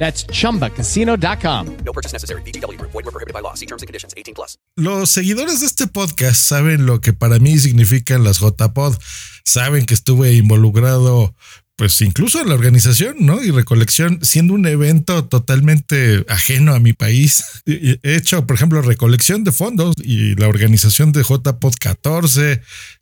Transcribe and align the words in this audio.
That's 0.00 0.26
chumbacasino.com. 0.26 1.66
No 1.84 1.92
purchase 1.92 2.12
necessary. 2.12 2.42
Group. 2.42 2.90
Void 2.90 3.04
were 3.04 3.12
prohibited 3.12 3.34
by 3.34 3.42
law. 3.42 3.54
See 3.54 3.66
terms 3.66 3.82
and 3.82 3.86
conditions. 3.86 4.14
18 4.16 4.34
plus. 4.34 4.58
Los 4.76 5.10
seguidores 5.10 5.60
de 5.60 5.66
este 5.66 5.86
podcast 5.86 6.40
saben 6.40 6.86
lo 6.86 7.00
que 7.00 7.12
para 7.12 7.38
mí 7.38 7.58
significan 7.58 8.24
las 8.24 8.40
JPod. 8.40 8.96
Saben 9.44 9.84
que 9.86 9.94
estuve 9.94 10.32
involucrado 10.32 11.34
pues 11.76 11.98
incluso 12.02 12.42
en 12.42 12.50
la 12.50 12.56
organización, 12.56 13.16
¿no? 13.20 13.42
Y 13.42 13.50
recolección, 13.50 14.18
siendo 14.22 14.52
un 14.52 14.66
evento 14.66 15.24
totalmente 15.24 16.26
ajeno 16.28 16.74
a 16.74 16.78
mi 16.78 16.92
país. 16.92 17.62
He 17.64 17.98
hecho, 18.02 18.46
por 18.46 18.56
ejemplo, 18.56 18.82
recolección 18.82 19.44
de 19.44 19.52
fondos 19.52 19.94
y 19.96 20.34
la 20.34 20.48
organización 20.48 21.12
de 21.12 21.22
JPod 21.22 21.74
14, 21.80 22.60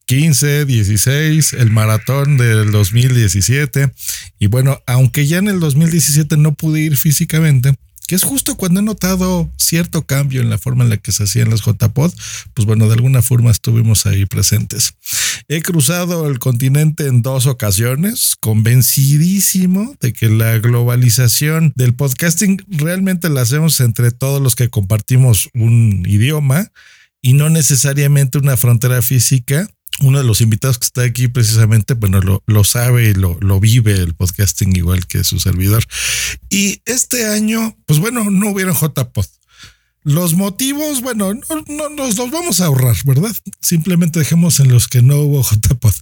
15, 0.08 0.64
16, 0.64 1.52
el 1.52 1.70
maratón 1.70 2.38
del 2.38 2.72
2017. 2.72 3.92
Y 4.38 4.46
bueno, 4.46 4.80
aunque 4.86 5.26
ya 5.26 5.36
en 5.36 5.48
el 5.48 5.60
2017 5.60 6.38
no 6.38 6.54
pude 6.54 6.80
ir 6.80 6.96
físicamente, 6.96 7.74
que 8.06 8.14
es 8.14 8.22
justo 8.22 8.56
cuando 8.56 8.80
he 8.80 8.82
notado 8.82 9.52
cierto 9.58 10.06
cambio 10.06 10.40
en 10.40 10.48
la 10.48 10.56
forma 10.56 10.82
en 10.82 10.88
la 10.88 10.96
que 10.96 11.12
se 11.12 11.24
hacían 11.24 11.50
las 11.50 11.60
JPod, 11.60 12.10
pues 12.54 12.64
bueno, 12.64 12.86
de 12.86 12.94
alguna 12.94 13.20
forma 13.20 13.50
estuvimos 13.50 14.06
ahí 14.06 14.24
presentes. 14.24 14.94
He 15.46 15.60
cruzado 15.60 16.26
el 16.26 16.38
continente 16.38 17.06
en 17.06 17.20
dos 17.20 17.44
ocasiones, 17.46 18.34
convencidísimo 18.40 19.94
de 20.00 20.14
que 20.14 20.30
la 20.30 20.56
globalización 20.58 21.74
del 21.76 21.94
podcasting 21.94 22.64
realmente 22.66 23.28
la 23.28 23.42
hacemos 23.42 23.78
entre 23.80 24.10
todos 24.10 24.40
los 24.40 24.56
que 24.56 24.70
compartimos 24.70 25.50
un 25.52 26.02
idioma 26.08 26.72
y 27.20 27.34
no 27.34 27.50
necesariamente 27.50 28.38
una 28.38 28.56
frontera 28.56 29.02
física 29.02 29.68
uno 30.00 30.18
de 30.18 30.24
los 30.24 30.40
invitados 30.40 30.78
que 30.78 30.86
está 30.86 31.02
aquí 31.02 31.28
precisamente, 31.28 31.94
bueno, 31.94 32.20
lo, 32.20 32.42
lo 32.46 32.64
sabe 32.64 33.10
y 33.10 33.14
lo, 33.14 33.36
lo, 33.40 33.60
vive 33.60 33.92
el 33.94 34.14
podcasting 34.14 34.76
igual 34.76 35.06
que 35.06 35.24
su 35.24 35.38
servidor. 35.40 35.84
Y 36.48 36.82
este 36.84 37.26
año, 37.26 37.76
pues 37.86 37.98
bueno, 37.98 38.30
no 38.30 38.50
hubieron 38.50 38.74
JPod. 38.74 39.26
Los 40.04 40.34
motivos, 40.34 41.02
bueno, 41.02 41.34
no, 41.34 41.64
no, 41.66 41.88
nos 41.90 42.16
los 42.16 42.30
vamos 42.30 42.60
a 42.60 42.66
ahorrar, 42.66 42.96
¿verdad? 43.04 43.34
Simplemente 43.60 44.20
dejemos 44.20 44.60
en 44.60 44.68
los 44.68 44.88
que 44.88 45.02
no 45.02 45.16
hubo 45.16 45.42
JPod. 45.42 45.94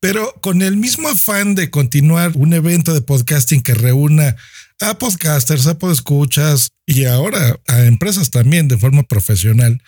Pero 0.00 0.34
con 0.40 0.62
el 0.62 0.76
mismo 0.76 1.08
afán 1.08 1.54
de 1.54 1.70
continuar 1.70 2.32
un 2.34 2.54
evento 2.54 2.94
de 2.94 3.02
podcasting 3.02 3.62
que 3.62 3.74
reúna 3.74 4.36
a 4.80 4.98
podcasters, 4.98 5.66
a 5.66 5.78
podescuchas 5.78 6.72
y 6.86 7.04
ahora 7.04 7.60
a 7.68 7.84
empresas 7.84 8.30
también 8.30 8.66
de 8.66 8.78
forma 8.78 9.04
profesional, 9.04 9.80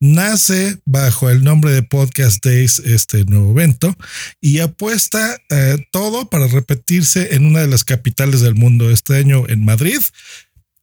nace 0.00 0.78
bajo 0.84 1.30
el 1.30 1.42
nombre 1.42 1.72
de 1.72 1.82
Podcast 1.82 2.44
Days 2.44 2.78
este 2.80 3.24
nuevo 3.24 3.50
evento 3.50 3.96
y 4.40 4.60
apuesta 4.60 5.38
eh, 5.50 5.86
todo 5.90 6.28
para 6.28 6.46
repetirse 6.46 7.34
en 7.34 7.46
una 7.46 7.60
de 7.60 7.68
las 7.68 7.84
capitales 7.84 8.40
del 8.40 8.54
mundo 8.54 8.90
este 8.90 9.16
año 9.16 9.48
en 9.48 9.64
Madrid. 9.64 10.00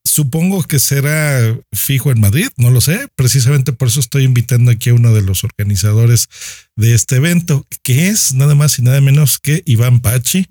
Supongo 0.04 0.62
que 0.64 0.78
será 0.80 1.58
fijo 1.74 2.12
en 2.12 2.20
Madrid, 2.20 2.48
no 2.58 2.70
lo 2.70 2.80
sé. 2.80 3.08
Precisamente 3.16 3.74
por 3.74 3.88
eso 3.88 4.00
estoy 4.00 4.24
invitando 4.24 4.70
aquí 4.72 4.92
a 4.92 4.94
uno 4.94 5.14
de 5.14 5.22
los 5.22 5.44
organizadores 5.44 6.28
de 6.76 6.94
este 6.94 7.16
evento, 7.16 7.66
que 7.82 8.10
es 8.10 8.34
nada 8.34 8.54
más 8.54 8.78
y 8.78 8.84
nada 8.84 9.02
menos 9.02 9.40
que 9.40 9.64
Iván 9.66 10.02
Pachi 10.02 10.48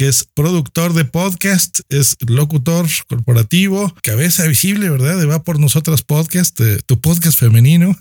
que 0.00 0.08
es 0.08 0.24
productor 0.24 0.94
de 0.94 1.04
podcast, 1.04 1.80
es 1.90 2.16
locutor 2.26 2.86
corporativo, 3.06 3.94
cabeza 4.02 4.46
visible, 4.46 4.88
¿verdad? 4.88 5.18
De 5.18 5.26
Va 5.26 5.44
por 5.44 5.60
Nosotras 5.60 6.00
Podcast, 6.00 6.58
tu 6.86 7.00
podcast 7.02 7.38
femenino, 7.38 7.94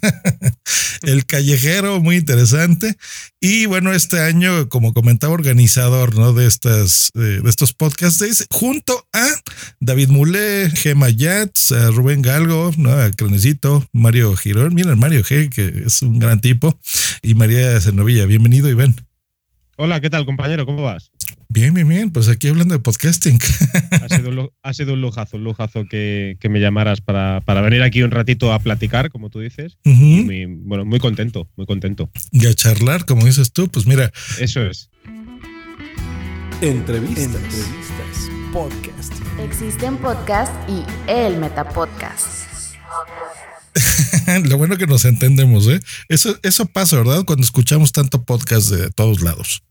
el 1.02 1.26
callejero, 1.26 2.00
muy 2.00 2.16
interesante. 2.16 2.96
Y 3.42 3.66
bueno, 3.66 3.92
este 3.92 4.22
año, 4.22 4.70
como 4.70 4.94
comentaba, 4.94 5.34
organizador, 5.34 6.16
¿no? 6.16 6.32
De 6.32 6.48
estas, 6.48 7.12
de 7.16 7.42
estos 7.50 7.74
podcast 7.74 8.22
days, 8.22 8.46
junto 8.50 9.06
a 9.12 9.28
David 9.82 10.08
Mulé, 10.08 10.72
Gema 10.74 11.10
Yats, 11.10 11.74
a 11.74 11.92
Rubén 11.92 12.22
Galgo, 12.22 12.72
¿no? 12.78 12.94
A 12.94 13.12
Cronecito, 13.12 13.86
Mario 13.92 14.38
Girón, 14.38 14.74
miren, 14.74 14.98
Mario 15.00 15.22
G, 15.22 15.50
que 15.50 15.84
es 15.86 16.02
un 16.02 16.18
gran 16.18 16.40
tipo, 16.40 16.80
y 17.22 17.34
María 17.34 17.82
Zenovilla. 17.82 18.26
Bienvenido, 18.26 18.70
Iván. 18.70 18.96
Hola, 19.76 20.00
¿qué 20.00 20.10
tal, 20.10 20.26
compañero? 20.26 20.66
¿Cómo 20.66 20.84
vas? 20.84 21.12
Bien, 21.50 21.74
bien, 21.74 21.88
bien. 21.88 22.12
Pues 22.12 22.28
aquí 22.30 22.48
hablando 22.48 22.74
de 22.74 22.80
podcasting. 22.80 23.40
Ha 23.92 24.10
sido 24.10 24.30
un, 24.30 24.50
ha 24.64 24.74
sido 24.74 24.94
un 24.94 25.02
lujazo, 25.02 25.38
un 25.38 25.44
lujazo 25.44 25.86
que, 25.86 26.38
que 26.40 26.50
me 26.50 26.60
llamaras 26.60 27.02
para, 27.02 27.42
para, 27.42 27.62
venir 27.62 27.82
aquí 27.84 28.02
un 28.04 28.12
ratito 28.12 28.54
a 28.54 28.60
platicar, 28.60 29.10
como 29.10 29.30
tú 29.30 29.40
dices. 29.40 29.78
Uh 29.86 29.90
-huh. 29.90 30.20
y 30.20 30.24
muy, 30.24 30.46
bueno, 30.46 30.86
muy 30.86 31.00
contento, 31.00 31.50
muy 31.56 31.66
contento. 31.66 32.10
Y 32.32 32.46
a 32.48 32.54
charlar, 32.54 33.06
como 33.06 33.26
dices 33.26 33.52
tú, 33.52 33.70
pues 33.70 33.86
mira. 33.86 34.12
Eso 34.40 34.62
es. 34.62 34.90
Entrevistas. 36.62 37.26
Entrevistas. 37.26 38.30
Podcast. 38.54 39.14
Existen 39.40 39.98
podcasts 39.98 40.56
y 40.68 40.84
el 41.10 41.38
Metapodcast. 41.38 42.40
Lo 44.46 44.58
bueno 44.58 44.78
que 44.78 44.88
nos 44.88 45.06
entendemos, 45.06 45.68
¿eh? 45.68 45.80
Eso, 46.08 46.38
eso 46.44 46.66
pasa, 46.66 46.98
¿verdad? 46.98 47.24
Cuando 47.26 47.44
escuchamos 47.44 47.92
tanto 47.92 48.24
podcast 48.24 48.70
de 48.70 48.90
todos 48.92 49.22
lados. 49.22 49.64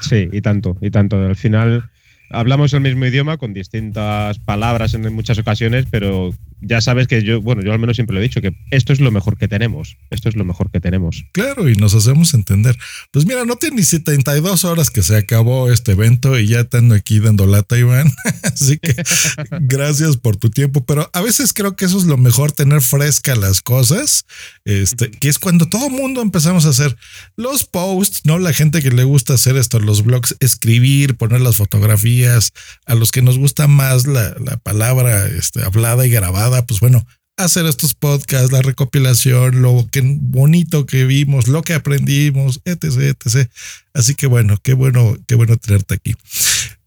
Sí, 0.00 0.28
y 0.32 0.40
tanto, 0.40 0.76
y 0.80 0.90
tanto. 0.90 1.16
Al 1.18 1.36
final 1.36 1.90
hablamos 2.30 2.72
el 2.72 2.80
mismo 2.80 3.06
idioma 3.06 3.36
con 3.36 3.52
distintas 3.52 4.38
palabras 4.38 4.94
en 4.94 5.12
muchas 5.12 5.38
ocasiones, 5.38 5.86
pero 5.90 6.32
ya 6.62 6.80
sabes 6.80 7.06
que 7.06 7.22
yo, 7.22 7.40
bueno, 7.40 7.62
yo 7.62 7.72
al 7.72 7.78
menos 7.78 7.96
siempre 7.96 8.14
lo 8.14 8.20
he 8.20 8.22
dicho, 8.22 8.40
que 8.40 8.54
esto 8.70 8.92
es 8.92 9.00
lo 9.00 9.10
mejor 9.10 9.38
que 9.38 9.48
tenemos. 9.48 9.96
Esto 10.10 10.28
es 10.28 10.36
lo 10.36 10.44
mejor 10.44 10.70
que 10.70 10.80
tenemos. 10.80 11.24
Claro, 11.32 11.68
y 11.68 11.74
nos 11.74 11.94
hacemos 11.94 12.34
entender. 12.34 12.76
Pues 13.12 13.26
mira, 13.26 13.44
no 13.44 13.56
tiene 13.56 13.76
ni 13.76 13.82
72 13.82 14.64
horas 14.64 14.90
que 14.90 15.02
se 15.02 15.16
acabó 15.16 15.70
este 15.70 15.92
evento 15.92 16.38
y 16.38 16.48
ya 16.48 16.60
estando 16.60 16.94
aquí 16.94 17.18
dando 17.18 17.46
lata, 17.46 17.78
Iván. 17.78 18.12
Así 18.42 18.78
que 18.78 18.94
gracias 19.60 20.16
por 20.16 20.36
tu 20.36 20.50
tiempo. 20.50 20.84
Pero 20.84 21.08
a 21.12 21.20
veces 21.22 21.52
creo 21.52 21.76
que 21.76 21.86
eso 21.86 21.98
es 21.98 22.04
lo 22.04 22.18
mejor, 22.18 22.52
tener 22.52 22.82
fresca 22.82 23.34
las 23.36 23.62
cosas. 23.62 24.26
Este, 24.64 25.10
que 25.10 25.28
es 25.28 25.38
cuando 25.38 25.68
todo 25.68 25.88
mundo 25.88 26.20
empezamos 26.20 26.66
a 26.66 26.70
hacer 26.70 26.96
los 27.36 27.64
posts, 27.64 28.22
¿no? 28.24 28.38
La 28.38 28.52
gente 28.52 28.82
que 28.82 28.90
le 28.90 29.04
gusta 29.04 29.34
hacer 29.34 29.56
esto, 29.56 29.80
los 29.80 30.04
blogs, 30.04 30.36
escribir, 30.40 31.16
poner 31.16 31.40
las 31.40 31.56
fotografías, 31.56 32.19
a 32.26 32.94
los 32.94 33.10
que 33.10 33.22
nos 33.22 33.38
gusta 33.38 33.66
más 33.66 34.06
la, 34.06 34.34
la 34.44 34.56
palabra 34.56 35.26
este, 35.26 35.62
hablada 35.62 36.06
y 36.06 36.10
grabada 36.10 36.66
pues 36.66 36.80
bueno, 36.80 37.04
hacer 37.36 37.66
estos 37.66 37.94
podcasts, 37.94 38.52
la 38.52 38.62
recopilación, 38.62 39.62
lo 39.62 39.86
que 39.90 40.02
bonito 40.04 40.86
que 40.86 41.04
vimos, 41.04 41.48
lo 41.48 41.62
que 41.62 41.74
aprendimos, 41.74 42.60
etc, 42.64 42.84
etc. 42.84 43.50
Así 43.94 44.14
que 44.14 44.26
bueno, 44.26 44.58
qué 44.62 44.74
bueno, 44.74 45.16
qué 45.26 45.34
bueno 45.34 45.56
tenerte 45.56 45.94
aquí. 45.94 46.14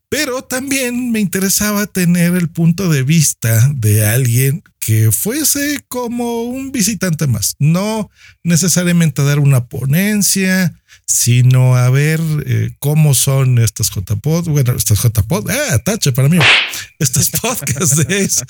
Pero 0.09 0.43
también 0.43 1.11
me 1.11 1.19
interesaba 1.19 1.87
tener 1.87 2.35
el 2.35 2.47
punto 2.47 2.87
de 2.87 3.01
vista 3.01 3.71
de 3.73 4.05
alguien 4.05 4.63
que 4.77 5.11
fuese 5.11 5.83
como 5.87 6.43
un 6.43 6.71
visitante 6.71 7.25
más, 7.25 7.55
no 7.57 8.11
necesariamente 8.43 9.23
dar 9.23 9.39
una 9.39 9.65
ponencia, 9.65 10.79
sino 11.05 11.75
a 11.75 11.89
ver 11.89 12.19
eh, 12.45 12.71
cómo 12.79 13.13
son 13.13 13.59
estas 13.59 13.89
JPod, 13.89 14.49
bueno, 14.49 14.73
estas 14.73 15.01
JPod, 15.01 15.49
ah, 15.49 15.79
tache 15.79 16.11
para 16.11 16.29
mí, 16.29 16.37
estas 16.99 17.29
podcast 17.41 17.93
days, 18.07 18.43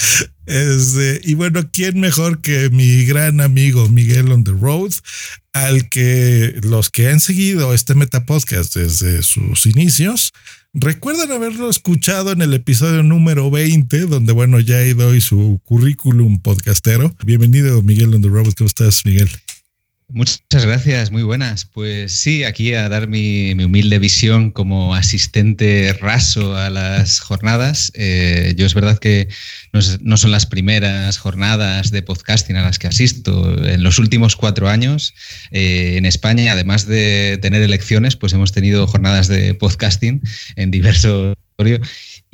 Este, 0.45 1.21
y 1.23 1.35
bueno, 1.35 1.69
¿quién 1.71 1.99
mejor 1.99 2.41
que 2.41 2.69
mi 2.69 3.05
gran 3.05 3.41
amigo 3.41 3.89
Miguel 3.89 4.31
on 4.31 4.43
the 4.43 4.51
Road, 4.51 4.93
al 5.53 5.89
que 5.89 6.59
los 6.63 6.89
que 6.89 7.09
han 7.09 7.19
seguido 7.19 7.73
este 7.73 7.95
Metapodcast 7.95 8.75
desde 8.75 9.23
sus 9.23 9.65
inicios, 9.65 10.31
recuerdan 10.73 11.31
haberlo 11.31 11.69
escuchado 11.69 12.31
en 12.31 12.41
el 12.41 12.53
episodio 12.53 13.03
número 13.03 13.51
20, 13.51 14.01
donde 14.01 14.33
bueno, 14.33 14.59
ya 14.59 14.81
he 14.81 14.93
doy 14.93 15.21
su 15.21 15.61
currículum 15.63 16.41
podcastero. 16.41 17.15
Bienvenido 17.23 17.81
Miguel 17.81 18.15
on 18.15 18.21
the 18.21 18.29
Road, 18.29 18.53
¿cómo 18.57 18.67
estás 18.67 19.05
Miguel? 19.05 19.29
Muchas 20.15 20.63
gracias, 20.63 21.09
muy 21.09 21.23
buenas. 21.23 21.65
Pues 21.65 22.19
sí, 22.19 22.43
aquí 22.43 22.75
a 22.75 22.87
dar 22.87 23.07
mi, 23.07 23.51
humilde 23.53 23.97
visión 23.97 24.51
como 24.51 24.93
asistente 24.93 25.91
raso 25.99 26.55
a 26.55 26.69
las 26.69 27.19
jornadas. 27.19 27.91
Eh, 27.95 28.53
yo 28.55 28.67
es 28.67 28.75
verdad 28.75 28.99
que 28.99 29.27
no, 29.71 30.17
son 30.17 30.31
las 30.31 30.45
primeras 30.45 31.17
jornadas 31.17 31.89
de 31.89 32.03
podcasting 32.03 32.57
a 32.57 32.61
las 32.61 32.77
que 32.77 32.85
asisto. 32.85 33.57
En 33.65 33.81
los 33.81 33.97
últimos 33.97 34.35
cuatro 34.35 34.69
años 34.69 35.15
eh, 35.49 35.95
en 35.97 36.05
España, 36.05 36.51
además 36.51 36.85
de 36.85 37.39
tener 37.41 37.63
elecciones, 37.63 38.15
pues 38.15 38.33
hemos 38.33 38.51
tenido 38.51 38.85
jornadas 38.85 39.27
de 39.27 39.55
podcasting 39.55 40.21
en 40.55 40.69
diversos 40.69 41.35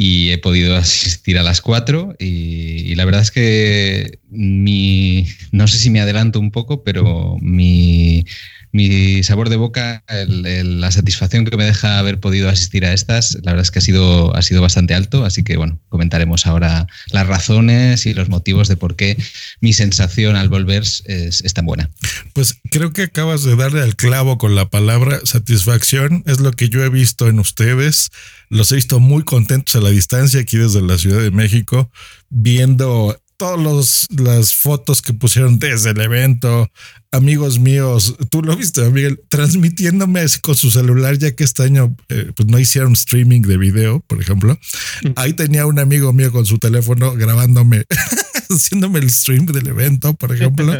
y 0.01 0.31
he 0.31 0.37
podido 0.37 0.77
asistir 0.77 1.37
a 1.37 1.43
las 1.43 1.59
cuatro 1.59 2.15
y, 2.17 2.95
la 2.95 3.03
verdad 3.03 3.21
es 3.21 3.31
que 3.31 4.19
mi, 4.29 5.27
no 5.51 5.67
sé 5.67 5.77
si 5.77 5.89
me 5.89 5.99
adelanto 5.99 6.39
un 6.39 6.51
poco, 6.51 6.83
pero 6.83 7.37
mi, 7.41 8.25
mi 8.71 9.23
sabor 9.23 9.49
de 9.49 9.57
boca, 9.57 10.03
la 10.07 10.91
satisfacción 10.91 11.43
que 11.43 11.57
me 11.57 11.65
deja 11.65 11.99
haber 11.99 12.19
podido 12.21 12.49
asistir 12.49 12.85
a 12.85 12.93
estas, 12.93 13.37
la 13.43 13.51
verdad 13.51 13.61
es 13.61 13.71
que 13.71 13.79
ha 13.79 13.81
sido, 13.81 14.35
ha 14.35 14.41
sido 14.41 14.61
bastante 14.61 14.95
alto, 14.95 15.25
así 15.25 15.43
que 15.43 15.57
bueno, 15.57 15.79
comentaremos 15.89 16.45
ahora 16.45 16.87
las 17.11 17.27
razones 17.27 18.05
y 18.05 18.13
los 18.13 18.29
motivos 18.29 18.69
de 18.69 18.77
por 18.77 18.95
qué 18.95 19.17
mi 19.59 19.73
sensación 19.73 20.37
al 20.37 20.47
volver 20.47 20.83
es, 20.83 21.03
es 21.05 21.53
tan 21.53 21.65
buena. 21.65 21.89
Pues 22.33 22.55
creo 22.71 22.93
que 22.93 23.03
acabas 23.03 23.43
de 23.43 23.57
darle 23.57 23.81
al 23.81 23.97
clavo 23.97 24.37
con 24.37 24.55
la 24.55 24.69
palabra 24.69 25.19
satisfacción, 25.25 26.23
es 26.25 26.39
lo 26.39 26.53
que 26.53 26.69
yo 26.69 26.83
he 26.85 26.89
visto 26.89 27.27
en 27.27 27.39
ustedes 27.39 28.11
los 28.49 28.71
he 28.71 28.75
visto 28.75 28.99
muy 28.99 29.23
contentos 29.23 29.75
a 29.75 29.81
la 29.81 29.89
distancia 29.89 30.41
aquí 30.41 30.57
desde 30.57 30.81
la 30.81 30.97
Ciudad 30.97 31.21
de 31.21 31.31
México, 31.31 31.89
viendo 32.29 33.15
todas 33.37 34.07
las 34.09 34.53
fotos 34.53 35.01
que 35.01 35.13
pusieron 35.13 35.59
desde 35.59 35.91
el 35.91 36.01
evento, 36.01 36.69
amigos 37.11 37.59
míos, 37.59 38.15
tú 38.29 38.41
lo 38.41 38.55
viste, 38.55 38.87
Miguel, 38.89 39.19
transmitiéndome 39.29 40.25
con 40.41 40.55
su 40.55 40.71
celular, 40.71 41.17
ya 41.17 41.31
que 41.31 41.43
este 41.43 41.63
año 41.63 41.95
eh, 42.09 42.31
pues 42.35 42.47
no 42.47 42.59
hicieron 42.59 42.93
streaming 42.93 43.41
de 43.41 43.57
video, 43.57 43.99
por 44.01 44.21
ejemplo. 44.21 44.57
Mm. 45.03 45.11
Ahí 45.15 45.33
tenía 45.33 45.65
un 45.65 45.79
amigo 45.79 46.13
mío 46.13 46.31
con 46.31 46.45
su 46.45 46.59
teléfono 46.59 47.13
grabándome, 47.13 47.85
haciéndome 48.49 48.99
el 48.99 49.09
stream 49.09 49.45
del 49.47 49.67
evento, 49.67 50.13
por 50.13 50.33
ejemplo. 50.33 50.73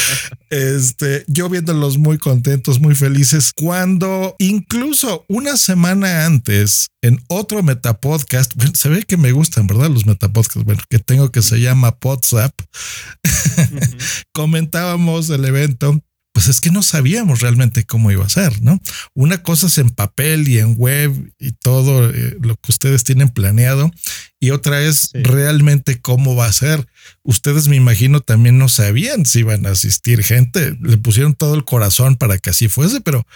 este, 0.50 1.24
yo 1.26 1.48
viéndolos 1.48 1.98
muy 1.98 2.18
contentos, 2.18 2.80
muy 2.80 2.94
felices, 2.94 3.52
cuando 3.54 4.36
incluso 4.38 5.24
una 5.28 5.56
semana 5.56 6.26
antes, 6.26 6.88
en 7.02 7.20
otro 7.26 7.64
metapodcast, 7.64 8.54
bueno, 8.54 8.72
se 8.76 8.88
ve 8.88 9.02
que 9.02 9.16
me 9.16 9.32
gustan, 9.32 9.66
¿verdad? 9.66 9.90
Los 9.90 10.06
metapodcasts, 10.06 10.64
bueno, 10.64 10.80
que 10.88 11.00
tengo 11.00 11.32
que 11.32 11.42
se 11.42 11.60
llama 11.60 11.96
WhatsApp, 12.02 12.52
comentábamos 14.32 15.28
el 15.30 15.44
evento 15.44 15.71
pues 16.32 16.48
es 16.48 16.60
que 16.60 16.70
no 16.70 16.82
sabíamos 16.82 17.40
realmente 17.40 17.84
cómo 17.84 18.10
iba 18.10 18.24
a 18.24 18.30
ser, 18.30 18.62
¿no? 18.62 18.80
Una 19.14 19.42
cosa 19.42 19.66
es 19.66 19.78
en 19.78 19.90
papel 19.90 20.48
y 20.48 20.58
en 20.58 20.76
web 20.76 21.12
y 21.38 21.52
todo 21.52 22.10
eh, 22.10 22.36
lo 22.40 22.56
que 22.56 22.72
ustedes 22.72 23.04
tienen 23.04 23.28
planeado 23.28 23.90
y 24.40 24.50
otra 24.50 24.82
es 24.82 25.10
realmente 25.12 26.00
cómo 26.00 26.34
va 26.34 26.46
a 26.46 26.52
ser. 26.52 26.86
Ustedes 27.22 27.68
me 27.68 27.76
imagino 27.76 28.20
también 28.20 28.58
no 28.58 28.68
sabían 28.68 29.26
si 29.26 29.40
iban 29.40 29.66
a 29.66 29.70
asistir 29.70 30.22
gente, 30.24 30.76
le 30.80 30.96
pusieron 30.96 31.34
todo 31.34 31.54
el 31.54 31.64
corazón 31.64 32.16
para 32.16 32.38
que 32.38 32.50
así 32.50 32.68
fuese, 32.68 33.02
pero 33.02 33.26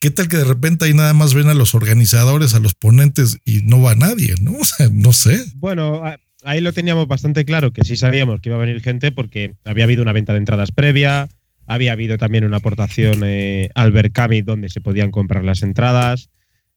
¿qué 0.00 0.10
tal 0.10 0.28
que 0.28 0.38
de 0.38 0.44
repente 0.44 0.86
ahí 0.86 0.94
nada 0.94 1.12
más 1.12 1.34
ven 1.34 1.48
a 1.48 1.54
los 1.54 1.74
organizadores, 1.74 2.54
a 2.54 2.60
los 2.60 2.74
ponentes 2.74 3.38
y 3.44 3.62
no 3.62 3.82
va 3.82 3.94
nadie, 3.94 4.34
¿no? 4.40 4.52
O 4.58 4.64
sea, 4.64 4.88
no 4.90 5.12
sé. 5.12 5.44
Bueno, 5.56 6.02
ahí 6.42 6.62
lo 6.62 6.72
teníamos 6.72 7.06
bastante 7.06 7.44
claro 7.44 7.72
que 7.72 7.84
sí 7.84 7.96
sabíamos 7.96 8.40
que 8.40 8.48
iba 8.48 8.56
a 8.56 8.60
venir 8.60 8.80
gente 8.80 9.12
porque 9.12 9.54
había 9.64 9.84
habido 9.84 10.02
una 10.02 10.12
venta 10.12 10.32
de 10.32 10.38
entradas 10.38 10.72
previa 10.72 11.28
había 11.66 11.92
habido 11.92 12.18
también 12.18 12.44
una 12.44 12.58
aportación 12.58 13.20
eh, 13.24 13.70
al 13.74 13.92
Berkami 13.92 14.42
donde 14.42 14.68
se 14.68 14.80
podían 14.80 15.10
comprar 15.10 15.44
las 15.44 15.62
entradas, 15.62 16.30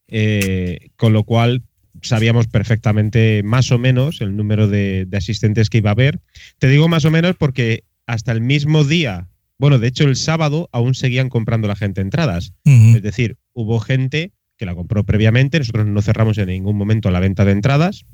eh, 0.07 0.89
con 0.95 1.13
lo 1.13 1.23
cual 1.23 1.63
sabíamos 2.01 2.47
perfectamente 2.47 3.41
más 3.43 3.71
o 3.71 3.77
menos 3.77 4.21
el 4.21 4.35
número 4.35 4.67
de, 4.67 5.07
asistentes 5.13 5.69
que 5.69 5.79
iba 5.79 5.91
a 5.91 5.93
haber. 5.93 6.19
Te 6.57 6.67
digo 6.67 6.87
más 6.87 7.05
o 7.05 7.11
menos 7.11 7.35
porque 7.37 7.83
hasta 8.07 8.31
el 8.31 8.41
mismo 8.41 8.83
día, 8.83 9.27
bueno, 9.57 9.79
de 9.79 9.87
hecho 9.87 10.05
el 10.05 10.15
sábado 10.15 10.69
aún 10.71 10.95
seguían 10.95 11.29
comprando 11.29 11.67
la 11.67 11.75
gente 11.75 12.01
entradas. 12.01 12.53
Es 12.63 13.01
decir, 13.01 13.37
hubo 13.53 13.79
gente 13.79 14.31
que 14.57 14.65
la 14.65 14.75
compró 14.75 15.03
previamente, 15.05 15.59
nosotros 15.59 15.87
no 15.87 16.01
cerramos 16.01 16.37
en 16.37 16.47
ningún 16.47 16.75
momento 16.75 17.11
la 17.11 17.19
venta 17.19 17.45
de 17.45 17.51
entradas. 17.51 18.05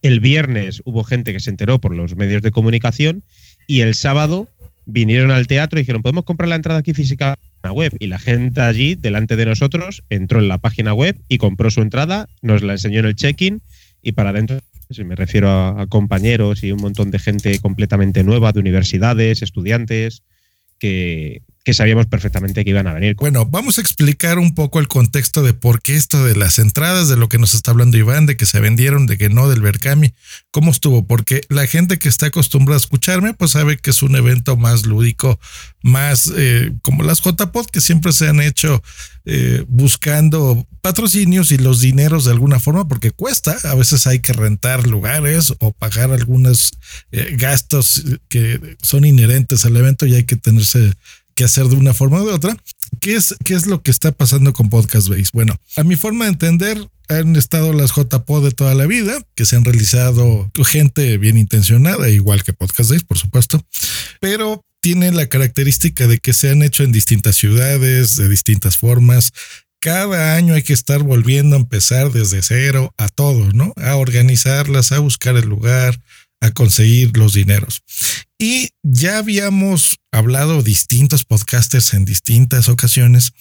El 0.00 0.20
viernes 0.20 0.80
hubo 0.84 1.02
gente 1.02 1.32
que 1.32 1.40
se 1.40 1.50
enteró 1.50 1.80
por 1.80 1.94
los 1.94 2.16
medios 2.16 2.42
de 2.42 2.52
comunicación 2.52 3.24
y 3.66 3.80
el 3.80 3.94
sábado 3.94 4.48
vinieron 4.88 5.30
al 5.30 5.46
teatro 5.46 5.78
y 5.78 5.82
dijeron, 5.82 6.02
¿podemos 6.02 6.24
comprar 6.24 6.48
la 6.48 6.56
entrada 6.56 6.80
aquí 6.80 6.94
física 6.94 7.38
en 7.38 7.60
la 7.62 7.72
web? 7.72 7.94
Y 8.00 8.06
la 8.06 8.18
gente 8.18 8.62
allí, 8.62 8.94
delante 8.94 9.36
de 9.36 9.44
nosotros, 9.44 10.02
entró 10.08 10.40
en 10.40 10.48
la 10.48 10.58
página 10.58 10.94
web 10.94 11.16
y 11.28 11.36
compró 11.36 11.70
su 11.70 11.82
entrada, 11.82 12.28
nos 12.40 12.62
la 12.62 12.72
enseñó 12.72 13.00
en 13.00 13.06
el 13.06 13.14
check-in 13.14 13.60
y 14.02 14.12
para 14.12 14.30
adentro, 14.30 14.60
me 15.04 15.14
refiero 15.14 15.50
a, 15.50 15.86
compañeros 15.88 16.64
y 16.64 16.72
un 16.72 16.80
montón 16.80 17.10
de 17.10 17.18
gente 17.18 17.58
completamente 17.60 18.24
nueva, 18.24 18.52
de 18.52 18.60
universidades, 18.60 19.42
estudiantes, 19.42 20.22
que, 20.78 21.42
que 21.68 21.74
sabíamos 21.74 22.06
perfectamente 22.06 22.64
que 22.64 22.70
iban 22.70 22.86
a 22.86 22.94
venir. 22.94 23.14
Bueno, 23.16 23.44
vamos 23.44 23.76
a 23.76 23.82
explicar 23.82 24.38
un 24.38 24.54
poco 24.54 24.80
el 24.80 24.88
contexto 24.88 25.42
de 25.42 25.52
por 25.52 25.82
qué 25.82 25.96
esto 25.96 26.24
de 26.24 26.34
las 26.34 26.58
entradas, 26.58 27.10
de 27.10 27.16
lo 27.18 27.28
que 27.28 27.36
nos 27.36 27.52
está 27.52 27.72
hablando 27.72 27.98
Iván, 27.98 28.24
de 28.24 28.38
que 28.38 28.46
se 28.46 28.58
vendieron, 28.58 29.06
de 29.06 29.18
que 29.18 29.28
no, 29.28 29.50
del 29.50 29.60
Berkami, 29.60 30.14
cómo 30.50 30.70
estuvo, 30.70 31.06
porque 31.06 31.42
la 31.50 31.66
gente 31.66 31.98
que 31.98 32.08
está 32.08 32.28
acostumbrada 32.28 32.78
a 32.78 32.80
escucharme, 32.80 33.34
pues 33.34 33.50
sabe 33.50 33.76
que 33.76 33.90
es 33.90 34.02
un 34.02 34.16
evento 34.16 34.56
más 34.56 34.86
lúdico, 34.86 35.38
más 35.82 36.32
eh, 36.34 36.72
como 36.80 37.02
las 37.02 37.20
JPod 37.20 37.66
que 37.66 37.82
siempre 37.82 38.12
se 38.12 38.28
han 38.28 38.40
hecho 38.40 38.82
eh, 39.26 39.62
buscando 39.68 40.66
patrocinios 40.80 41.52
y 41.52 41.58
los 41.58 41.80
dineros 41.80 42.24
de 42.24 42.30
alguna 42.30 42.60
forma, 42.60 42.88
porque 42.88 43.10
cuesta, 43.10 43.58
a 43.64 43.74
veces 43.74 44.06
hay 44.06 44.20
que 44.20 44.32
rentar 44.32 44.86
lugares 44.86 45.52
o 45.58 45.72
pagar 45.72 46.12
algunos 46.12 46.72
eh, 47.12 47.36
gastos 47.36 48.04
que 48.28 48.58
son 48.80 49.04
inherentes 49.04 49.66
al 49.66 49.76
evento 49.76 50.06
y 50.06 50.14
hay 50.14 50.24
que 50.24 50.36
tenerse 50.36 50.94
que 51.38 51.44
hacer 51.44 51.68
de 51.68 51.76
una 51.76 51.94
forma 51.94 52.20
u 52.20 52.26
de 52.26 52.32
otra. 52.32 52.56
¿Qué 53.00 53.14
es, 53.14 53.36
¿Qué 53.44 53.54
es 53.54 53.66
lo 53.66 53.80
que 53.80 53.92
está 53.92 54.10
pasando 54.10 54.52
con 54.52 54.70
Podcast 54.70 55.08
Base? 55.08 55.28
Bueno, 55.32 55.56
a 55.76 55.84
mi 55.84 55.94
forma 55.94 56.24
de 56.24 56.32
entender, 56.32 56.90
han 57.08 57.36
estado 57.36 57.72
las 57.72 57.92
JPO 57.92 58.40
de 58.40 58.50
toda 58.50 58.74
la 58.74 58.86
vida, 58.86 59.16
que 59.36 59.46
se 59.46 59.54
han 59.54 59.64
realizado 59.64 60.50
gente 60.64 61.16
bien 61.16 61.38
intencionada, 61.38 62.08
igual 62.08 62.42
que 62.42 62.54
Podcast 62.54 62.90
Base, 62.90 63.04
por 63.04 63.18
supuesto, 63.18 63.64
pero 64.20 64.64
tiene 64.80 65.12
la 65.12 65.28
característica 65.28 66.08
de 66.08 66.18
que 66.18 66.32
se 66.32 66.50
han 66.50 66.62
hecho 66.62 66.82
en 66.82 66.90
distintas 66.90 67.36
ciudades, 67.36 68.16
de 68.16 68.28
distintas 68.28 68.76
formas. 68.76 69.30
Cada 69.78 70.34
año 70.34 70.54
hay 70.54 70.64
que 70.64 70.72
estar 70.72 71.04
volviendo 71.04 71.54
a 71.54 71.60
empezar 71.60 72.10
desde 72.10 72.42
cero 72.42 72.92
a 72.98 73.08
todo, 73.08 73.52
¿no? 73.52 73.72
A 73.76 73.94
organizarlas, 73.94 74.90
a 74.90 74.98
buscar 74.98 75.36
el 75.36 75.48
lugar, 75.48 76.00
a 76.40 76.50
conseguir 76.52 77.16
los 77.16 77.34
dineros. 77.34 77.82
Y 78.38 78.70
ya 78.82 79.18
habíamos 79.18 79.96
hablado 80.12 80.62
distintos 80.62 81.24
podcasters 81.24 81.94
en 81.94 82.04
distintas 82.04 82.68
ocasiones 82.68 83.32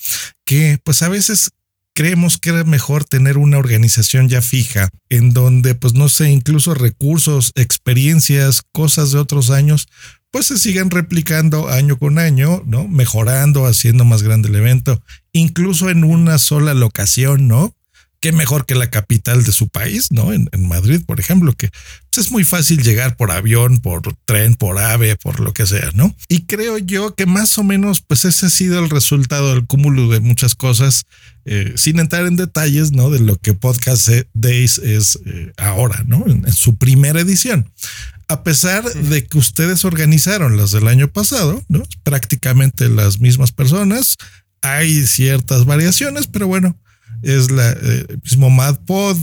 que 0.45 0.79
pues 0.83 1.01
a 1.03 1.09
veces 1.09 1.51
creemos 1.93 2.37
que 2.37 2.49
era 2.49 2.63
mejor 2.63 3.05
tener 3.05 3.37
una 3.37 3.57
organización 3.57 4.29
ya 4.29 4.41
fija 4.41 4.89
en 5.09 5.33
donde 5.33 5.75
pues 5.75 5.93
no 5.93 6.09
sé, 6.09 6.29
incluso 6.31 6.73
recursos, 6.73 7.51
experiencias, 7.55 8.61
cosas 8.71 9.11
de 9.11 9.19
otros 9.19 9.49
años 9.49 9.87
pues 10.31 10.47
se 10.47 10.57
sigan 10.57 10.91
replicando 10.91 11.69
año 11.69 11.97
con 11.97 12.19
año, 12.19 12.61
¿no? 12.65 12.87
Mejorando, 12.87 13.65
haciendo 13.65 14.05
más 14.05 14.23
grande 14.23 14.49
el 14.49 14.55
evento, 14.55 15.01
incluso 15.31 15.89
en 15.89 16.03
una 16.03 16.37
sola 16.37 16.73
locación, 16.73 17.47
¿no? 17.47 17.73
Qué 18.19 18.31
mejor 18.31 18.65
que 18.65 18.75
la 18.75 18.89
capital 18.89 19.43
de 19.43 19.51
su 19.51 19.67
país, 19.69 20.11
¿no? 20.11 20.33
En, 20.33 20.49
Madrid, 20.67 21.01
por 21.05 21.19
ejemplo, 21.19 21.53
que 21.53 21.69
pues, 22.11 22.25
es 22.25 22.31
muy 22.31 22.43
fácil 22.43 22.81
llegar 22.81 23.15
por 23.15 23.31
avión, 23.31 23.79
por 23.79 24.01
tren, 24.25 24.55
por 24.55 24.79
ave, 24.79 25.15
por 25.15 25.39
lo 25.39 25.53
que 25.53 25.65
sea, 25.65 25.91
¿no? 25.93 26.15
Y 26.27 26.45
creo 26.45 26.77
yo 26.77 27.15
que 27.15 27.25
más 27.25 27.57
o 27.57 27.63
menos, 27.63 28.01
pues 28.01 28.25
ese 28.25 28.47
ha 28.47 28.49
sido 28.49 28.79
el 28.79 28.89
resultado 28.89 29.53
del 29.53 29.65
cúmulo 29.65 30.09
de 30.09 30.19
muchas 30.19 30.55
cosas, 30.55 31.05
eh, 31.45 31.73
sin 31.75 31.99
entrar 31.99 32.25
en 32.25 32.35
detalles, 32.35 32.91
¿no? 32.91 33.09
De 33.09 33.19
lo 33.19 33.37
que 33.37 33.53
Podcast 33.53 34.09
Days 34.33 34.79
es 34.79 35.19
eh, 35.25 35.51
ahora, 35.57 36.03
¿no? 36.05 36.25
En, 36.27 36.51
su 36.51 36.77
primera 36.77 37.19
edición. 37.19 37.71
A 38.27 38.43
pesar 38.43 38.83
de 38.83 39.25
que 39.25 39.37
ustedes 39.37 39.85
organizaron 39.85 40.57
las 40.57 40.71
del 40.71 40.87
año 40.87 41.07
pasado, 41.07 41.63
¿no? 41.69 41.83
Prácticamente 42.03 42.89
las 42.89 43.19
mismas 43.19 43.51
personas, 43.51 44.17
hay 44.61 45.05
ciertas 45.05 45.65
variaciones, 45.65 46.27
pero 46.27 46.47
bueno, 46.47 46.75
es 47.21 47.51
la 47.51 47.71
eh, 47.71 48.05
mismo 48.23 48.49
MadPod, 48.49 49.17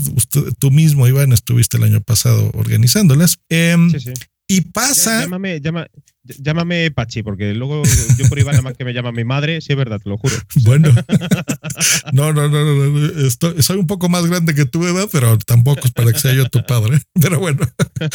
tú 0.59 0.71
mismo, 0.71 1.07
Iván, 1.07 1.33
estuviste 1.33 1.77
el 1.77 1.85
año 1.85 2.01
pasado 2.01 2.51
organizándolas. 2.55 3.37
Em, 3.49 3.93
Y 4.57 4.61
pasa. 4.63 5.21
Llámame, 5.21 5.61
llama- 5.61 5.87
llámame 6.25 6.91
Pachi, 6.91 7.23
porque 7.23 7.53
luego 7.55 7.83
yo 8.17 8.29
por 8.29 8.39
Iván 8.39 8.53
nada 8.55 8.63
más 8.63 8.77
que 8.77 8.85
me 8.85 8.93
llama 8.95 9.13
mi 9.13 9.25
madre, 9.25 9.61
sí 9.61 9.73
es 9.73 9.77
verdad, 9.77 10.01
te 10.03 10.09
lo 10.09 10.17
juro. 10.17 10.35
Bueno, 10.63 10.89
no, 12.13 12.33
no, 12.33 12.49
no, 12.49 12.65
no, 12.65 12.75
no, 12.91 13.27
estoy- 13.27 13.63
soy 13.63 13.79
un 13.79 13.87
poco 13.87 14.09
más 14.09 14.27
grande 14.27 14.55
que 14.55 14.65
tu 14.65 14.87
edad, 14.87 15.09
pero 15.13 15.37
tampoco 15.39 15.81
es 15.85 15.93
para 15.93 16.13
que 16.13 16.19
sea 16.19 16.33
yo 16.33 16.49
tu 16.49 16.65
padre. 16.65 17.01
Pero 17.21 17.39
bueno, 17.39 17.61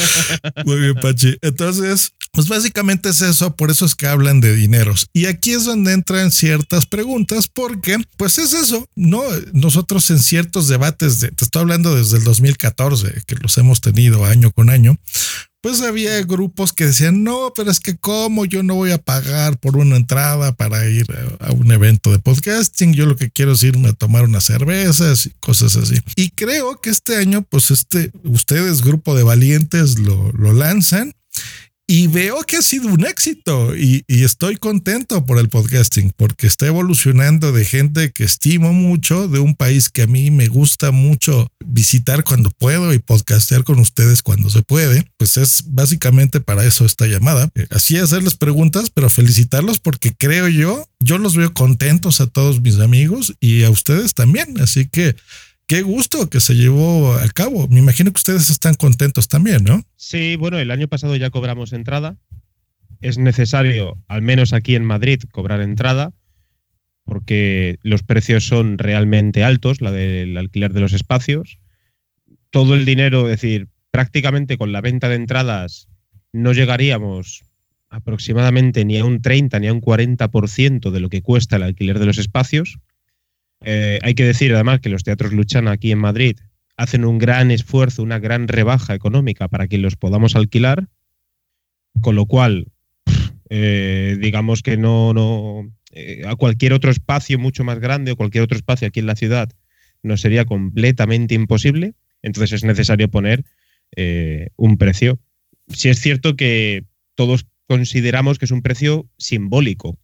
muy 0.65 0.79
bien, 0.79 0.95
Pachi. 0.95 1.37
Entonces, 1.41 2.11
pues 2.31 2.47
básicamente 2.47 3.09
es 3.09 3.21
eso, 3.21 3.55
por 3.55 3.71
eso 3.71 3.85
es 3.85 3.95
que 3.95 4.07
hablan 4.07 4.39
de 4.41 4.55
dineros. 4.55 5.07
Y 5.13 5.25
aquí 5.25 5.51
es 5.51 5.65
donde 5.65 5.93
entran 5.93 6.31
ciertas 6.31 6.85
preguntas, 6.85 7.47
porque 7.47 7.97
pues 8.17 8.37
es 8.37 8.53
eso, 8.53 8.87
¿no? 8.95 9.21
Nosotros 9.53 10.09
en 10.11 10.19
ciertos 10.19 10.67
debates, 10.67 11.19
de, 11.21 11.29
te 11.31 11.43
estoy 11.45 11.61
hablando 11.61 11.95
desde 11.95 12.17
el 12.17 12.23
2014, 12.23 13.23
que 13.25 13.35
los 13.35 13.57
hemos 13.57 13.81
tenido 13.81 14.25
año 14.25 14.51
con 14.51 14.69
año, 14.69 14.97
pues 15.61 15.81
había 15.81 16.21
grupos 16.23 16.71
que 16.71 16.85
decían, 16.85 17.23
no, 17.23 17.51
pero 17.55 17.69
es 17.69 17.79
que 17.79 17.97
cómo 17.97 18.45
yo 18.45 18.63
no 18.63 18.75
voy 18.75 18.91
a 18.91 18.97
pagar 18.97 19.57
por 19.59 19.75
una 19.77 19.97
entrada 19.97 20.53
para 20.53 20.87
ir 20.87 21.05
a, 21.39 21.51
un 21.51 21.71
evento 21.71 22.11
de 22.11 22.19
podcasting, 22.19 22.93
yo 22.93 23.05
lo 23.05 23.15
que 23.15 23.29
quiero 23.29 23.51
es 23.51 23.63
irme 23.63 23.89
a 23.89 23.93
tomar 23.93 24.23
unas 24.23 24.45
cervezas 24.45 25.25
y 25.25 25.31
cosas 25.41 25.75
así. 25.75 25.95
Y 26.15 26.29
creo 26.29 26.79
que 26.79 26.89
este 26.89 27.17
año, 27.17 27.41
pues 27.41 27.71
este, 27.71 28.11
ustedes, 28.23 28.81
grupo 28.81 29.15
de 29.15 29.23
valientes, 29.23 29.99
lo, 29.99 30.31
lo 30.31 30.53
lanzan. 30.53 31.13
Y 31.91 32.05
veo 32.05 32.43
que 32.43 32.57
ha 32.57 32.61
sido 32.61 32.87
un 32.87 33.03
éxito 33.03 33.75
y, 33.75 34.05
estoy 34.07 34.57
contento 34.57 35.25
por 35.25 35.39
el 35.39 35.49
podcasting 35.49 36.13
porque 36.15 36.45
está 36.45 36.67
evolucionando 36.67 37.51
de 37.51 37.65
gente 37.65 38.11
que 38.11 38.25
estimo 38.25 38.73
mucho, 38.73 39.27
de 39.27 39.39
un 39.39 39.55
país 39.55 39.89
que 39.89 40.03
a 40.03 40.07
mí 40.07 40.29
me 40.29 40.49
gusta 40.49 40.91
mucho 40.91 41.51
visitar 41.65 42.23
cuando 42.23 42.51
puedo 42.51 42.93
y 42.93 42.99
podcastear 42.99 43.63
con 43.63 43.79
ustedes 43.79 44.21
cuando 44.21 44.51
se 44.51 44.61
puede. 44.61 45.03
Pues 45.17 45.37
es 45.37 45.63
básicamente 45.65 46.39
para 46.39 46.63
eso 46.63 46.85
esta 46.85 47.07
llamada. 47.07 47.49
Eh, 47.55 47.65
Así 47.71 47.97
hacerles 47.97 48.35
preguntas, 48.35 48.91
pero 48.91 49.09
felicitarlos 49.09 49.79
porque 49.79 50.13
creo 50.13 50.47
yo, 50.47 50.87
yo 50.99 51.17
los 51.17 51.35
veo 51.35 51.55
contentos 51.55 52.21
a 52.21 52.27
todos 52.27 52.61
mis 52.61 52.77
amigos 52.77 53.33
y 53.39 53.63
a 53.63 53.71
ustedes 53.71 54.13
también. 54.13 54.61
Así 54.61 54.87
que 54.87 55.15
qué 55.69 55.83
gusto 55.83 56.31
que 56.31 56.39
se 56.39 56.55
llevó 56.55 57.13
a 57.13 57.27
cabo. 57.29 57.67
Me 57.67 57.79
imagino 57.79 58.11
que 58.11 58.17
ustedes 58.17 58.49
están 58.49 58.73
contentos 58.73 59.27
también, 59.27 59.63
¿no? 59.63 59.83
Sí, 59.95 60.35
bueno, 60.35 60.57
el 60.57 60.71
año 60.71 60.87
pasado 60.87 61.15
ya 61.15 61.29
cobramos 61.29 61.73
entrada. 61.73 62.17
Es 63.01 63.19
necesario, 63.19 63.95
al 64.07 64.23
menos 64.23 64.51
aquí 64.51 64.75
en 64.75 64.83
Madrid, 64.83 65.21
cobrar 65.31 65.61
entrada, 65.61 66.11
porque 67.05 67.77
los 67.83 68.01
precios 68.01 68.47
son 68.47 68.79
realmente 68.79 69.43
altos, 69.43 69.79
la 69.79 69.91
del 69.91 70.35
alquiler 70.37 70.73
de 70.73 70.81
los 70.81 70.93
espacios. 70.93 71.59
Todo 72.49 72.73
el 72.73 72.83
dinero, 72.83 73.29
es 73.29 73.39
decir, 73.39 73.67
prácticamente 73.91 74.57
con 74.57 74.71
la 74.71 74.81
venta 74.81 75.07
de 75.07 75.15
entradas 75.15 75.87
no 76.33 76.51
llegaríamos 76.51 77.43
aproximadamente 77.89 78.85
ni 78.85 78.97
a 78.97 79.05
un 79.05 79.21
30 79.21 79.59
ni 79.59 79.67
a 79.67 79.73
un 79.73 79.81
40% 79.81 80.89
de 80.89 80.99
lo 80.99 81.09
que 81.09 81.21
cuesta 81.21 81.57
el 81.57 81.63
alquiler 81.63 81.99
de 81.99 82.07
los 82.07 82.17
espacios. 82.17 82.79
Eh, 83.61 83.99
hay 84.01 84.15
que 84.15 84.25
decir 84.25 84.53
además 84.53 84.79
que 84.79 84.89
los 84.89 85.03
teatros 85.03 85.33
Luchana 85.33 85.71
aquí 85.71 85.91
en 85.91 85.99
Madrid 85.99 86.37
hacen 86.77 87.03
un 87.03 87.17
gran 87.17 87.51
esfuerzo, 87.51 88.03
una 88.03 88.19
gran 88.19 88.47
rebaja 88.47 88.95
económica 88.95 89.47
para 89.49 89.67
que 89.67 89.77
los 89.77 89.95
podamos 89.95 90.35
alquilar, 90.35 90.87
con 92.01 92.15
lo 92.15 92.25
cual, 92.25 92.71
eh, 93.49 94.17
digamos 94.19 94.61
que 94.61 94.77
no, 94.77 95.13
no 95.13 95.69
eh, 95.91 96.21
a 96.25 96.35
cualquier 96.35 96.73
otro 96.73 96.91
espacio 96.91 97.37
mucho 97.37 97.63
más 97.63 97.79
grande 97.79 98.11
o 98.11 98.15
cualquier 98.15 98.43
otro 98.43 98.57
espacio 98.57 98.87
aquí 98.87 98.99
en 99.01 99.07
la 99.07 99.15
ciudad 99.15 99.49
nos 100.03 100.21
sería 100.21 100.45
completamente 100.45 101.35
imposible. 101.35 101.93
Entonces 102.21 102.53
es 102.53 102.63
necesario 102.63 103.09
poner 103.09 103.45
eh, 103.95 104.49
un 104.55 104.77
precio. 104.77 105.19
Si 105.67 105.89
es 105.89 105.99
cierto 105.99 106.35
que 106.35 106.85
todos 107.15 107.45
consideramos 107.67 108.39
que 108.39 108.45
es 108.45 108.51
un 108.51 108.61
precio 108.61 109.07
simbólico. 109.17 109.97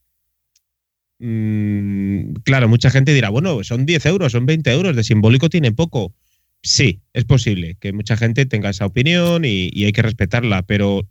Mm, 1.20 2.34
claro, 2.44 2.68
mucha 2.68 2.90
gente 2.90 3.14
dirá, 3.14 3.30
bueno, 3.30 3.64
son 3.64 3.86
10 3.86 4.06
euros, 4.08 4.32
son 4.32 4.46
20 4.46 4.72
euros, 4.72 4.96
de 4.96 5.04
simbólico 5.04 5.50
tiene 5.50 5.72
poco. 5.72 6.14
Sí, 6.62 7.02
es 7.14 7.26
posible 7.26 7.78
que 7.80 7.94
mucha 7.94 8.18
gente 8.18 8.46
tenga 8.46 8.70
esa 8.70 8.86
opinión 8.86 9.46
y, 9.46 9.70
y 9.72 9.86
hay 9.86 9.92
que 9.94 10.02
respetarla, 10.02 10.64
pero 10.64 11.08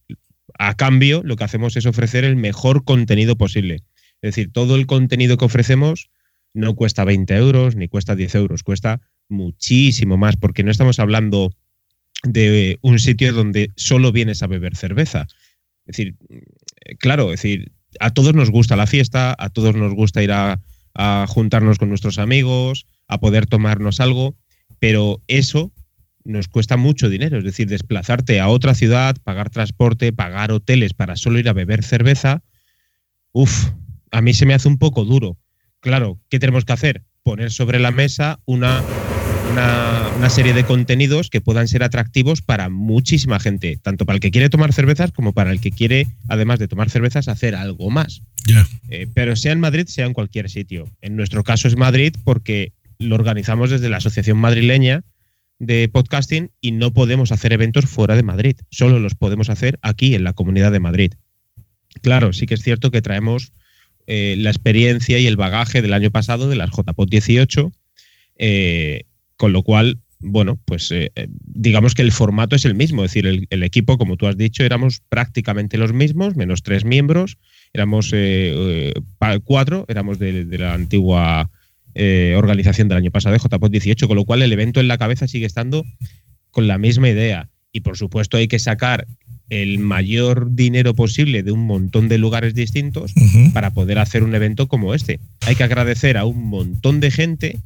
a 0.59 0.75
cambio 0.75 1.23
lo 1.25 1.37
que 1.37 1.45
hacemos 1.45 1.77
es 1.77 1.87
ofrecer 1.87 2.25
el 2.25 2.37
mejor 2.37 2.85
contenido 2.85 3.37
posible. 3.37 3.77
Es 4.21 4.35
decir, 4.35 4.53
todo 4.53 4.77
el 4.77 4.87
contenido 4.87 5.37
que 5.37 5.45
ofrecemos 5.45 6.11
no 6.55 6.75
cuesta 6.75 7.05
20 7.05 7.35
euros 7.35 7.77
ni 7.77 7.89
cuesta 7.89 8.15
10 8.17 8.35
euros, 8.37 8.63
cuesta 8.63 9.01
muchísimo 9.29 10.17
más, 10.17 10.37
porque 10.37 10.63
no 10.63 10.71
estamos 10.71 10.99
hablando 10.99 11.53
de 12.23 12.79
un 12.81 12.99
sitio 12.99 13.33
donde 13.33 13.73
solo 13.77 14.13
vienes 14.13 14.43
a 14.43 14.47
beber 14.47 14.77
cerveza. 14.77 15.27
Es 15.87 15.97
decir, 15.97 16.17
eh, 16.31 16.97
claro, 16.97 17.33
es 17.33 17.43
decir, 17.43 17.73
a 18.01 18.11
todos 18.11 18.35
nos 18.35 18.51
gusta 18.51 18.77
la 18.77 18.87
fiesta, 18.87 19.35
a 19.39 19.49
todos 19.51 19.75
nos 19.75 19.95
gusta 19.95 20.23
ir 20.23 20.33
a, 20.33 20.61
juntarnos 21.27 21.79
con 21.79 21.89
nuestros 21.89 22.19
amigos, 22.19 22.87
a 23.09 23.19
poder 23.19 23.47
tomarnos 23.47 23.99
algo, 23.99 24.37
pero 24.79 25.21
eso 25.27 25.73
nos 26.23 26.47
cuesta 26.47 26.77
mucho 26.77 27.09
dinero, 27.09 27.37
es 27.37 27.43
decir, 27.43 27.67
desplazarte 27.67 28.39
a 28.39 28.47
otra 28.47 28.77
ciudad, 28.77 29.17
pagar 29.25 29.51
transporte, 29.51 30.13
pagar 30.13 30.53
hoteles 30.53 30.95
para 30.95 31.17
solo 31.17 31.41
ir 31.41 31.49
a 31.49 31.53
beber 31.53 31.83
cerveza, 31.83 32.45
uff, 33.33 33.71
a 34.13 34.21
mí 34.21 34.35
se 34.35 34.47
me 34.47 34.55
hace 34.55 34.69
un 34.69 34.79
poco 34.79 35.05
duro. 35.05 35.37
Claro, 35.81 36.21
¿qué 36.31 36.39
tenemos 36.39 36.65
que 36.65 36.73
hacer? 36.73 37.03
Poner 37.25 37.51
sobre 37.51 37.81
la 37.81 37.91
mesa 37.91 38.39
una, 38.45 38.81
una, 39.55 40.11
una 40.17 40.31
serie 40.31 40.53
de 40.53 40.65
contenidos 40.65 41.31
que 41.31 41.41
puedan 41.41 41.69
ser 41.69 41.85
atractivos 41.85 42.43
para 42.43 42.69
muchísima 42.69 43.39
gente, 43.39 43.79
tanto 43.81 44.05
para 44.05 44.17
el 44.17 44.21
que 44.21 44.33
quiere 44.33 44.51
tomar 44.51 44.73
cervezas 44.73 45.13
como 45.13 45.33
para 45.33 45.53
el 45.53 45.61
que 45.61 45.71
quiere, 45.71 46.09
además 46.29 46.59
de 46.59 46.67
tomar 46.67 46.91
cervezas, 46.91 47.29
hacer 47.29 47.55
algo 47.55 47.89
más. 47.89 48.23
Ya. 48.47 48.67
Eh, 48.89 49.07
pero 49.15 49.37
sea 49.37 49.53
en 49.53 49.61
Madrid, 49.61 49.87
sea 49.87 50.07
en 50.07 50.13
cualquier 50.13 50.51
sitio. 50.51 50.89
En 51.03 51.15
nuestro 51.15 51.45
caso 51.45 51.69
es 51.69 51.77
Madrid 51.77 52.17
porque 52.25 52.73
lo 52.99 53.15
organizamos 53.15 53.71
desde 53.71 53.89
la 53.89 53.99
Asociación 53.99 54.39
Madrileña 54.39 55.05
de 55.61 55.89
Podcasting 55.89 56.51
y 56.61 56.73
no 56.73 56.93
podemos 56.93 57.31
hacer 57.31 57.53
eventos 57.53 57.85
fuera 57.85 58.17
de 58.17 58.25
Madrid. 58.25 58.57
Solo 58.71 58.99
los 58.99 59.15
podemos 59.15 59.51
hacer 59.51 59.79
aquí, 59.83 60.17
en 60.17 60.25
la 60.25 60.33
Comunidad 60.33 60.73
de 60.73 60.81
Madrid. 60.81 61.13
Claro, 62.03 62.33
sí 62.33 62.47
que 62.47 62.55
es 62.55 62.63
cierto 62.63 62.91
que 62.91 63.03
traemos 63.03 63.53
eh, 64.09 64.35
la 64.37 64.51
experiencia 64.51 65.21
y 65.21 65.29
el 65.29 65.37
bagaje 65.37 65.81
del 65.81 65.93
año 65.93 66.11
pasado 66.11 66.49
de 66.49 66.57
las 66.57 66.71
JPOT 66.71 67.09
18, 67.09 67.73
eh, 68.39 69.05
con 69.37 69.53
lo 69.53 69.63
cual, 69.63 70.01
bueno, 70.21 70.59
pues 70.65 70.91
eh, 70.91 71.13
eh, 71.17 71.29
digamos 71.45 71.95
que 71.95 72.03
el 72.03 72.13
formato 72.13 72.57
es 72.57 72.65
el 72.65 72.75
mismo, 72.75 73.05
es 73.05 73.11
decir, 73.11 73.27
el, 73.27 73.47
el 73.51 73.63
equipo, 73.63 73.99
como 73.99 74.17
tú 74.17 74.27
has 74.27 74.37
dicho, 74.37 74.65
éramos 74.65 75.03
prácticamente 75.09 75.79
los 75.79 75.93
mismos, 75.93 76.37
menos 76.37 76.63
tres 76.63 76.85
miembros, 76.85 77.39
éramos 77.75 78.11
eh, 78.13 78.93
eh, 78.95 79.41
cuatro, 79.43 79.85
éramos 79.89 80.19
de, 80.19 80.45
de 80.45 80.59
la 80.59 80.75
antigua 80.75 81.51
eh, 81.95 82.35
organización 82.37 82.89
del 82.89 82.99
año 82.99 83.11
pasado 83.11 83.35
de 83.35 83.41
JPOT 83.41 83.71
18, 83.71 84.09
con 84.09 84.17
lo 84.17 84.25
cual 84.25 84.43
el 84.43 84.53
evento 84.53 84.81
en 84.81 84.89
la 84.89 84.99
cabeza 84.99 85.29
sigue 85.29 85.47
estando 85.47 85.85
con 86.51 86.67
la 86.69 86.79
misma 86.79 87.09
idea. 87.09 87.51
Y 87.73 87.81
por 87.81 87.97
supuesto 87.99 88.37
hay 88.37 88.49
que 88.49 88.61
sacar 88.61 89.07
el 89.51 89.79
mayor 89.79 90.55
dinero 90.55 90.95
posible 90.95 91.43
de 91.43 91.53
un 91.53 91.67
montón 91.67 92.09
de 92.09 92.19
lugares 92.19 92.55
distintos 92.55 93.13
para 93.53 93.73
poder 93.73 93.99
hacer 93.99 94.23
un 94.23 94.35
evento 94.35 94.69
como 94.69 94.95
este. 94.95 95.21
Hay 95.47 95.55
que 95.55 95.65
agradecer 95.65 96.17
a 96.17 96.25
un 96.25 96.49
montón 96.49 97.01
de 97.01 97.11
gente, 97.11 97.59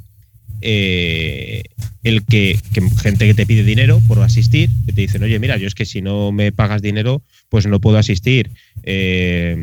eh, 0.60 1.62
el 2.02 2.24
que, 2.24 2.58
gente 3.02 3.26
que 3.26 3.34
te 3.34 3.46
pide 3.46 3.64
dinero 3.64 4.00
por 4.06 4.20
asistir, 4.20 4.70
que 4.86 4.92
te 4.92 5.00
dicen, 5.02 5.22
oye, 5.22 5.38
mira, 5.38 5.56
yo 5.56 5.66
es 5.66 5.74
que 5.74 5.84
si 5.84 6.00
no 6.00 6.32
me 6.32 6.52
pagas 6.52 6.82
dinero, 6.82 7.22
pues 7.48 7.66
no 7.66 7.80
puedo 7.80 7.98
asistir. 7.98 8.50
Eh, 8.82 9.56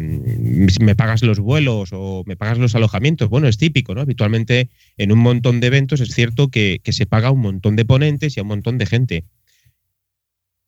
me 0.80 0.96
pagas 0.96 1.24
los 1.24 1.40
vuelos 1.40 1.90
o 1.94 2.24
me 2.25 2.36
pagas 2.36 2.58
los 2.58 2.75
alojamientos. 2.75 3.30
Bueno, 3.30 3.48
es 3.48 3.58
típico, 3.58 3.96
¿no? 3.96 4.02
Habitualmente 4.02 4.70
en 4.98 5.12
un 5.12 5.20
montón 5.20 5.60
de 5.60 5.68
eventos 5.68 6.02
es 6.02 6.14
cierto 6.14 6.50
que, 6.50 6.82
que 6.84 6.94
se 6.94 7.06
paga 7.06 7.30
a 7.30 7.32
un 7.32 7.42
montón 7.42 7.75
de 7.75 7.86
ponentes 7.86 8.36
y 8.36 8.40
a 8.40 8.44
un 8.44 8.50
montón 8.50 8.78
de 8.78 8.86
gente. 8.86 9.24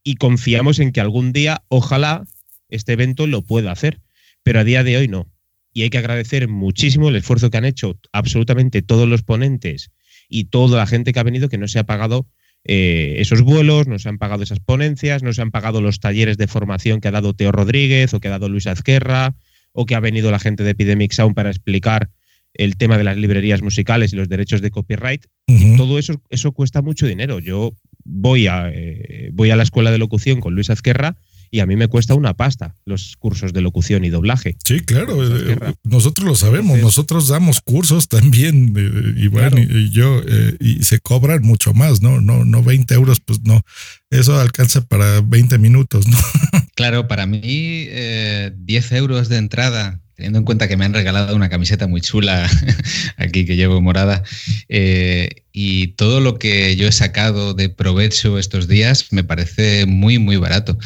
Y 0.03 0.15
confiamos 0.15 0.79
en 0.79 0.91
que 0.91 1.01
algún 1.01 1.33
día, 1.33 1.63
ojalá, 1.67 2.23
este 2.69 2.93
evento 2.93 3.27
lo 3.27 3.41
pueda 3.41 3.71
hacer. 3.71 3.99
Pero 4.43 4.61
a 4.61 4.63
día 4.63 4.83
de 4.83 4.97
hoy 4.97 5.07
no. 5.07 5.27
Y 5.73 5.83
hay 5.83 5.89
que 5.89 5.97
agradecer 5.97 6.47
muchísimo 6.47 7.09
el 7.09 7.17
esfuerzo 7.17 7.51
que 7.51 7.57
han 7.57 7.65
hecho 7.65 7.99
absolutamente 8.13 8.81
todos 8.81 9.07
los 9.07 9.21
ponentes 9.21 9.91
y 10.29 10.45
toda 10.45 10.77
la 10.77 10.87
gente 10.87 11.13
que 11.13 11.19
ha 11.19 11.23
venido 11.23 11.49
que 11.49 11.57
no 11.57 11.67
se 11.67 11.79
ha 11.79 11.85
pagado 11.85 12.27
eh, 12.63 13.15
esos 13.19 13.41
vuelos, 13.41 13.87
no 13.87 13.97
se 13.97 14.09
han 14.09 14.17
pagado 14.17 14.43
esas 14.43 14.59
ponencias, 14.59 15.23
no 15.23 15.31
se 15.33 15.41
han 15.41 15.51
pagado 15.51 15.81
los 15.81 15.99
talleres 15.99 16.37
de 16.37 16.47
formación 16.47 16.99
que 16.99 17.07
ha 17.07 17.11
dado 17.11 17.33
Teo 17.33 17.51
Rodríguez 17.51 18.13
o 18.13 18.19
que 18.19 18.27
ha 18.27 18.31
dado 18.31 18.49
Luis 18.49 18.67
Azquerra 18.67 19.35
o 19.71 19.85
que 19.85 19.95
ha 19.95 19.99
venido 19.99 20.31
la 20.31 20.39
gente 20.39 20.63
de 20.63 20.71
Epidemic 20.71 21.13
Sound 21.13 21.35
para 21.35 21.49
explicar 21.49 22.09
el 22.53 22.75
tema 22.75 22.97
de 22.97 23.03
las 23.03 23.17
librerías 23.17 23.61
musicales 23.61 24.11
y 24.11 24.15
los 24.15 24.27
derechos 24.27 24.61
de 24.61 24.71
copyright. 24.71 25.25
Ujú. 25.47 25.77
Todo 25.77 25.99
eso, 25.99 26.21
eso 26.29 26.51
cuesta 26.51 26.81
mucho 26.81 27.05
dinero. 27.05 27.39
Yo 27.39 27.73
voy 28.03 28.47
a, 28.47 28.69
eh, 28.73 29.29
voy 29.33 29.51
a 29.51 29.55
la 29.55 29.63
escuela 29.63 29.91
de 29.91 29.99
locución 29.99 30.41
con 30.41 30.55
Luis 30.55 30.69
Azquerra 30.69 31.15
y 31.51 31.59
a 31.59 31.65
mí 31.65 31.75
me 31.75 31.87
cuesta 31.87 32.15
una 32.15 32.33
pasta 32.33 32.75
los 32.85 33.15
cursos 33.17 33.53
de 33.53 33.61
locución 33.61 34.05
y 34.05 34.09
doblaje. 34.09 34.57
Sí, 34.63 34.81
claro, 34.81 35.23
eh, 35.23 35.57
nosotros 35.83 36.27
lo 36.27 36.35
sabemos, 36.35 36.79
nosotros 36.79 37.27
damos 37.27 37.61
cursos 37.61 38.07
también, 38.07 38.73
eh, 38.77 39.21
Iván 39.21 39.53
y, 39.57 39.89
yo, 39.91 40.21
eh, 40.27 40.55
y 40.59 40.83
se 40.83 40.99
cobran 40.99 41.41
mucho 41.43 41.73
más, 41.73 42.01
¿no? 42.01 42.21
No, 42.21 42.45
no 42.45 42.63
20 42.63 42.93
euros, 42.93 43.19
pues 43.19 43.41
no, 43.43 43.61
eso 44.09 44.39
alcanza 44.39 44.81
para 44.81 45.21
20 45.21 45.57
minutos, 45.57 46.07
¿no? 46.07 46.17
Claro, 46.75 47.07
para 47.07 47.25
mí 47.25 47.87
10 47.87 48.91
euros 48.91 49.29
de 49.29 49.37
entrada 49.37 49.99
teniendo 50.13 50.37
en 50.39 50.45
cuenta 50.45 50.67
que 50.67 50.77
me 50.77 50.85
han 50.85 50.93
regalado 50.93 51.35
una 51.35 51.49
camiseta 51.49 51.87
muy 51.87 52.01
chula 52.01 52.47
aquí 53.17 53.45
que 53.45 53.55
llevo 53.55 53.81
morada, 53.81 54.21
y 54.67 55.87
todo 55.89 56.19
lo 56.19 56.37
que 56.37 56.75
yo 56.75 56.87
he 56.87 56.91
sacado 56.91 57.55
de 57.55 57.69
provecho 57.69 58.37
estos 58.37 58.67
días 58.67 59.07
me 59.11 59.23
parece 59.23 59.87
muy, 59.87 60.19
muy 60.19 60.37
barato 60.37 60.77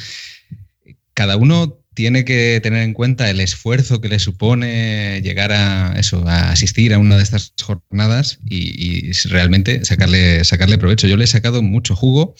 cada 1.13 1.37
uno 1.37 1.77
tiene 1.93 2.23
que 2.23 2.59
tener 2.63 2.83
en 2.83 2.93
cuenta 2.93 3.29
el 3.29 3.41
esfuerzo 3.41 3.99
que 3.99 4.07
le 4.07 4.19
supone 4.19 5.21
llegar 5.21 5.51
a 5.51 5.93
eso, 5.99 6.25
a 6.27 6.51
asistir 6.51 6.93
a 6.93 6.99
una 6.99 7.17
de 7.17 7.23
estas 7.23 7.53
jornadas 7.61 8.39
y, 8.49 9.11
realmente 9.27 9.83
sacarle, 9.83 10.43
sacarle 10.45 10.77
provecho. 10.77 11.07
Yo 11.07 11.17
le 11.17 11.25
he 11.25 11.27
sacado 11.27 11.61
mucho 11.61 11.95
jugo 11.95 12.35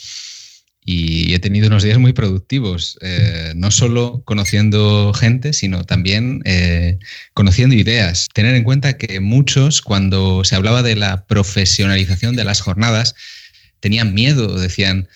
y 0.84 1.34
he 1.34 1.40
tenido 1.40 1.68
unos 1.68 1.84
días 1.84 2.00
muy 2.00 2.14
productivos, 2.14 2.98
eh, 3.02 3.54
no 3.56 3.72
solo 3.72 4.24
conociendo 4.26 5.14
gente, 5.14 5.54
sino 5.54 5.84
también 5.84 6.42
eh, 6.46 6.98
conociendo 7.34 7.76
ideas. 7.76 8.28
Tener 8.34 8.56
en 8.56 8.64
cuenta 8.64 8.98
que 8.98 9.20
muchos, 9.20 9.82
cuando 9.82 10.44
se 10.44 10.56
hablaba 10.56 10.82
de 10.82 10.96
la 10.96 11.26
profesionalización 11.26 12.36
de 12.36 12.46
las 12.46 12.62
jornadas, 12.62 13.16
tenían 13.80 14.14
miedo, 14.14 14.58
decían, 14.58 15.08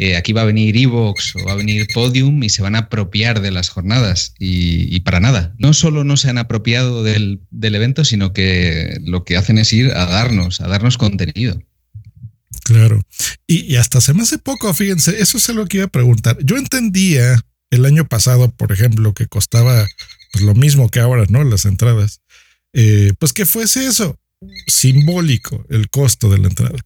eh, 0.00 0.16
aquí 0.16 0.32
va 0.32 0.42
a 0.42 0.44
venir 0.44 0.76
Evox 0.76 1.34
o 1.34 1.44
va 1.44 1.52
a 1.52 1.56
venir 1.56 1.88
Podium 1.92 2.40
y 2.44 2.50
se 2.50 2.62
van 2.62 2.76
a 2.76 2.86
apropiar 2.86 3.40
de 3.40 3.50
las 3.50 3.68
jornadas. 3.68 4.32
Y, 4.38 5.00
para 5.00 5.18
nada. 5.18 5.54
No 5.58 5.74
solo 5.74 6.04
no 6.04 6.16
se 6.16 6.30
han 6.30 6.38
apropiado 6.38 7.02
del, 7.02 7.40
evento, 7.50 8.04
sino 8.04 8.32
que 8.32 8.98
lo 9.02 9.24
que 9.24 9.36
hacen 9.36 9.58
es 9.58 9.72
ir 9.72 9.90
a 9.90 10.06
darnos, 10.06 10.60
a 10.60 10.68
darnos 10.68 10.98
contenido. 10.98 11.60
Claro. 12.62 13.02
Y, 13.48 13.74
hasta 13.74 14.00
se 14.00 14.14
me 14.14 14.22
hace 14.22 14.38
poco, 14.38 14.72
fíjense, 14.72 15.20
eso 15.20 15.36
es 15.36 15.48
lo 15.48 15.66
que 15.66 15.78
iba 15.78 15.86
a 15.86 15.90
preguntar. 15.90 16.38
Yo 16.44 16.56
entendía 16.56 17.40
el 17.70 17.84
año 17.84 18.06
pasado, 18.06 18.52
por 18.52 18.70
ejemplo, 18.70 19.14
que 19.14 19.26
costaba 19.26 19.84
pues, 20.32 20.44
lo 20.44 20.54
mismo 20.54 20.90
que 20.90 21.00
ahora, 21.00 21.24
¿no? 21.28 21.42
Las 21.42 21.64
entradas. 21.64 22.20
Eh, 22.72 23.14
pues 23.18 23.32
que 23.32 23.46
fuese 23.46 23.86
eso, 23.86 24.16
simbólico 24.68 25.66
el 25.70 25.90
costo 25.90 26.30
de 26.30 26.38
la 26.38 26.48
entrada. 26.48 26.78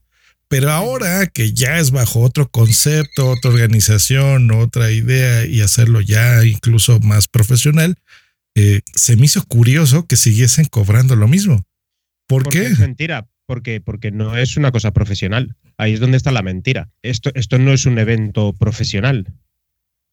Pero 0.53 0.71
ahora 0.71 1.29
que 1.29 1.55
ya 1.55 1.79
es 1.79 1.93
bajo 1.93 2.21
otro 2.21 2.47
concepto, 2.51 3.31
otra 3.31 3.51
organización, 3.51 4.51
otra 4.51 4.91
idea 4.91 5.47
y 5.47 5.63
hacerlo 5.63 6.03
ya 6.03 6.45
incluso 6.45 7.01
más 7.01 7.27
profesional, 7.27 7.97
eh, 8.55 8.83
se 8.95 9.17
me 9.17 9.25
hizo 9.25 9.43
curioso 9.47 10.07
que 10.07 10.17
siguiesen 10.17 10.67
cobrando 10.67 11.17
lo 11.17 11.27
mismo. 11.27 11.65
¿Por 12.27 12.43
porque 12.43 12.61
qué? 12.61 12.67
Es 12.67 12.79
mentira, 12.81 13.31
porque, 13.47 13.81
porque 13.81 14.11
no 14.11 14.37
es 14.37 14.59
una 14.59 14.73
cosa 14.73 14.91
profesional. 14.91 15.57
Ahí 15.79 15.95
es 15.95 16.01
donde 16.01 16.19
está 16.19 16.33
la 16.33 16.43
mentira. 16.43 16.91
Esto, 17.01 17.31
esto 17.35 17.59
no 17.59 17.73
es 17.73 17.87
un 17.87 17.99
evento 17.99 18.53
profesional. 18.53 19.33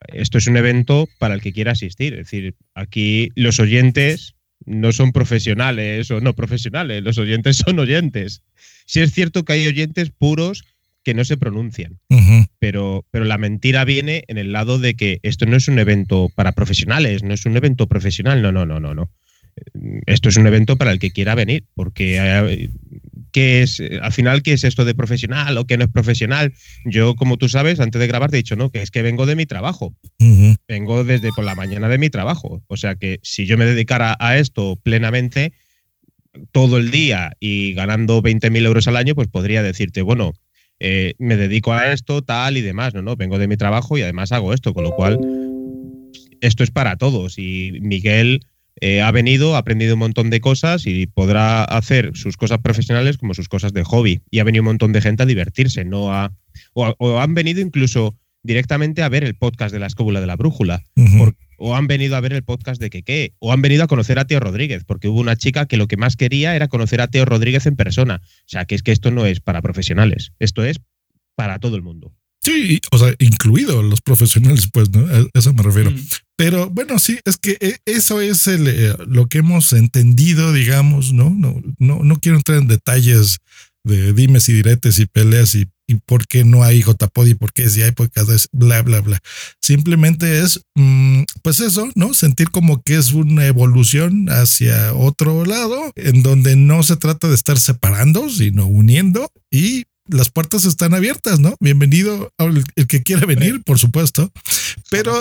Esto 0.07 0.37
es 0.37 0.47
un 0.47 0.55
evento 0.55 1.09
para 1.17 1.33
el 1.33 1.41
que 1.41 1.51
quiera 1.51 1.73
asistir. 1.73 2.13
Es 2.13 2.31
decir, 2.31 2.55
aquí 2.75 3.33
los 3.35 3.59
oyentes 3.59 4.35
no 4.65 4.93
son 4.93 5.11
profesionales 5.11 6.09
o 6.11 6.21
no 6.21 6.33
profesionales, 6.33 7.03
los 7.03 7.17
oyentes 7.17 7.57
son 7.57 7.77
oyentes. 7.79 8.41
Sí 8.89 9.01
es 9.01 9.13
cierto 9.13 9.45
que 9.45 9.53
hay 9.53 9.67
oyentes 9.67 10.09
puros 10.09 10.63
que 11.03 11.13
no 11.13 11.23
se 11.23 11.37
pronuncian, 11.37 11.99
pero, 12.57 13.05
pero 13.11 13.23
la 13.23 13.37
mentira 13.37 13.85
viene 13.85 14.23
en 14.27 14.39
el 14.39 14.51
lado 14.51 14.79
de 14.79 14.95
que 14.95 15.19
esto 15.21 15.45
no 15.45 15.57
es 15.57 15.67
un 15.67 15.77
evento 15.77 16.29
para 16.33 16.53
profesionales, 16.53 17.21
no 17.21 17.35
es 17.35 17.45
un 17.45 17.55
evento 17.55 17.85
profesional, 17.85 18.41
no, 18.41 18.51
no, 18.51 18.65
no, 18.65 18.79
no, 18.79 18.95
no. 18.95 19.11
Esto 20.07 20.29
es 20.29 20.37
un 20.37 20.47
evento 20.47 20.75
para 20.75 20.91
el 20.91 20.97
que 20.97 21.11
quiera 21.11 21.35
venir, 21.35 21.65
porque 21.75 22.17
eh, 22.19 22.71
¿qué 23.31 23.61
es, 23.61 23.79
al 24.01 24.11
final, 24.11 24.41
¿qué 24.41 24.53
es 24.53 24.63
esto 24.63 24.85
de 24.85 24.95
profesional 24.95 25.55
o 25.59 25.67
qué 25.67 25.77
no 25.77 25.83
es 25.83 25.91
profesional? 25.91 26.51
Yo, 26.83 27.13
como 27.13 27.37
tú 27.37 27.47
sabes, 27.47 27.79
antes 27.79 27.99
de 27.99 28.07
grabar 28.07 28.31
te 28.31 28.37
he 28.37 28.41
dicho, 28.41 28.55
no, 28.55 28.71
que 28.71 28.81
es 28.81 28.89
que 28.89 29.03
vengo 29.03 29.27
de 29.27 29.35
mi 29.35 29.45
trabajo. 29.45 29.93
Vengo 30.67 31.03
desde 31.03 31.31
por 31.31 31.45
la 31.45 31.53
mañana 31.53 31.89
de 31.89 31.99
mi 31.99 32.09
trabajo. 32.09 32.63
O 32.65 32.75
sea 32.75 32.95
que 32.95 33.19
si 33.21 33.45
yo 33.45 33.55
me 33.55 33.65
dedicara 33.65 34.17
a 34.19 34.39
esto 34.39 34.79
plenamente, 34.81 35.53
todo 36.51 36.77
el 36.77 36.91
día 36.91 37.33
y 37.39 37.73
ganando 37.73 38.21
20.000 38.21 38.65
euros 38.65 38.87
al 38.87 38.97
año, 38.97 39.15
pues 39.15 39.27
podría 39.27 39.63
decirte, 39.63 40.01
bueno, 40.01 40.33
eh, 40.79 41.13
me 41.17 41.35
dedico 41.35 41.73
a 41.73 41.91
esto, 41.91 42.21
tal 42.21 42.57
y 42.57 42.61
demás, 42.61 42.93
¿no? 42.93 43.01
¿no? 43.01 43.15
Vengo 43.15 43.37
de 43.37 43.47
mi 43.47 43.57
trabajo 43.57 43.97
y 43.97 44.01
además 44.01 44.31
hago 44.31 44.53
esto, 44.53 44.73
con 44.73 44.83
lo 44.83 44.91
cual 44.91 45.19
esto 46.41 46.63
es 46.63 46.71
para 46.71 46.95
todos. 46.95 47.37
Y 47.37 47.79
Miguel 47.81 48.45
eh, 48.81 49.01
ha 49.01 49.11
venido, 49.11 49.55
ha 49.55 49.59
aprendido 49.59 49.95
un 49.95 49.99
montón 49.99 50.29
de 50.29 50.39
cosas 50.39 50.85
y 50.85 51.07
podrá 51.07 51.63
hacer 51.63 52.11
sus 52.15 52.37
cosas 52.37 52.59
profesionales 52.59 53.17
como 53.17 53.33
sus 53.33 53.49
cosas 53.49 53.73
de 53.73 53.83
hobby. 53.83 54.21
Y 54.31 54.39
ha 54.39 54.43
venido 54.43 54.61
un 54.61 54.67
montón 54.67 54.93
de 54.93 55.01
gente 55.01 55.23
a 55.23 55.25
divertirse, 55.25 55.83
no 55.83 56.13
a, 56.13 56.31
o, 56.73 57.19
han 57.19 57.33
venido 57.33 57.59
incluso 57.59 58.15
directamente 58.41 59.03
a 59.03 59.09
ver 59.09 59.25
el 59.25 59.35
podcast 59.35 59.73
de 59.73 59.79
la 59.79 59.87
escóbula 59.87 60.21
de 60.21 60.27
la 60.27 60.37
brújula 60.37 60.83
o 61.59 61.75
han 61.75 61.87
venido 61.87 62.15
a 62.15 62.21
ver 62.21 62.33
el 62.33 62.43
podcast 62.43 62.81
de 62.81 62.89
Keke, 62.89 63.33
o 63.39 63.53
han 63.53 63.61
venido 63.61 63.83
a 63.83 63.87
conocer 63.87 64.19
a 64.19 64.25
Teo 64.25 64.39
Rodríguez, 64.39 64.83
porque 64.85 65.07
hubo 65.07 65.19
una 65.19 65.35
chica 65.35 65.65
que 65.65 65.77
lo 65.77 65.87
que 65.87 65.97
más 65.97 66.15
quería 66.15 66.55
era 66.55 66.67
conocer 66.67 67.01
a 67.01 67.07
Teo 67.07 67.25
Rodríguez 67.25 67.65
en 67.65 67.75
persona. 67.75 68.21
O 68.23 68.47
sea, 68.47 68.65
que 68.65 68.75
es 68.75 68.83
que 68.83 68.91
esto 68.91 69.11
no 69.11 69.25
es 69.25 69.39
para 69.39 69.61
profesionales, 69.61 70.31
esto 70.39 70.63
es 70.63 70.79
para 71.35 71.59
todo 71.59 71.75
el 71.75 71.81
mundo. 71.81 72.13
Sí, 72.41 72.79
o 72.91 72.97
sea, 72.97 73.13
incluido 73.19 73.83
los 73.83 74.01
profesionales, 74.01 74.69
pues, 74.71 74.89
¿no? 74.91 75.05
A 75.05 75.25
eso 75.33 75.53
me 75.53 75.61
refiero. 75.61 75.91
Mm. 75.91 76.05
Pero 76.37 76.69
bueno, 76.69 76.97
sí, 76.99 77.19
es 77.25 77.37
que 77.37 77.57
eh, 77.59 77.77
eso 77.85 78.21
es 78.21 78.47
el, 78.47 78.67
eh, 78.67 78.95
lo 79.07 79.27
que 79.27 79.39
hemos 79.39 79.73
entendido, 79.73 80.53
digamos, 80.53 81.11
¿no? 81.11 81.29
No, 81.29 81.61
no, 81.79 81.99
no 82.03 82.15
quiero 82.17 82.37
entrar 82.37 82.59
en 82.59 82.67
detalles 82.67 83.39
de 83.83 84.13
dimes 84.13 84.47
y 84.49 84.53
diretes 84.53 84.99
y 84.99 85.05
peleas 85.05 85.53
y 85.55 85.67
y 85.89 85.95
por 85.95 86.27
qué 86.27 86.45
no 86.45 86.63
hay 86.63 86.83
JPod 86.83 87.25
y 87.25 87.33
por 87.33 87.51
qué 87.51 87.67
si 87.67 87.81
hay 87.81 87.91
podcast, 87.91 88.45
bla, 88.51 88.83
bla, 88.83 89.01
bla. 89.01 89.19
Simplemente 89.59 90.41
es, 90.41 90.61
mm, 90.75 91.23
pues 91.41 91.59
eso, 91.61 91.89
¿no? 91.95 92.13
Sentir 92.13 92.51
como 92.51 92.83
que 92.83 92.95
es 92.95 93.11
una 93.11 93.47
evolución 93.47 94.29
hacia 94.29 94.93
otro 94.93 95.45
lado, 95.45 95.91
en 95.95 96.21
donde 96.21 96.55
no 96.55 96.83
se 96.83 96.95
trata 96.95 97.27
de 97.27 97.33
estar 97.33 97.57
separando, 97.57 98.29
sino 98.29 98.67
uniendo 98.67 99.31
y 99.49 99.85
las 100.09 100.29
puertas 100.29 100.65
están 100.65 100.93
abiertas, 100.93 101.39
¿no? 101.39 101.55
Bienvenido 101.59 102.33
el, 102.37 102.87
que 102.87 103.03
quiera 103.03 103.25
venir, 103.25 103.61
por 103.63 103.79
supuesto. 103.79 104.31
Pero 104.89 105.13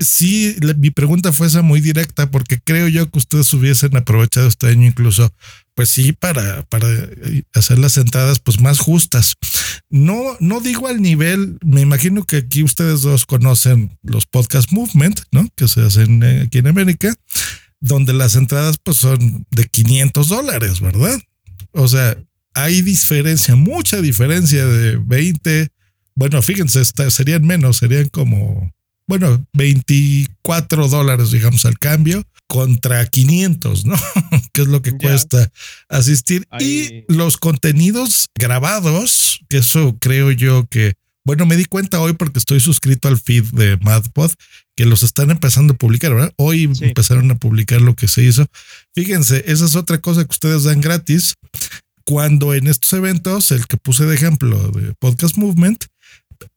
sí, 0.00 0.56
mi 0.76 0.90
pregunta 0.90 1.32
fue 1.32 1.46
esa 1.46 1.62
muy 1.62 1.80
directa, 1.80 2.30
porque 2.30 2.60
creo 2.60 2.88
yo 2.88 3.10
que 3.10 3.18
ustedes 3.18 3.52
hubiesen 3.52 3.96
aprovechado 3.96 4.46
este 4.46 4.68
año 4.68 4.86
incluso, 4.86 5.32
pues 5.74 5.88
sí, 5.88 6.12
para, 6.12 6.62
para 6.62 6.88
hacer 7.54 7.78
las 7.78 7.96
entradas 7.96 8.38
pues 8.38 8.60
más 8.60 8.78
justas. 8.78 9.34
No, 9.88 10.36
no 10.40 10.60
digo 10.60 10.88
al 10.88 11.00
nivel, 11.00 11.58
me 11.64 11.80
imagino 11.80 12.24
que 12.24 12.38
aquí 12.38 12.62
ustedes 12.62 13.02
dos 13.02 13.26
conocen 13.26 13.98
los 14.02 14.26
podcast 14.26 14.72
movement, 14.72 15.20
¿no? 15.32 15.48
Que 15.56 15.68
se 15.68 15.80
hacen 15.80 16.22
aquí 16.22 16.58
en 16.58 16.66
América, 16.66 17.14
donde 17.80 18.12
las 18.12 18.36
entradas 18.36 18.76
pues 18.82 18.98
son 18.98 19.46
de 19.50 19.66
500 19.66 20.28
dólares, 20.28 20.80
¿verdad? 20.80 21.18
O 21.72 21.88
sea, 21.88 22.16
hay 22.54 22.82
diferencia, 22.82 23.56
mucha 23.56 24.00
diferencia 24.00 24.64
de 24.64 24.96
20. 24.96 25.68
Bueno, 26.14 26.40
fíjense, 26.40 26.82
serían 27.10 27.44
menos, 27.44 27.78
serían 27.78 28.08
como, 28.08 28.72
bueno, 29.06 29.44
24 29.52 30.88
dólares, 30.88 31.32
digamos, 31.32 31.64
al 31.64 31.78
cambio 31.78 32.24
contra 32.46 33.04
500, 33.04 33.84
¿no? 33.84 33.96
que 34.52 34.62
es 34.62 34.68
lo 34.68 34.80
que 34.80 34.92
cuesta 34.92 35.50
asistir. 35.88 36.46
Y 36.60 37.04
los 37.08 37.36
contenidos 37.36 38.28
grabados, 38.34 39.40
que 39.48 39.58
eso 39.58 39.96
creo 40.00 40.30
yo 40.30 40.66
que, 40.70 40.94
bueno, 41.24 41.46
me 41.46 41.56
di 41.56 41.64
cuenta 41.64 42.00
hoy 42.00 42.12
porque 42.12 42.38
estoy 42.38 42.60
suscrito 42.60 43.08
al 43.08 43.18
feed 43.18 43.44
de 43.46 43.76
MadPod, 43.78 44.30
que 44.76 44.84
los 44.84 45.02
están 45.02 45.30
empezando 45.30 45.74
a 45.74 45.76
publicar, 45.76 46.14
¿verdad? 46.14 46.32
Hoy 46.36 46.70
empezaron 46.80 47.30
a 47.30 47.36
publicar 47.36 47.80
lo 47.80 47.94
que 47.94 48.08
se 48.08 48.22
hizo. 48.22 48.46
Fíjense, 48.94 49.42
esa 49.46 49.64
es 49.64 49.74
otra 49.74 49.98
cosa 49.98 50.24
que 50.24 50.32
ustedes 50.32 50.64
dan 50.64 50.80
gratis 50.80 51.34
cuando 52.04 52.54
en 52.54 52.66
estos 52.66 52.92
eventos, 52.92 53.50
el 53.50 53.66
que 53.66 53.76
puse 53.76 54.04
de 54.04 54.14
ejemplo 54.14 54.70
de 54.70 54.94
Podcast 54.94 55.36
Movement, 55.36 55.84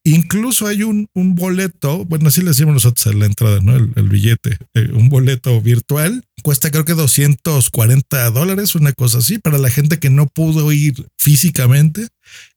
incluso 0.04 0.68
hay 0.68 0.84
un, 0.84 1.08
un 1.14 1.36
boleto, 1.36 2.06
bueno, 2.06 2.30
así 2.30 2.42
le 2.42 2.50
decimos 2.50 2.74
nosotros 2.74 3.06
en 3.08 3.20
la 3.20 3.26
entrada, 3.26 3.60
¿no? 3.62 3.76
El, 3.76 4.10
billete, 4.10 4.58
eh, 4.74 4.90
un 4.94 5.10
boleto 5.10 5.60
virtual, 5.62 6.24
cuesta 6.44 6.72
creo 6.72 6.86
que 6.86 6.94
240 6.94 8.30
dólares, 8.32 8.76
una 8.76 8.94
cosa 8.94 9.20
así, 9.20 9.40
para 9.40 9.58
la 9.58 9.70
gente 9.70 10.00
que 10.00 10.10
no 10.10 10.28
pudo 10.28 10.72
ir 10.72 11.08
físicamente 11.18 12.08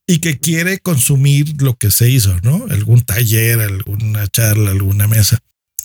y 0.07 0.19
que 0.19 0.39
quiere 0.39 0.79
consumir 0.79 1.61
lo 1.61 1.75
que 1.75 1.91
se 1.91 2.09
hizo, 2.09 2.37
¿no? 2.41 2.65
Algún 2.69 3.01
taller, 3.01 3.59
alguna 3.59 4.27
charla, 4.27 4.71
alguna 4.71 5.07
mesa. 5.07 5.39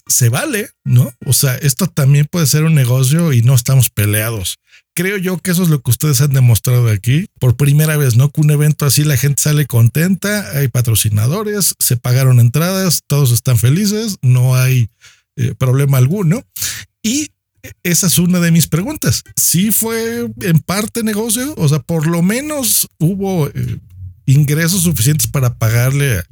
Se 0.08 0.28
vale, 0.28 0.70
¿no? 0.84 1.12
O 1.24 1.32
sea, 1.32 1.56
esto 1.56 1.88
también 1.88 2.26
puede 2.30 2.46
ser 2.46 2.64
un 2.64 2.74
negocio 2.74 3.32
y 3.32 3.42
no 3.42 3.54
estamos 3.54 3.90
peleados 3.90 4.58
creo 4.96 5.18
yo 5.18 5.36
que 5.38 5.50
eso 5.50 5.62
es 5.62 5.68
lo 5.68 5.82
que 5.82 5.90
ustedes 5.90 6.22
han 6.22 6.32
demostrado 6.32 6.88
aquí 6.88 7.28
por 7.38 7.56
primera 7.56 7.98
vez, 7.98 8.16
¿no? 8.16 8.30
Que 8.30 8.40
un 8.40 8.50
evento 8.50 8.86
así 8.86 9.04
la 9.04 9.18
gente 9.18 9.42
sale 9.42 9.66
contenta, 9.66 10.50
hay 10.56 10.68
patrocinadores, 10.68 11.74
se 11.78 11.98
pagaron 11.98 12.40
entradas, 12.40 13.02
todos 13.06 13.30
están 13.30 13.58
felices, 13.58 14.16
no 14.22 14.56
hay 14.56 14.88
eh, 15.36 15.54
problema 15.56 15.98
alguno. 15.98 16.42
Y 17.02 17.28
esa 17.82 18.06
es 18.06 18.18
una 18.18 18.40
de 18.40 18.50
mis 18.50 18.68
preguntas. 18.68 19.22
¿Sí 19.36 19.70
fue 19.70 20.30
en 20.40 20.58
parte 20.60 21.02
negocio? 21.02 21.54
O 21.58 21.68
sea, 21.68 21.78
por 21.80 22.06
lo 22.06 22.22
menos 22.22 22.88
hubo 22.98 23.48
eh, 23.48 23.78
ingresos 24.24 24.84
suficientes 24.84 25.26
para 25.26 25.58
pagarle 25.58 26.22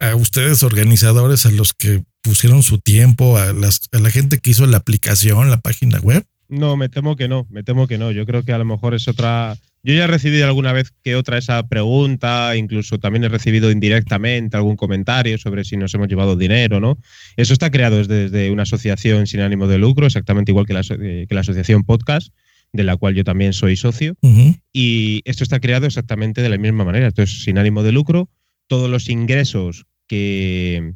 a, 0.00 0.14
ustedes 0.16 0.62
organizadores, 0.62 1.46
a 1.46 1.50
los 1.50 1.72
que 1.72 2.04
pusieron 2.20 2.62
su 2.62 2.78
tiempo, 2.78 3.38
a 3.38 3.54
la 3.54 4.10
gente 4.10 4.38
que 4.38 4.50
hizo 4.50 4.66
la 4.66 4.76
aplicación, 4.76 5.48
la 5.50 5.60
página 5.60 5.98
web. 5.98 6.26
No, 6.52 6.76
me 6.76 6.90
temo 6.90 7.16
que 7.16 7.28
no, 7.28 7.46
me 7.48 7.62
temo 7.62 7.86
que 7.86 7.96
no. 7.96 8.10
Yo 8.12 8.26
creo 8.26 8.42
que 8.42 8.52
a 8.52 8.58
lo 8.58 8.66
mejor 8.66 8.92
es 8.92 9.08
otra. 9.08 9.56
Yo 9.82 9.94
ya 9.94 10.04
he 10.04 10.06
recibido 10.06 10.44
alguna 10.44 10.74
vez 10.74 10.92
que 11.02 11.16
otra 11.16 11.38
esa 11.38 11.66
pregunta, 11.66 12.54
incluso 12.56 12.98
también 12.98 13.24
he 13.24 13.30
recibido 13.30 13.70
indirectamente 13.70 14.58
algún 14.58 14.76
comentario 14.76 15.38
sobre 15.38 15.64
si 15.64 15.78
nos 15.78 15.94
hemos 15.94 16.08
llevado 16.08 16.36
dinero, 16.36 16.78
¿no? 16.78 16.98
Eso 17.38 17.54
está 17.54 17.70
creado 17.70 17.96
desde, 17.96 18.28
desde 18.28 18.50
una 18.50 18.64
asociación 18.64 19.26
sin 19.26 19.40
ánimo 19.40 19.66
de 19.66 19.78
lucro, 19.78 20.04
exactamente 20.04 20.52
igual 20.52 20.66
que 20.66 20.74
la, 20.74 20.82
que 20.82 21.26
la 21.30 21.40
asociación 21.40 21.84
Podcast, 21.84 22.34
de 22.70 22.84
la 22.84 22.98
cual 22.98 23.14
yo 23.14 23.24
también 23.24 23.54
soy 23.54 23.76
socio. 23.76 24.14
Uh 24.20 24.28
-huh. 24.28 24.60
Y 24.74 25.22
esto 25.24 25.44
está 25.44 25.58
creado 25.58 25.86
exactamente 25.86 26.42
de 26.42 26.50
la 26.50 26.58
misma 26.58 26.84
manera. 26.84 27.08
Esto 27.08 27.22
es 27.22 27.44
sin 27.44 27.56
ánimo 27.56 27.82
de 27.82 27.92
lucro. 27.92 28.28
Todos 28.66 28.90
los 28.90 29.08
ingresos 29.08 29.86
que, 30.06 30.92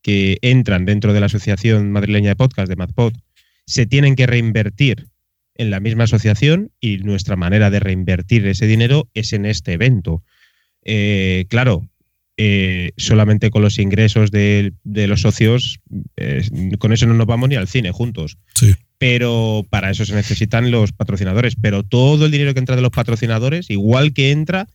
que 0.00 0.38
entran 0.40 0.86
dentro 0.86 1.12
de 1.12 1.20
la 1.20 1.26
Asociación 1.26 1.92
Madrileña 1.92 2.30
de 2.30 2.36
Podcast, 2.36 2.70
de 2.70 2.76
MadPod, 2.76 3.12
se 3.66 3.86
tienen 3.86 4.14
que 4.14 4.26
reinvertir 4.26 5.08
en 5.54 5.70
la 5.70 5.80
misma 5.80 6.04
asociación 6.04 6.70
y 6.80 6.98
nuestra 6.98 7.36
manera 7.36 7.70
de 7.70 7.80
reinvertir 7.80 8.46
ese 8.46 8.66
dinero 8.66 9.08
es 9.14 9.32
en 9.32 9.46
este 9.46 9.72
evento. 9.72 10.22
Eh, 10.84 11.46
claro, 11.48 11.88
eh, 12.36 12.92
solamente 12.96 13.50
con 13.50 13.62
los 13.62 13.78
ingresos 13.78 14.30
de, 14.30 14.74
de 14.84 15.06
los 15.06 15.22
socios, 15.22 15.80
eh, 16.16 16.42
con 16.78 16.92
eso 16.92 17.06
no 17.06 17.14
nos 17.14 17.26
vamos 17.26 17.48
ni 17.48 17.56
al 17.56 17.68
cine 17.68 17.90
juntos. 17.90 18.38
Sí. 18.54 18.74
Pero 18.98 19.66
para 19.68 19.90
eso 19.90 20.04
se 20.04 20.14
necesitan 20.14 20.70
los 20.70 20.92
patrocinadores. 20.92 21.56
Pero 21.60 21.82
todo 21.82 22.26
el 22.26 22.32
dinero 22.32 22.54
que 22.54 22.60
entra 22.60 22.76
de 22.76 22.82
los 22.82 22.90
patrocinadores, 22.90 23.70
igual 23.70 24.12
que 24.12 24.30
entra, 24.30 24.68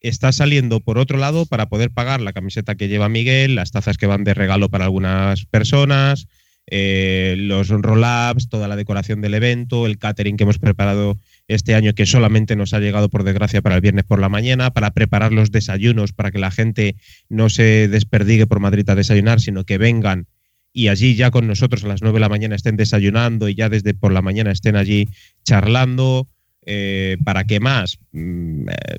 está 0.00 0.32
saliendo 0.32 0.80
por 0.80 0.98
otro 0.98 1.18
lado 1.18 1.46
para 1.46 1.68
poder 1.68 1.90
pagar 1.90 2.20
la 2.20 2.32
camiseta 2.32 2.74
que 2.74 2.88
lleva 2.88 3.08
Miguel, 3.08 3.54
las 3.54 3.70
tazas 3.70 3.96
que 3.96 4.06
van 4.06 4.24
de 4.24 4.34
regalo 4.34 4.68
para 4.68 4.84
algunas 4.84 5.46
personas, 5.46 6.26
eh, 6.66 7.34
los 7.38 7.68
roll-ups, 7.68 8.48
toda 8.48 8.68
la 8.68 8.76
decoración 8.76 9.20
del 9.20 9.34
evento, 9.34 9.86
el 9.86 9.98
catering 9.98 10.36
que 10.36 10.44
hemos 10.44 10.58
preparado 10.58 11.18
este 11.46 11.74
año 11.74 11.92
que 11.94 12.06
solamente 12.06 12.56
nos 12.56 12.72
ha 12.72 12.80
llegado 12.80 13.10
por 13.10 13.24
desgracia 13.24 13.62
para 13.62 13.74
el 13.74 13.80
viernes 13.80 14.04
por 14.04 14.18
la 14.18 14.28
mañana, 14.28 14.70
para 14.70 14.92
preparar 14.92 15.32
los 15.32 15.50
desayunos 15.50 16.12
para 16.12 16.30
que 16.30 16.38
la 16.38 16.50
gente 16.50 16.96
no 17.28 17.50
se 17.50 17.88
desperdigue 17.88 18.46
por 18.46 18.60
Madrid 18.60 18.88
a 18.88 18.94
desayunar, 18.94 19.40
sino 19.40 19.64
que 19.64 19.78
vengan 19.78 20.26
y 20.76 20.88
allí 20.88 21.14
ya 21.14 21.30
con 21.30 21.46
nosotros 21.46 21.84
a 21.84 21.88
las 21.88 22.02
9 22.02 22.16
de 22.16 22.20
la 22.20 22.28
mañana 22.28 22.56
estén 22.56 22.76
desayunando 22.76 23.48
y 23.48 23.54
ya 23.54 23.68
desde 23.68 23.94
por 23.94 24.12
la 24.12 24.22
mañana 24.22 24.50
estén 24.50 24.74
allí 24.74 25.08
charlando. 25.44 26.28
Eh, 26.66 27.18
¿Para 27.24 27.44
qué 27.44 27.60
más? 27.60 27.98
Mm, 28.12 28.68
eh, 28.68 28.98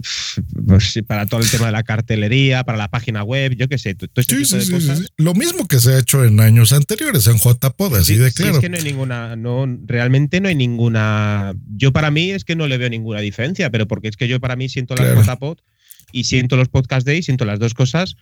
pues 0.67 0.99
para 1.07 1.25
todo 1.25 1.41
el 1.41 1.49
tema 1.49 1.67
de 1.67 1.71
la 1.71 1.83
cartelería, 1.83 2.63
para 2.63 2.77
la 2.77 2.89
página 2.89 3.23
web, 3.23 3.55
yo 3.55 3.67
qué 3.67 3.77
sé. 3.77 3.95
Todo 3.95 4.09
este 4.15 4.45
sí, 4.45 4.61
sí, 4.61 4.81
sí, 4.81 5.05
Lo 5.17 5.33
mismo 5.33 5.67
que 5.67 5.79
se 5.79 5.93
ha 5.93 5.99
hecho 5.99 6.23
en 6.23 6.39
años 6.39 6.73
anteriores 6.73 7.25
en 7.27 7.37
JPod, 7.37 7.95
así 7.95 8.15
de 8.17 8.31
claro. 8.31 8.55
es 8.55 8.59
que 8.59 8.69
no 8.69 8.77
hay 8.77 8.83
ninguna, 8.83 9.35
no, 9.35 9.65
realmente 9.85 10.39
no 10.41 10.47
hay 10.47 10.55
ninguna. 10.55 11.55
Yo 11.75 11.91
para 11.91 12.11
mí 12.11 12.31
es 12.31 12.45
que 12.45 12.55
no 12.55 12.67
le 12.67 12.77
veo 12.77 12.89
ninguna 12.89 13.21
diferencia, 13.21 13.71
pero 13.71 13.87
porque 13.87 14.09
es 14.09 14.17
que 14.17 14.27
yo 14.27 14.39
para 14.39 14.55
mí 14.55 14.69
siento 14.69 14.95
la 14.95 15.03
claro. 15.03 15.23
JPod 15.23 15.57
y 16.11 16.25
siento 16.25 16.57
los 16.57 16.69
podcast 16.69 17.05
days, 17.05 17.25
siento 17.25 17.45
las 17.45 17.57
dos 17.59 17.73
cosas 17.73 18.15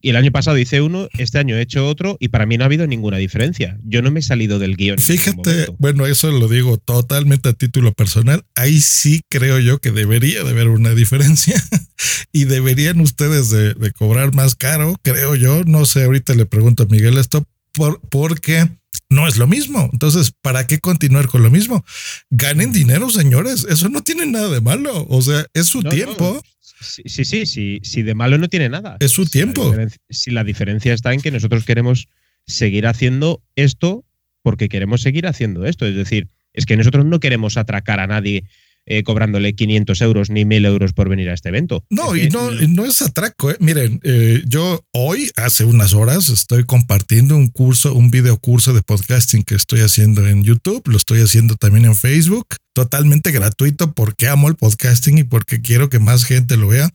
y 0.00 0.10
el 0.10 0.16
año 0.16 0.30
pasado 0.32 0.58
hice 0.58 0.80
uno, 0.80 1.08
este 1.18 1.38
año 1.38 1.56
he 1.56 1.62
hecho 1.62 1.86
otro 1.86 2.16
y 2.20 2.28
para 2.28 2.46
mí 2.46 2.56
no 2.56 2.64
ha 2.64 2.66
habido 2.66 2.86
ninguna 2.86 3.16
diferencia. 3.16 3.78
Yo 3.84 4.02
no 4.02 4.10
me 4.10 4.20
he 4.20 4.22
salido 4.22 4.58
del 4.58 4.76
guion. 4.76 4.98
Fíjate, 4.98 5.66
bueno, 5.78 6.06
eso 6.06 6.30
lo 6.30 6.48
digo 6.48 6.78
totalmente 6.78 7.48
a 7.48 7.52
título 7.52 7.92
personal. 7.92 8.44
Ahí 8.54 8.80
sí 8.80 9.22
creo 9.28 9.58
yo 9.58 9.78
que 9.78 9.90
debería 9.90 10.44
de 10.44 10.50
haber 10.50 10.68
una 10.68 10.94
diferencia 10.94 11.62
y 12.32 12.44
deberían 12.44 13.00
ustedes 13.00 13.50
de, 13.50 13.74
de, 13.74 13.92
cobrar 13.92 14.34
más 14.34 14.54
caro, 14.54 14.96
creo 15.02 15.34
yo. 15.34 15.64
No 15.64 15.84
sé, 15.84 16.04
ahorita 16.04 16.34
le 16.34 16.46
pregunto 16.46 16.84
a 16.84 16.86
Miguel 16.86 17.18
esto 17.18 17.44
por, 17.72 18.00
porque 18.08 18.68
no 19.10 19.26
es 19.26 19.36
lo 19.36 19.46
mismo. 19.46 19.88
Entonces, 19.92 20.32
¿para 20.42 20.66
qué 20.66 20.78
continuar 20.78 21.28
con 21.28 21.42
lo 21.42 21.50
mismo? 21.50 21.84
Ganen 22.30 22.72
dinero, 22.72 23.10
señores. 23.10 23.66
Eso 23.68 23.88
no 23.88 24.02
tiene 24.02 24.26
nada 24.26 24.48
de 24.48 24.60
malo. 24.60 25.06
O 25.08 25.22
sea, 25.22 25.46
es 25.54 25.66
su 25.66 25.82
no, 25.82 25.90
tiempo. 25.90 26.34
No. 26.34 26.42
Sí, 26.80 27.02
sí, 27.06 27.24
sí, 27.24 27.46
sí, 27.46 27.80
sí, 27.82 28.02
de 28.02 28.14
malo 28.14 28.38
no 28.38 28.48
tiene 28.48 28.68
nada. 28.68 28.96
Es 29.00 29.12
su 29.12 29.26
tiempo. 29.26 29.74
La 29.74 29.88
si 30.10 30.30
la 30.30 30.44
diferencia 30.44 30.92
está 30.92 31.12
en 31.12 31.20
que 31.20 31.30
nosotros 31.30 31.64
queremos 31.64 32.08
seguir 32.46 32.86
haciendo 32.86 33.42
esto 33.56 34.04
porque 34.42 34.68
queremos 34.68 35.02
seguir 35.02 35.26
haciendo 35.26 35.66
esto. 35.66 35.86
Es 35.86 35.94
decir, 35.94 36.28
es 36.52 36.66
que 36.66 36.76
nosotros 36.76 37.04
no 37.04 37.20
queremos 37.20 37.56
atracar 37.56 38.00
a 38.00 38.06
nadie 38.06 38.44
eh, 38.90 39.02
cobrándole 39.02 39.54
500 39.54 40.00
euros 40.00 40.30
ni 40.30 40.44
1000 40.44 40.64
euros 40.64 40.92
por 40.94 41.08
venir 41.08 41.28
a 41.28 41.34
este 41.34 41.50
evento. 41.50 41.84
No, 41.90 42.14
es 42.14 42.26
y 42.26 42.28
no, 42.30 42.50
no 42.50 42.84
es 42.86 43.02
atraco. 43.02 43.50
¿eh? 43.50 43.56
Miren, 43.60 44.00
eh, 44.02 44.42
yo 44.46 44.82
hoy, 44.92 45.30
hace 45.36 45.64
unas 45.64 45.92
horas, 45.92 46.30
estoy 46.30 46.64
compartiendo 46.64 47.36
un 47.36 47.48
curso, 47.48 47.94
un 47.94 48.10
video 48.10 48.38
curso 48.38 48.72
de 48.72 48.82
podcasting 48.82 49.44
que 49.44 49.54
estoy 49.54 49.80
haciendo 49.80 50.26
en 50.26 50.42
YouTube, 50.42 50.82
lo 50.86 50.96
estoy 50.96 51.20
haciendo 51.20 51.56
también 51.56 51.84
en 51.84 51.94
Facebook, 51.94 52.46
totalmente 52.72 53.30
gratuito 53.30 53.92
porque 53.92 54.28
amo 54.28 54.48
el 54.48 54.56
podcasting 54.56 55.18
y 55.18 55.24
porque 55.24 55.60
quiero 55.60 55.90
que 55.90 55.98
más 55.98 56.24
gente 56.24 56.56
lo 56.56 56.68
vea. 56.68 56.90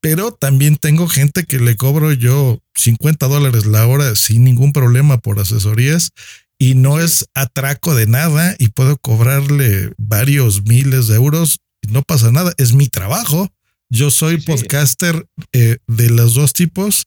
Pero 0.00 0.32
también 0.32 0.76
tengo 0.76 1.08
gente 1.08 1.44
que 1.44 1.58
le 1.58 1.76
cobro 1.76 2.12
yo 2.12 2.60
50 2.76 3.26
dólares 3.26 3.66
la 3.66 3.86
hora 3.86 4.14
sin 4.14 4.44
ningún 4.44 4.72
problema 4.72 5.18
por 5.18 5.40
asesorías 5.40 6.10
y 6.58 6.74
no 6.74 7.00
es 7.00 7.26
atraco 7.34 7.94
de 7.94 8.06
nada 8.06 8.54
y 8.58 8.68
puedo 8.68 8.96
cobrarle 8.96 9.92
varios 9.98 10.64
miles 10.64 11.08
de 11.08 11.16
euros 11.16 11.58
y 11.82 11.88
no 11.88 12.02
pasa 12.02 12.30
nada, 12.30 12.52
es 12.58 12.72
mi 12.72 12.88
trabajo. 12.88 13.48
Yo 13.90 14.10
soy 14.10 14.40
sí, 14.40 14.46
podcaster 14.46 15.26
eh, 15.52 15.78
de 15.86 16.10
los 16.10 16.34
dos 16.34 16.52
tipos. 16.52 17.04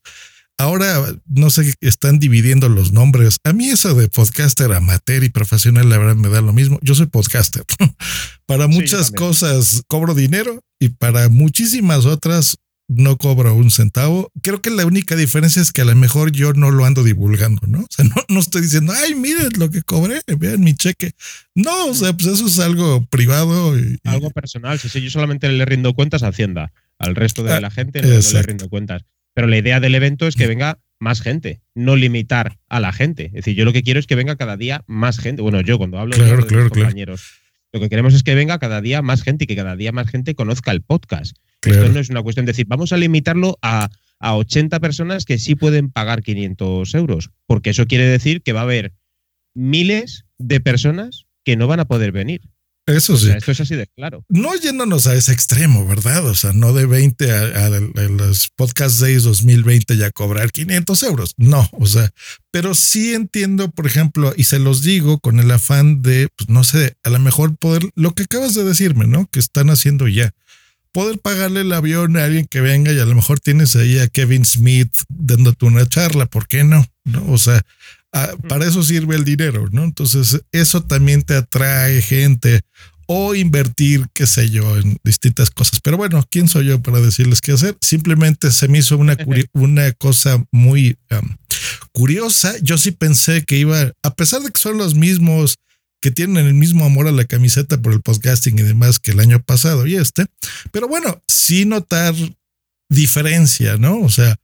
Ahora 0.58 1.14
no 1.26 1.50
sé, 1.50 1.74
están 1.80 2.18
dividiendo 2.18 2.68
los 2.68 2.92
nombres. 2.92 3.38
A 3.44 3.52
mí 3.52 3.68
eso 3.68 3.94
de 3.94 4.08
podcaster 4.08 4.72
amateur 4.72 5.24
y 5.24 5.30
profesional, 5.30 5.88
la 5.88 5.98
verdad 5.98 6.16
me 6.16 6.28
da 6.28 6.40
lo 6.40 6.52
mismo. 6.52 6.78
Yo 6.82 6.94
soy 6.94 7.06
podcaster. 7.06 7.64
para 8.46 8.66
muchas 8.66 9.08
sí, 9.08 9.14
cosas 9.14 9.82
cobro 9.86 10.14
dinero 10.14 10.60
y 10.78 10.90
para 10.90 11.28
muchísimas 11.28 12.04
otras 12.04 12.56
no 12.88 13.16
cobro 13.16 13.54
un 13.54 13.70
centavo. 13.70 14.30
Creo 14.42 14.62
que 14.62 14.70
la 14.70 14.86
única 14.86 15.16
diferencia 15.16 15.60
es 15.60 15.72
que 15.72 15.82
a 15.82 15.84
lo 15.84 15.94
mejor 15.94 16.32
yo 16.32 16.52
no 16.52 16.70
lo 16.70 16.84
ando 16.84 17.02
divulgando, 17.02 17.66
¿no? 17.66 17.80
O 17.80 17.86
sea, 17.90 18.04
no, 18.04 18.14
no 18.28 18.40
estoy 18.40 18.62
diciendo, 18.62 18.92
ay, 18.96 19.14
miren 19.14 19.50
lo 19.58 19.70
que 19.70 19.82
cobré, 19.82 20.20
vean 20.38 20.60
mi 20.60 20.74
cheque. 20.74 21.12
No, 21.54 21.86
o 21.86 21.94
sea, 21.94 22.12
pues 22.12 22.28
eso 22.28 22.46
es 22.46 22.58
algo 22.58 23.04
privado. 23.06 23.78
Y, 23.78 23.98
algo 24.04 24.30
personal. 24.30 24.78
Sí, 24.78 24.88
sí, 24.88 25.00
yo 25.00 25.10
solamente 25.10 25.48
le 25.48 25.64
rindo 25.64 25.94
cuentas 25.94 26.22
a 26.22 26.28
Hacienda. 26.28 26.72
Al 26.98 27.14
resto 27.14 27.42
de 27.42 27.52
ah, 27.52 27.60
la 27.60 27.70
gente 27.70 28.00
no, 28.00 28.08
no, 28.08 28.14
le 28.14 28.42
rindo 28.42 28.68
cuentas. 28.68 29.02
Pero 29.34 29.48
la 29.48 29.58
idea 29.58 29.80
del 29.80 29.94
evento 29.94 30.26
es 30.26 30.34
que 30.34 30.46
venga 30.46 30.78
más 30.98 31.20
gente, 31.20 31.60
no 31.74 31.96
limitar 31.96 32.58
a 32.68 32.80
la 32.80 32.92
gente. 32.92 33.26
Es 33.26 33.32
decir, 33.32 33.54
yo 33.54 33.64
lo 33.64 33.72
que 33.72 33.82
quiero 33.82 34.00
es 34.00 34.06
que 34.06 34.14
venga 34.14 34.36
cada 34.36 34.56
día 34.56 34.82
más 34.86 35.18
gente. 35.18 35.42
Bueno, 35.42 35.60
yo 35.60 35.78
cuando 35.78 35.98
hablo 35.98 36.14
claro, 36.14 36.42
de, 36.42 36.46
claro, 36.46 36.70
compañeros, 36.70 37.20
claro. 37.20 37.45
Lo 37.72 37.80
que 37.80 37.88
queremos 37.88 38.14
es 38.14 38.22
que 38.22 38.34
venga 38.34 38.58
cada 38.58 38.80
día 38.80 39.02
más 39.02 39.22
gente 39.22 39.44
y 39.44 39.46
que 39.46 39.56
cada 39.56 39.76
día 39.76 39.92
más 39.92 40.08
gente 40.08 40.34
conozca 40.34 40.70
el 40.70 40.82
podcast. 40.82 41.36
Claro. 41.60 41.80
Esto 41.80 41.92
no 41.92 42.00
es 42.00 42.10
una 42.10 42.22
cuestión 42.22 42.46
de 42.46 42.52
decir, 42.52 42.66
vamos 42.68 42.92
a 42.92 42.96
limitarlo 42.96 43.58
a, 43.62 43.90
a 44.18 44.36
80 44.36 44.80
personas 44.80 45.24
que 45.24 45.38
sí 45.38 45.54
pueden 45.54 45.90
pagar 45.90 46.22
500 46.22 46.94
euros, 46.94 47.30
porque 47.46 47.70
eso 47.70 47.86
quiere 47.86 48.06
decir 48.06 48.42
que 48.42 48.52
va 48.52 48.60
a 48.60 48.64
haber 48.64 48.92
miles 49.54 50.24
de 50.38 50.60
personas 50.60 51.26
que 51.44 51.56
no 51.56 51.66
van 51.66 51.80
a 51.80 51.86
poder 51.86 52.12
venir. 52.12 52.42
Eso 52.86 53.14
o 53.14 53.16
sí. 53.16 53.26
Sea, 53.26 53.36
esto 53.36 53.50
es 53.50 53.60
así 53.60 53.74
de 53.74 53.88
claro. 53.88 54.24
No 54.28 54.54
yéndonos 54.54 55.08
a 55.08 55.14
ese 55.14 55.32
extremo, 55.32 55.86
¿verdad? 55.86 56.24
O 56.26 56.34
sea, 56.34 56.52
no 56.52 56.72
de 56.72 56.86
20 56.86 57.32
a, 57.32 57.40
a, 57.40 57.66
a, 57.66 58.02
los 58.08 58.48
Podcast 58.54 59.00
Days 59.00 59.24
2020 59.24 59.96
ya 59.96 60.10
cobrar 60.12 60.52
500 60.52 61.02
euros. 61.02 61.34
No, 61.36 61.68
o 61.72 61.86
sea, 61.86 62.10
pero 62.52 62.74
sí 62.74 63.14
entiendo, 63.14 63.70
por 63.70 63.86
ejemplo, 63.86 64.32
y 64.36 64.44
se 64.44 64.60
los 64.60 64.82
digo 64.82 65.18
con 65.18 65.40
el 65.40 65.50
afán 65.50 66.00
de, 66.02 66.28
pues 66.36 66.48
no 66.48 66.62
sé, 66.62 66.96
a 67.02 67.10
lo 67.10 67.18
mejor 67.18 67.56
poder, 67.56 67.90
lo 67.96 68.14
que 68.14 68.22
acabas 68.22 68.54
de 68.54 68.64
decirme, 68.64 69.06
¿no? 69.06 69.28
Que 69.30 69.40
están 69.40 69.68
haciendo 69.70 70.06
ya 70.06 70.32
poder 70.92 71.18
pagarle 71.18 71.60
el 71.60 71.72
avión 71.74 72.16
a 72.16 72.24
alguien 72.24 72.46
que 72.46 72.62
venga 72.62 72.90
y 72.90 72.98
a 72.98 73.04
lo 73.04 73.14
mejor 73.14 73.38
tienes 73.38 73.76
ahí 73.76 73.98
a 73.98 74.08
Kevin 74.08 74.46
Smith 74.46 74.94
dándote 75.10 75.66
una 75.66 75.86
charla, 75.86 76.24
¿por 76.24 76.48
qué 76.48 76.64
no? 76.64 76.86
¿No? 77.04 77.30
O 77.30 77.36
sea, 77.36 77.60
para 78.48 78.66
eso 78.66 78.82
sirve 78.82 79.16
el 79.16 79.24
dinero, 79.24 79.68
¿no? 79.70 79.84
Entonces, 79.84 80.40
eso 80.52 80.82
también 80.82 81.22
te 81.22 81.34
atrae 81.34 82.00
gente 82.02 82.62
o 83.06 83.34
invertir, 83.34 84.06
qué 84.12 84.26
sé 84.26 84.50
yo, 84.50 84.76
en 84.76 84.98
distintas 85.04 85.50
cosas. 85.50 85.80
Pero 85.80 85.96
bueno, 85.96 86.24
¿quién 86.28 86.48
soy 86.48 86.66
yo 86.66 86.82
para 86.82 87.00
decirles 87.00 87.40
qué 87.40 87.52
hacer? 87.52 87.76
Simplemente 87.80 88.50
se 88.50 88.68
me 88.68 88.78
hizo 88.78 88.98
una, 88.98 89.16
una 89.52 89.92
cosa 89.92 90.44
muy 90.50 90.96
um, 91.10 91.36
curiosa. 91.92 92.54
Yo 92.62 92.78
sí 92.78 92.90
pensé 92.90 93.44
que 93.44 93.58
iba, 93.58 93.92
a 94.02 94.14
pesar 94.14 94.42
de 94.42 94.50
que 94.50 94.60
son 94.60 94.76
los 94.76 94.94
mismos 94.94 95.56
que 96.00 96.10
tienen 96.10 96.46
el 96.46 96.54
mismo 96.54 96.84
amor 96.84 97.08
a 97.08 97.12
la 97.12 97.24
camiseta 97.24 97.80
por 97.80 97.92
el 97.92 98.02
podcasting 98.02 98.58
y 98.58 98.62
demás 98.62 98.98
que 98.98 99.12
el 99.12 99.20
año 99.20 99.42
pasado 99.42 99.86
y 99.86 99.96
este. 99.96 100.26
Pero 100.70 100.88
bueno, 100.88 101.22
sí 101.26 101.64
notar 101.64 102.14
diferencia, 102.88 103.76
¿no? 103.76 104.00
O 104.00 104.08
sea, 104.08 104.36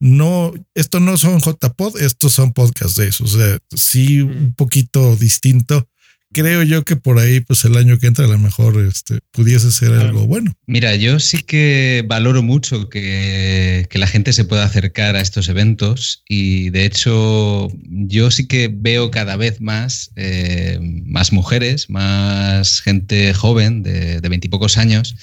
no, 0.00 0.52
esto 0.74 1.00
no 1.00 1.16
son 1.16 1.40
JPod, 1.40 2.00
estos 2.00 2.32
son 2.32 2.52
podcasts 2.52 2.96
de 2.96 3.08
eso. 3.08 3.24
O 3.24 3.28
sea, 3.28 3.58
sí 3.74 4.20
un 4.20 4.54
poquito 4.54 5.16
distinto 5.16 5.88
creo 6.32 6.62
yo 6.62 6.84
que 6.84 6.96
por 6.96 7.18
ahí, 7.18 7.40
pues 7.40 7.64
el 7.64 7.76
año 7.76 7.98
que 7.98 8.06
entra, 8.06 8.24
a 8.24 8.28
lo 8.28 8.38
mejor 8.38 8.84
este, 8.86 9.20
pudiese 9.32 9.70
ser 9.70 9.92
algo 9.92 10.26
bueno. 10.26 10.52
Mira, 10.66 10.94
yo 10.96 11.20
sí 11.20 11.42
que 11.42 12.04
valoro 12.06 12.42
mucho 12.42 12.88
que, 12.88 13.86
que, 13.88 13.98
la 13.98 14.06
gente 14.06 14.32
se 14.32 14.44
pueda 14.44 14.64
acercar 14.64 15.16
a 15.16 15.20
estos 15.20 15.48
eventos 15.48 16.22
y 16.28 16.70
de 16.70 16.84
hecho 16.84 17.68
yo 17.84 18.30
sí 18.30 18.46
que 18.46 18.70
veo 18.72 19.10
cada 19.10 19.36
vez 19.36 19.60
más, 19.60 20.10
eh, 20.16 20.78
más 20.82 21.32
mujeres, 21.32 21.90
más 21.90 22.80
gente 22.80 23.34
joven 23.34 23.82
de 23.82 24.20
veintipocos 24.20 24.78
años 24.78 25.16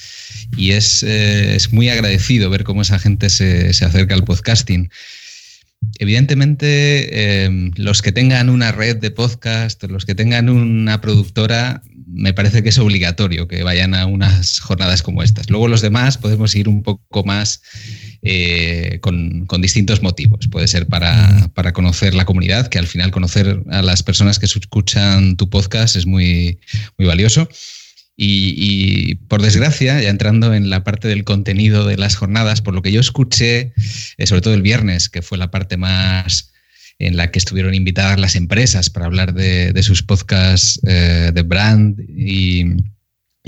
y 0.58 0.72
es, 0.72 1.04
eh, 1.04 1.56
es, 1.56 1.74
muy 1.74 1.90
agradecido 1.90 2.50
ver 2.50 2.64
cómo 2.64 2.82
esa 2.82 3.00
gente 3.00 3.30
se, 3.30 3.74
se 3.74 3.86
acerca 3.86 4.14
al 4.14 4.24
podcasting. 4.24 4.90
Evidentemente, 6.00 7.46
eh, 7.46 7.72
los 7.76 8.02
que 8.02 8.12
tengan 8.12 8.50
una 8.50 8.72
red 8.72 8.98
de 8.98 9.12
podcast, 9.12 9.84
los 9.84 10.06
que 10.06 10.16
tengan 10.16 10.50
una 10.50 11.02
productora, 11.02 11.82
me 12.08 12.34
parece 12.34 12.64
que 12.64 12.70
es 12.70 12.78
obligatorio 12.78 13.48
que 13.48 13.64
vayan 13.64 13.94
a 13.94 14.06
unas 14.06 14.60
jornadas 14.60 15.02
como 15.02 15.24
estas. 15.24 15.50
Luego 15.50 15.68
los 15.68 15.82
demás 15.82 16.18
podemos 16.18 16.56
ir 16.56 16.70
un 16.70 16.84
poco 16.84 17.24
más 17.24 17.62
eh, 18.22 19.00
con, 19.02 19.46
con, 19.46 19.62
distintos 19.62 20.02
motivos. 20.02 20.48
Puede 20.48 20.68
ser 20.68 20.88
para, 20.88 21.50
para, 21.54 21.74
conocer 21.74 22.14
la 22.14 22.26
comunidad, 22.26 22.68
que 22.68 22.80
al 22.80 22.88
final 22.88 23.12
conocer 23.12 23.64
a 23.70 23.82
las 23.82 24.04
personas 24.04 24.40
que 24.40 24.46
escuchan 24.46 25.36
tu 25.36 25.50
podcast 25.50 25.96
es 25.96 26.06
muy, 26.06 26.60
muy 26.98 27.08
valioso. 27.08 27.50
Y, 28.18 29.16
por 29.28 29.42
desgracia, 29.42 30.02
ya 30.02 30.10
entrando 30.10 30.54
en 30.54 30.70
la 30.70 30.84
parte 30.84 31.08
del 31.08 31.26
contenido 31.26 31.86
de 31.86 31.98
las 31.98 32.16
jornadas, 32.16 32.62
por 32.62 32.74
lo 32.74 32.82
que 32.82 32.92
yo 32.92 33.02
escuché, 33.02 33.74
eh, 34.18 34.26
sobre 34.26 34.42
todo 34.42 34.54
el 34.54 34.62
viernes, 34.62 35.10
que 35.10 35.22
fue 35.22 35.38
la 35.38 35.52
parte 35.52 35.76
más 35.76 36.52
en 36.98 37.18
la 37.18 37.30
que 37.30 37.40
estuvieron 37.40 37.74
invitadas 37.74 38.18
las 38.20 38.38
empresas 38.38 38.90
para 38.90 39.08
hablar 39.08 39.34
de, 39.34 39.84
sus 39.84 40.02
podcasts 40.02 40.80
eh, 40.88 41.32
de 41.34 41.42
brand 41.42 42.00
y, 42.00 42.64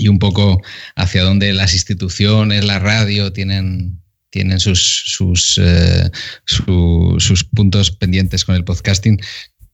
un 0.06 0.18
poco 0.18 0.62
hacia 0.94 1.24
dónde 1.24 1.52
las 1.54 1.72
instituciones, 1.72 2.64
la 2.64 2.78
radio 2.78 3.32
tienen, 3.32 4.00
tienen 4.30 4.60
sus, 4.60 4.80
sus, 4.80 5.58
eh, 5.60 6.10
sus 6.44 7.44
puntos 7.44 7.90
pendientes 7.90 8.44
con 8.44 8.54
el 8.54 8.64
podcasting 8.64 9.18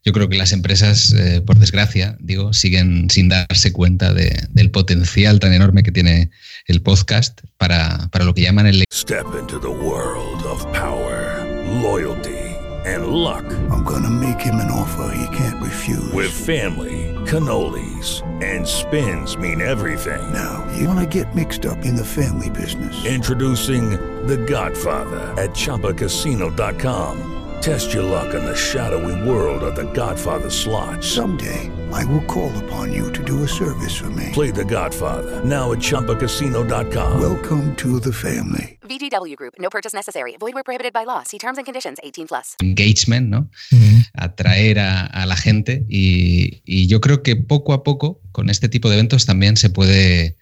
yo 0.05 0.13
creo 0.13 0.29
que 0.29 0.37
las 0.37 0.53
empresas, 0.53 1.13
eh, 1.13 1.41
por 1.41 1.59
desgracia, 1.59 2.17
digo, 2.21 2.53
siguen 2.53 3.09
sin 3.11 3.29
darse 3.29 3.73
cuenta 3.73 4.13
de, 4.13 4.47
del 4.51 4.71
potencial 4.71 5.41
tan 5.41 5.53
enorme 5.53 5.83
que 5.83 5.93
tiene 5.93 6.31
el 6.67 6.83
podcast 6.83 7.41
para, 7.57 8.09
para 8.11 8.25
lo 8.25 8.35
que 8.35 8.43
llaman 8.43 8.67
el... 8.67 8.85
Step 8.93 9.27
into 9.39 9.59
the 9.59 9.69
world 9.69 10.45
of 10.45 10.63
power, 10.73 11.45
loyalty 11.83 12.55
and 12.85 13.07
luck. 13.07 13.45
I'm 13.71 13.83
gonna 13.83 14.11
make 14.11 14.41
him 14.41 14.57
an 14.57 14.71
offer 14.71 15.15
he 15.17 15.37
can't 15.37 15.63
refuse. 15.63 16.13
With 16.13 16.31
family, 16.31 17.15
cannolis 17.25 18.23
and 18.43 18.67
spins 18.67 19.37
mean 19.39 19.63
everything. 19.63 20.21
Now, 20.33 20.67
you 20.77 20.87
wanna 20.87 21.07
get 21.07 21.35
mixed 21.35 21.65
up 21.65 21.79
in 21.85 21.97
the 21.97 22.05
family 22.05 22.51
business. 22.51 23.05
Introducing 23.07 23.91
The 24.27 24.37
Godfather 24.37 25.33
at 25.43 25.51
ChumbaCasino.com. 25.51 27.44
Test 27.65 27.95
your 27.95 28.03
luck 28.03 28.35
in 28.35 28.45
the 28.45 28.55
shadowy 28.55 29.17
world 29.27 29.63
of 29.63 29.75
the 29.75 29.91
Godfather 29.95 30.51
slot. 30.51 31.03
Someday, 31.03 31.71
I 31.95 32.05
will 32.05 32.21
call 32.27 32.53
upon 32.59 32.93
you 32.93 33.11
to 33.13 33.25
do 33.25 33.43
a 33.43 33.49
service 33.49 33.97
for 33.97 34.11
me. 34.11 34.29
Play 34.35 34.51
the 34.51 34.67
Godfather, 34.67 35.43
now 35.47 35.73
at 35.73 35.79
Chumpacasino.com. 35.79 37.19
Welcome 37.19 37.75
to 37.77 38.01
the 38.01 38.13
family. 38.13 38.79
VGW 38.83 39.35
Group, 39.37 39.55
no 39.59 39.71
purchase 39.71 39.95
necessary. 39.95 40.37
Void 40.39 40.53
where 40.53 40.63
prohibited 40.63 40.93
by 40.93 41.05
law. 41.05 41.23
See 41.23 41.39
terms 41.39 41.57
and 41.57 41.65
conditions 41.65 41.97
18 42.03 42.29
plus. 42.29 42.57
Engagement, 42.63 43.31
¿no? 43.31 43.49
Uh 43.73 43.79
-huh. 43.79 44.05
Atraer 44.13 44.79
a, 44.79 45.07
a, 45.07 45.25
la 45.25 45.37
gente. 45.37 45.87
Y, 45.89 46.61
y 46.67 46.87
yo 46.87 47.01
creo 47.01 47.23
que 47.23 47.35
poco 47.35 47.73
a 47.73 47.83
poco, 47.83 48.21
con 48.31 48.51
este 48.51 48.69
tipo 48.69 48.91
de 48.91 48.97
eventos, 48.97 49.25
también 49.25 49.57
se 49.57 49.71
puede, 49.71 50.37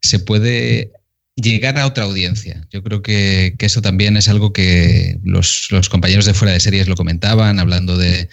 se 0.00 0.18
puede 0.18 0.92
llegar 1.36 1.78
a 1.78 1.86
otra 1.86 2.04
audiencia. 2.04 2.66
Yo 2.70 2.82
creo 2.82 3.02
que, 3.02 3.54
eso 3.58 3.82
también 3.82 4.16
es 4.16 4.28
algo 4.28 4.52
que 4.52 5.18
los, 5.24 5.68
compañeros 5.90 6.26
de 6.26 6.34
fuera 6.34 6.52
de 6.52 6.60
series 6.60 6.88
lo 6.88 6.94
comentaban, 6.94 7.58
hablando 7.58 7.96
de, 7.96 8.28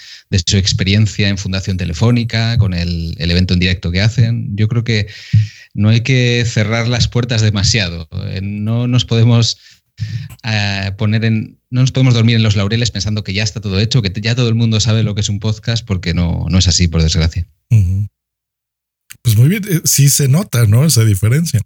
su 0.45 0.57
experiencia 0.57 1.29
en 1.29 1.37
Fundación 1.37 1.77
Telefónica, 1.77 2.57
con 2.57 2.73
el, 2.73 3.15
evento 3.17 3.53
en 3.53 3.59
directo 3.59 3.91
que 3.91 4.01
hacen. 4.01 4.55
Yo 4.55 4.67
creo 4.67 4.83
que 4.83 5.07
no 5.73 5.89
hay 5.89 6.01
que 6.01 6.43
cerrar 6.45 6.87
las 6.87 7.07
puertas 7.07 7.41
demasiado. 7.41 8.07
Eh, 8.27 8.41
no 8.43 8.87
nos 8.87 9.05
podemos 9.05 9.57
uh, 10.43 10.95
poner 10.97 11.25
en. 11.25 11.57
No 11.69 11.81
nos 11.81 11.93
podemos 11.93 12.13
dormir 12.13 12.35
en 12.35 12.43
los 12.43 12.57
laureles 12.57 12.91
pensando 12.91 13.23
que 13.23 13.33
ya 13.33 13.43
está 13.43 13.61
todo 13.61 13.79
hecho, 13.79 14.01
que 14.01 14.11
ya 14.19 14.35
todo 14.35 14.49
el 14.49 14.55
mundo 14.55 14.81
sabe 14.81 15.03
lo 15.03 15.15
que 15.15 15.21
es 15.21 15.29
un 15.29 15.39
podcast, 15.39 15.85
porque 15.85 16.13
no, 16.13 16.45
no 16.49 16.57
es 16.57 16.67
así, 16.67 16.89
por 16.89 17.01
desgracia. 17.01 17.47
Pues 19.21 19.37
muy 19.37 19.47
bien, 19.47 19.63
eh, 19.69 19.81
sí 19.85 20.09
se 20.09 20.27
nota, 20.27 20.65
¿no? 20.65 20.85
Esa 20.85 21.05
diferencia. 21.05 21.61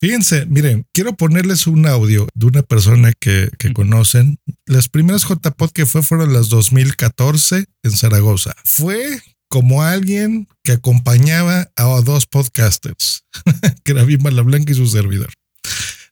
Fíjense, 0.00 0.46
miren, 0.46 0.86
quiero 0.94 1.14
ponerles 1.14 1.66
un 1.66 1.86
audio 1.86 2.26
de 2.34 2.46
una 2.46 2.62
persona 2.62 3.12
que, 3.20 3.50
que 3.58 3.74
conocen. 3.74 4.38
Las 4.64 4.88
primeras 4.88 5.28
JPod 5.28 5.72
que 5.72 5.84
fue 5.84 6.02
fueron 6.02 6.32
las 6.32 6.48
2014 6.48 7.66
en 7.82 7.90
Zaragoza. 7.90 8.54
Fue 8.64 9.20
como 9.48 9.82
alguien 9.82 10.48
que 10.64 10.72
acompañaba 10.72 11.70
a 11.76 11.84
dos 12.00 12.26
podcasters, 12.26 13.24
que 13.84 13.92
era 13.92 14.04
Bimba 14.04 14.30
La 14.30 14.40
Blanca 14.40 14.72
y 14.72 14.76
su 14.76 14.86
servidor. 14.86 15.34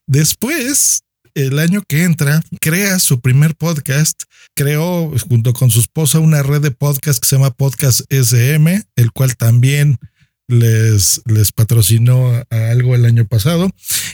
Después, 0.07 1.05
el 1.33 1.59
año 1.59 1.83
que 1.88 2.03
entra, 2.03 2.42
crea 2.61 2.98
su 2.98 3.20
primer 3.20 3.55
podcast, 3.55 4.24
creó 4.55 5.14
junto 5.31 5.55
con 5.55 5.70
su 5.70 5.81
esposa 5.81 6.18
una 6.18 6.42
red 6.42 6.61
de 6.61 6.72
podcast 6.72 7.20
que 7.20 7.29
se 7.29 7.37
llama 7.37 7.53
Podcast 7.53 8.03
SM, 8.11 8.83
el 8.96 9.12
cual 9.12 9.35
también 9.38 9.98
les, 10.49 11.23
les 11.27 11.53
patrocinó 11.53 12.33
a 12.51 12.71
algo 12.71 12.95
el 12.95 13.05
año 13.05 13.27
pasado. 13.27 13.71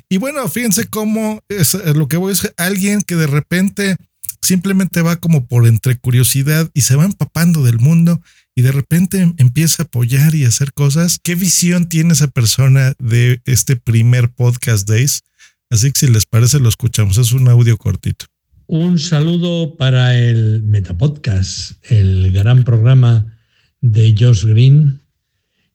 Y 0.09 0.18
bueno, 0.18 0.47
fíjense 0.49 0.87
cómo 0.87 1.42
es 1.49 1.75
lo 1.75 2.09
que 2.09 2.16
voy 2.16 2.33
es 2.33 2.53
alguien 2.57 3.03
que 3.03 3.16
de 3.16 3.27
repente 3.27 3.97
simplemente 4.42 5.01
va 5.01 5.16
como 5.16 5.47
por 5.47 5.66
entre 5.66 5.97
curiosidad 5.97 6.70
y 6.75 6.83
se 6.83 6.97
va 6.97 7.05
empapando 7.05 7.62
del 7.62 7.79
mundo 7.79 8.20
y 8.55 8.62
de 8.62 8.73
repente 8.73 9.35
empieza 9.38 9.83
a 9.83 9.87
apoyar 9.87 10.35
y 10.35 10.44
hacer 10.44 10.73
cosas. 10.73 11.18
¿Qué 11.23 11.35
visión 11.35 11.88
tiene 11.88 12.12
esa 12.12 12.29
persona 12.29 12.94
de 12.99 13.40
este 13.47 13.77
primer 13.77 14.31
podcast 14.31 14.88
Days? 14.88 15.23
Así 15.70 15.90
que 15.90 16.01
si 16.01 16.09
les 16.09 16.27
parece 16.27 16.61
lo 16.61 16.68
escuchamos, 16.68 17.18
es 17.18 17.33
un 17.33 17.49
audio 17.49 17.77
cortito. 17.77 18.27
Un 18.66 18.99
saludo 18.99 19.77
para 19.77 20.18
el 20.18 20.62
Metapodcast, 20.62 21.73
el 21.90 22.33
gran 22.33 22.64
programa 22.64 23.37
de 23.81 24.14
Josh 24.18 24.44
Green, 24.44 25.01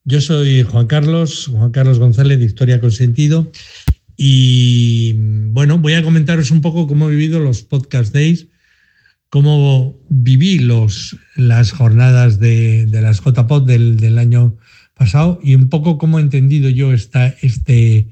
yo 0.05 0.21
soy 0.21 0.63
Juan 0.63 0.87
Carlos, 0.87 1.47
Juan 1.47 1.71
Carlos 1.71 1.99
González 1.99 2.39
de 2.39 2.45
Historia 2.45 2.81
con 2.81 2.91
Sentido. 2.91 3.51
Y 4.17 5.13
bueno, 5.51 5.77
voy 5.77 5.93
a 5.93 6.03
comentaros 6.03 6.51
un 6.51 6.61
poco 6.61 6.87
cómo 6.87 7.07
he 7.07 7.11
vivido 7.11 7.39
los 7.39 7.61
Podcast 7.61 8.13
Days, 8.13 8.47
cómo 9.29 9.97
viví 10.09 10.59
los, 10.59 11.17
las 11.35 11.71
jornadas 11.71 12.39
de, 12.39 12.85
de 12.85 13.01
las 13.01 13.21
JPod 13.21 13.65
del, 13.65 13.97
del, 13.97 14.17
año 14.17 14.57
pasado 14.93 15.39
y 15.41 15.55
un 15.55 15.69
poco 15.69 15.97
cómo 15.97 16.19
he 16.19 16.21
entendido 16.21 16.69
yo 16.69 16.91
esta, 16.91 17.27
este, 17.41 18.09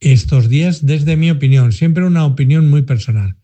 estos 0.00 0.48
días 0.48 0.86
desde 0.86 1.16
mi 1.16 1.30
opinión, 1.30 1.72
siempre 1.72 2.04
una 2.04 2.24
opinión 2.24 2.68
muy 2.70 2.82
personal. 2.82 3.36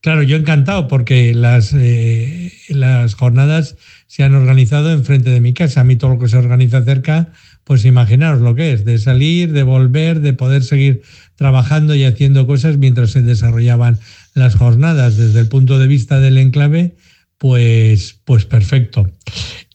Claro, 0.00 0.22
yo 0.22 0.36
encantado 0.36 0.86
porque 0.86 1.34
las, 1.34 1.74
eh, 1.74 2.52
las 2.68 3.14
jornadas 3.14 3.76
se 4.06 4.22
han 4.22 4.34
organizado 4.34 4.92
enfrente 4.92 5.30
de 5.30 5.40
mi 5.40 5.52
casa. 5.54 5.80
A 5.80 5.84
mí 5.84 5.96
todo 5.96 6.12
lo 6.12 6.18
que 6.18 6.28
se 6.28 6.36
organiza 6.36 6.82
cerca 6.84 7.32
pues 7.68 7.84
imaginaros 7.84 8.40
lo 8.40 8.54
que 8.54 8.72
es, 8.72 8.86
de 8.86 8.96
salir, 8.96 9.52
de 9.52 9.62
volver, 9.62 10.22
de 10.22 10.32
poder 10.32 10.64
seguir 10.64 11.02
trabajando 11.36 11.94
y 11.94 12.04
haciendo 12.04 12.46
cosas 12.46 12.78
mientras 12.78 13.10
se 13.10 13.20
desarrollaban 13.20 13.98
las 14.32 14.54
jornadas 14.54 15.18
desde 15.18 15.40
el 15.40 15.48
punto 15.48 15.78
de 15.78 15.86
vista 15.86 16.18
del 16.18 16.38
enclave, 16.38 16.96
pues, 17.36 18.20
pues 18.24 18.46
perfecto. 18.46 19.12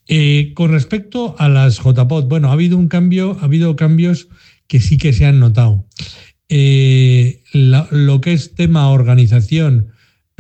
Eh, 0.08 0.54
con 0.56 0.72
respecto 0.72 1.36
a 1.38 1.50
las 1.50 1.78
JPOT, 1.78 2.28
bueno, 2.28 2.50
ha 2.50 2.54
habido 2.54 2.80
un 2.80 2.88
cambio, 2.88 3.38
ha 3.40 3.46
habido 3.46 3.76
cambios 3.76 4.28
que 4.66 4.80
sí 4.80 4.98
que 4.98 5.14
se 5.14 5.28
han 5.28 5.40
notado. 5.40 5.86
Eh, 6.50 7.44
lo 7.54 8.22
que 8.22 8.34
es 8.34 8.56
tema 8.56 8.90
organización, 8.90 9.93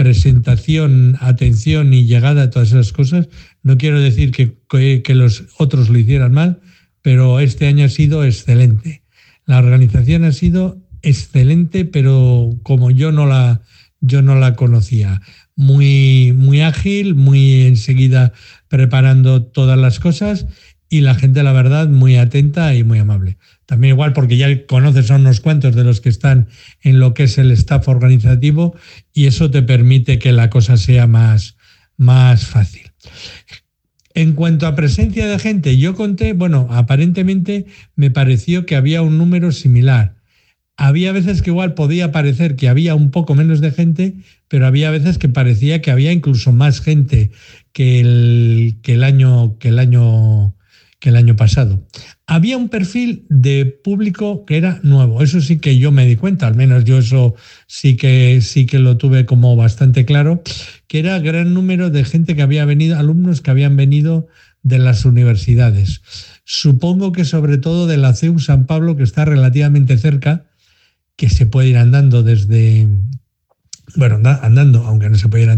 presentación, 0.04 1.16
atención 1.22 1.94
y 1.94 2.06
llegada 2.06 2.44
a 2.44 2.50
todas 2.50 2.70
esas 2.70 2.92
cosas, 2.92 3.30
no 3.62 3.78
quiero 3.78 4.02
decir 4.02 4.32
que, 4.32 4.58
que, 4.70 5.02
que 5.02 5.16
los 5.16 5.46
otros 5.58 5.88
lo 5.88 5.98
hicieran 5.98 6.34
mal, 6.34 6.60
pero 7.02 7.39
este 7.39 7.68
año 7.68 7.86
ha 7.86 7.89
sido 7.89 8.26
excelente. 8.26 9.04
La 9.46 9.60
organización 9.60 10.26
ha 10.26 10.34
sido 10.34 10.78
excelente, 11.02 11.86
pero 11.86 12.50
como 12.63 12.92
yo 12.92 13.13
no 13.13 13.26
la, 13.28 13.62
yo 14.02 14.22
no 14.22 14.36
la 14.36 14.56
conocía. 14.56 15.22
Muy, 15.56 16.34
muy 16.36 16.60
ágil, 16.60 17.16
muy 17.16 17.62
enseguida 17.62 18.34
preparando 18.68 19.44
todas 19.44 19.78
las 19.78 20.02
cosas 20.02 20.48
y 20.89 21.02
la 21.02 21.15
gente, 21.15 21.41
la 21.43 21.54
verdad, 21.54 21.88
muy 21.88 22.17
atenta 22.17 22.76
y 22.76 22.84
muy 22.84 23.00
amable. 23.00 23.38
También 23.65 23.93
igual 23.93 24.13
porque 24.13 24.38
ya 24.38 24.65
conoces 24.67 25.10
a 25.10 25.15
unos 25.15 25.39
cuantos 25.39 25.76
de 25.76 25.84
los 25.84 26.02
que 26.02 26.10
están 26.10 26.48
en 26.82 27.00
lo 27.00 27.13
que 27.13 27.24
es 27.24 27.38
el 27.38 27.52
staff 27.52 27.88
organizativo 27.88 28.76
y 29.13 29.26
eso 29.26 29.50
te 29.50 29.63
permite 29.63 30.19
que 30.19 30.32
la 30.32 30.50
cosa 30.50 30.78
sea 30.78 31.08
más, 31.08 31.58
más 31.98 32.46
fácil. 32.46 32.91
En 34.13 34.34
cuanto 34.34 34.67
a 34.67 34.76
presencia 34.76 35.26
de 35.28 35.39
gente, 35.39 35.78
yo 35.78 35.96
conté, 35.96 36.34
bueno, 36.34 36.67
aparentemente 36.69 37.65
me 37.96 38.12
pareció 38.12 38.65
que 38.65 38.76
había 38.76 39.02
un 39.02 39.17
número 39.17 39.52
similar. 39.52 40.15
Había 40.78 41.12
veces 41.12 41.41
que 41.41 41.50
igual 41.50 41.74
podía 41.74 42.12
parecer 42.12 42.56
que 42.56 42.67
había 42.67 42.96
un 42.96 43.12
poco 43.12 43.36
menos 43.36 43.62
de 43.62 43.72
gente, 43.72 44.15
pero 44.48 44.67
había 44.67 44.91
veces 44.91 45.17
que 45.17 45.30
parecía 45.30 45.82
que 45.82 45.91
había 45.91 46.12
incluso 46.12 46.52
más 46.52 46.82
gente 46.82 47.32
que 47.72 48.00
el, 48.00 48.78
que 48.84 48.93
el 48.93 49.04
año 49.04 49.58
que 49.58 49.69
el 49.69 49.80
año 49.80 50.56
que 51.04 51.10
el 51.10 51.18
año 51.18 51.36
pasado. 51.36 51.86
Había 52.28 52.56
un 52.56 52.70
perfil 52.70 53.26
de 53.28 53.66
público 53.66 54.46
que 54.46 54.56
era 54.56 54.80
nuevo, 54.84 55.22
eso 55.22 55.42
sí 55.42 55.60
que 55.60 55.78
yo 55.78 55.92
me 55.92 56.06
di 56.06 56.16
cuenta, 56.16 56.48
al 56.48 56.56
menos 56.56 56.86
yo 56.86 57.00
eso 57.00 57.36
sí 57.68 57.98
que 57.98 58.39
sí 58.42 58.66
que 58.66 58.80
lo 58.80 58.96
tuve 58.96 59.26
como 59.26 59.58
bastante 59.58 60.06
claro, 60.06 60.42
que 60.88 61.00
era 61.00 61.20
gran 61.20 61.54
número 61.54 61.89
de 61.89 62.06
gente 62.06 62.38
que 62.38 62.42
había 62.42 62.63
venido, 62.63 62.98
alumnos 62.98 63.42
que 63.42 63.52
habían 63.52 63.76
venido 63.76 64.30
de 64.62 64.80
las 64.80 65.04
universidades. 65.04 66.02
Supongo 66.46 67.12
que 67.12 67.26
sobre 67.26 67.58
todo 67.58 67.86
de 67.86 67.98
la 67.98 68.13
CEU 68.13 68.39
San 68.39 68.66
Pablo, 68.66 68.96
que 68.96 69.04
está 69.04 69.26
relativamente 69.26 69.98
cerca, 69.98 70.46
que 71.18 71.30
se 71.30 71.46
puede 71.46 71.68
ir 71.68 71.78
andando 71.78 72.24
desde, 72.24 72.88
bueno, 73.96 74.15
andando, 74.41 74.86
aunque 74.86 75.10
no 75.10 75.17
se 75.17 75.28
puede 75.28 75.43
ir 75.43 75.50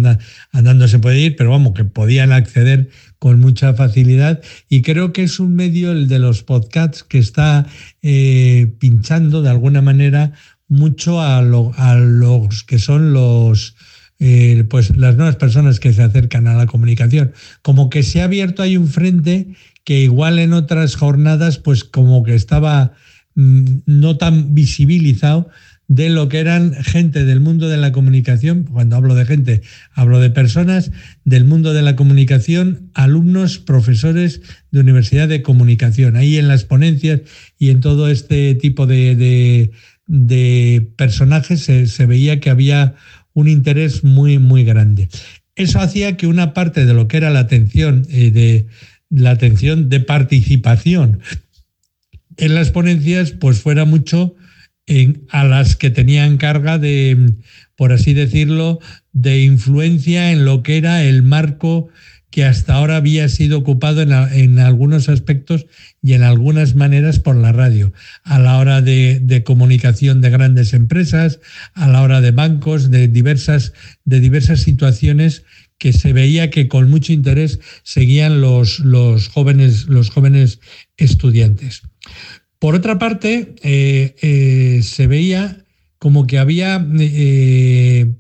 andando, 0.51 0.87
se 0.87 0.99
puede 0.99 1.19
ir, 1.19 1.35
pero 1.35 1.51
vamos, 1.51 1.73
que 1.73 1.85
podían 1.85 2.31
acceder 2.31 2.89
con 3.19 3.39
mucha 3.39 3.73
facilidad. 3.73 4.41
Y 4.69 4.81
creo 4.81 5.13
que 5.13 5.23
es 5.23 5.39
un 5.39 5.55
medio, 5.55 5.91
el 5.91 6.07
de 6.07 6.19
los 6.19 6.43
podcasts, 6.43 7.03
que 7.03 7.17
está 7.17 7.65
eh, 8.01 8.73
pinchando 8.79 9.41
de 9.41 9.49
alguna 9.49 9.81
manera 9.81 10.33
mucho 10.67 11.21
a, 11.21 11.37
a 11.37 11.95
los 11.95 12.63
que 12.63 12.79
son 12.79 13.13
los, 13.13 13.75
eh, 14.19 14.65
pues 14.69 14.95
las 14.97 15.15
nuevas 15.15 15.35
personas 15.35 15.79
que 15.79 15.93
se 15.93 16.03
acercan 16.03 16.47
a 16.47 16.55
la 16.55 16.65
comunicación. 16.65 17.33
Como 17.61 17.89
que 17.89 18.03
se 18.03 18.21
ha 18.21 18.25
abierto 18.25 18.63
ahí 18.63 18.77
un 18.77 18.87
frente 18.87 19.55
que 19.83 19.99
igual 19.99 20.39
en 20.39 20.53
otras 20.53 20.95
jornadas, 20.95 21.57
pues 21.59 21.83
como 21.83 22.23
que 22.23 22.35
estaba 22.35 22.93
mm, 23.35 23.65
no 23.85 24.17
tan 24.17 24.55
visibilizado, 24.55 25.49
de 25.87 26.09
lo 26.09 26.29
que 26.29 26.39
eran 26.39 26.73
gente 26.83 27.25
del 27.25 27.39
mundo 27.39 27.69
de 27.69 27.77
la 27.77 27.91
comunicación, 27.91 28.63
cuando 28.63 28.95
hablo 28.95 29.13
de 29.15 29.25
gente, 29.25 29.61
hablo 29.93 30.19
de 30.19 30.29
personas 30.29 30.91
del 31.23 31.45
mundo 31.45 31.73
de 31.73 31.83
la 31.83 31.95
comunicación, 31.95 32.89
alumnos, 32.93 33.59
profesores 33.59 34.41
de 34.71 34.79
Universidad 34.79 35.27
de 35.27 35.41
Comunicación. 35.41 36.15
Ahí 36.15 36.37
en 36.37 36.47
las 36.47 36.63
ponencias 36.63 37.21
y 37.59 37.69
en 37.69 37.81
todo 37.81 38.09
este 38.09 38.55
tipo 38.55 38.87
de, 38.87 39.71
personajes 40.95 41.61
se, 41.61 42.05
veía 42.05 42.39
que 42.39 42.49
había 42.49 42.95
un 43.33 43.47
interés 43.47 44.03
muy, 44.03 44.39
muy 44.39 44.63
grande. 44.63 45.09
Eso 45.55 45.79
hacía 45.79 46.17
que 46.17 46.27
una 46.27 46.53
parte 46.53 46.85
de 46.85 46.93
lo 46.93 47.07
que 47.07 47.17
era 47.17 47.29
la 47.29 47.39
atención, 47.39 48.05
eh, 48.09 48.31
de 48.31 48.67
la 49.09 49.31
atención 49.31 49.87
de 49.87 49.99
participación 49.99 51.21
en 52.37 52.55
las 52.55 52.71
ponencias, 52.71 53.31
pues 53.31 53.59
fuera 53.59 53.85
mucho 53.85 54.35
a 55.29 55.43
las 55.43 55.75
que 55.75 55.89
tenían 55.89 56.37
carga 56.37 56.77
de, 56.77 57.33
por 57.75 57.91
así 57.91 58.13
decirlo, 58.13 58.79
de 59.13 59.41
influencia 59.41 60.31
en 60.31 60.45
lo 60.45 60.63
que 60.63 60.77
era 60.77 61.03
el 61.03 61.23
marco 61.23 61.89
que 62.35 62.43
hasta 62.43 62.73
ahora 62.73 62.97
había 62.97 63.29
sido 63.29 63.57
ocupado 63.59 64.01
en, 64.01 64.59
algunos 64.59 65.07
aspectos 65.07 65.67
y 66.01 66.15
en 66.15 66.23
algunas 66.23 66.75
maneras 66.75 67.17
por 67.17 67.37
la 67.37 67.53
radio, 67.53 67.93
a 68.25 68.39
la 68.39 68.57
hora 68.57 68.81
de, 68.81 69.43
comunicación 69.45 70.19
de 70.19 70.31
grandes 70.31 70.73
empresas, 70.73 71.39
a 71.75 71.87
la 71.87 72.01
hora 72.01 72.19
de 72.19 72.31
bancos, 72.31 72.91
de 72.91 73.07
diversas, 73.07 73.71
de 74.03 74.19
diversas 74.19 74.59
situaciones 74.59 75.45
que 75.77 75.93
se 75.93 76.11
veía 76.11 76.49
que 76.49 76.67
con 76.67 76.89
mucho 76.89 77.13
interés 77.13 77.61
seguían 77.83 78.41
los, 78.41 78.79
los, 78.79 79.29
jóvenes, 79.29 79.85
los 79.87 80.09
jóvenes 80.09 80.59
estudiantes. 80.97 81.83
Por 82.65 82.73
otra 82.73 82.97
parte, 82.97 83.53
eh, 83.61 84.15
eh, 84.23 84.81
se 84.81 85.05
veía 85.05 85.65
como 85.99 86.25
que 86.25 86.39
había, 86.39 86.83
eh, 86.97 88.11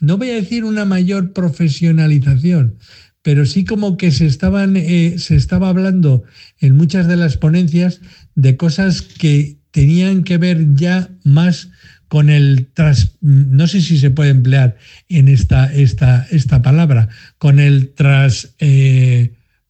no 0.00 0.18
voy 0.18 0.30
a 0.30 0.34
decir 0.34 0.64
una 0.64 0.84
mayor 0.84 1.32
profesionalización, 1.32 2.78
pero 3.22 3.46
sí 3.46 3.64
como 3.64 3.96
que 3.96 4.10
se, 4.10 4.26
estaban, 4.26 4.74
se 4.74 5.36
estaba 5.36 5.68
hablando 5.68 6.24
en 6.58 6.76
muchas 6.76 7.06
de 7.06 7.14
las 7.14 7.36
ponencias 7.36 8.00
de 8.34 8.56
cosas 8.56 9.02
que 9.02 9.58
tenían 9.70 10.24
que 10.24 10.36
ver 10.36 10.74
ya 10.74 11.08
más 11.22 11.68
con 12.08 12.28
el 12.28 12.66
tras, 12.74 13.12
no 13.20 13.68
sé 13.68 13.80
si 13.80 13.98
se 13.98 14.10
puede 14.10 14.30
emplear 14.30 14.78
en 15.10 15.28
esta, 15.28 15.72
esta, 15.72 16.26
esta 16.32 16.60
palabra, 16.60 17.08
con 17.38 17.60
el 17.60 17.90
tras 17.94 18.56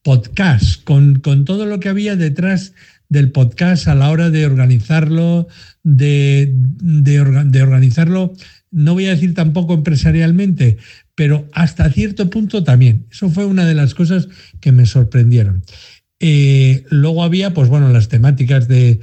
podcast, 0.03 0.83
con, 0.85 1.17
con, 1.21 1.45
todo 1.45 1.67
lo 1.67 1.81
que 1.81 1.91
había 1.91 2.17
detrás 2.17 2.73
del 3.13 3.31
podcast 3.31 3.89
a 3.89 3.95
la 3.95 4.11
hora 4.11 4.31
de 4.31 4.47
organizarlo, 4.47 5.47
de, 5.83 6.55
organizarlo, 7.63 8.33
no 8.71 8.95
voy 8.95 9.05
a 9.05 9.11
decir 9.11 9.35
tampoco 9.35 9.75
empresarialmente, 9.75 10.79
pero 11.15 11.47
hasta 11.53 11.91
cierto 11.91 12.31
punto 12.31 12.65
también. 12.65 13.05
Eso 13.11 13.29
fue 13.29 13.45
una 13.45 13.67
de 13.67 13.75
las 13.75 13.95
cosas 13.95 14.29
que 14.61 14.73
me 14.73 14.87
sorprendieron. 14.87 15.63
Eh, 16.21 16.85
luego 16.89 17.23
había, 17.23 17.53
pues 17.53 17.69
bueno, 17.69 17.91
las 17.91 18.09
temáticas 18.09 18.67
de, 18.67 19.01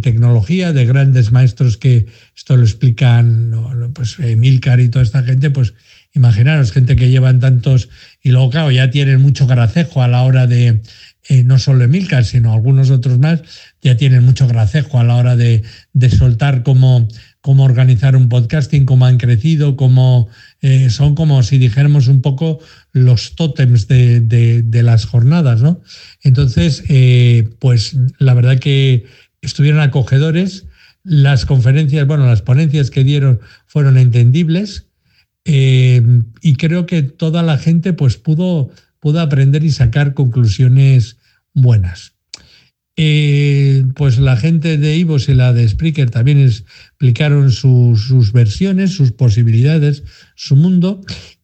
tecnología, 0.00 0.72
de 0.72 0.86
grandes 0.86 1.32
maestros 1.32 1.76
que 1.76 2.06
esto 2.36 2.56
lo 2.56 2.62
explican, 2.62 3.90
pues 3.92 4.20
Emilcar 4.20 4.78
y 4.78 4.88
toda 4.88 5.02
esta 5.02 5.24
gente, 5.24 5.50
pues 5.50 5.74
imaginaros, 6.12 6.70
gente 6.70 6.94
que 6.94 7.10
llevan 7.10 7.40
tantos, 7.40 7.88
y 8.22 8.30
luego, 8.30 8.50
claro, 8.50 8.70
ya 8.70 8.90
tienen 8.90 9.20
mucho 9.20 9.48
gracejo 9.48 10.00
a 10.00 10.06
la 10.06 10.22
hora 10.22 10.46
de, 10.46 10.80
eh, 11.26 11.42
no 11.42 11.58
solo 11.58 11.84
Emilcar, 11.84 12.24
sino 12.24 12.52
algunos 12.52 12.90
otros 12.90 13.18
más, 13.18 13.42
ya 13.80 13.96
tienen 13.96 14.24
mucho 14.24 14.46
gracejo 14.46 15.00
a 15.00 15.04
la 15.04 15.16
hora 15.16 15.36
de, 15.36 15.62
soltar 16.10 16.62
cómo, 16.62 17.08
cómo, 17.40 17.64
organizar 17.64 18.14
un 18.14 18.28
podcasting, 18.28 18.84
cómo 18.84 19.06
han 19.06 19.16
crecido, 19.16 19.74
cómo 19.74 20.28
eh, 20.60 20.90
son 20.90 21.14
como 21.14 21.42
si 21.42 21.56
dijéramos 21.56 22.08
un 22.08 22.20
poco 22.20 22.58
los 22.92 23.36
tótems 23.36 23.88
de, 23.88 24.80
las 24.82 25.06
jornadas, 25.06 25.62
¿no? 25.62 25.80
Entonces, 26.22 26.84
eh, 26.88 27.48
pues 27.58 27.96
la 28.18 28.34
verdad 28.34 28.58
que 28.58 29.06
estuvieron 29.40 29.80
acogedores. 29.80 30.66
Las 31.04 31.46
conferencias, 31.46 32.06
bueno, 32.06 32.26
las 32.26 32.42
ponencias 32.42 32.90
que 32.90 33.02
dieron 33.02 33.40
fueron 33.66 33.96
entendibles 33.96 34.86
y 35.46 36.54
creo 36.56 36.86
que 36.86 37.02
toda 37.02 37.42
la 37.42 37.58
gente 37.58 37.92
pues 37.92 38.16
pudo 38.16 38.70
pudo 39.04 39.20
aprender 39.20 39.62
y 39.64 39.70
sacar 39.70 40.14
conclusiones 40.14 41.18
buenas. 41.52 42.14
Eh, 42.96 43.84
pues 43.94 44.16
la 44.18 44.34
gente 44.38 44.78
de 44.78 44.96
Ivos 44.96 45.28
y 45.28 45.34
la 45.34 45.52
de 45.52 45.68
Spreaker 45.68 46.08
también 46.08 46.38
explicaron 46.38 47.50
sus 47.52 48.32
versiones, 48.32 48.94
sus 48.94 49.12
posibilidades, 49.12 50.04
su 50.36 50.56
mundo. 50.56 51.02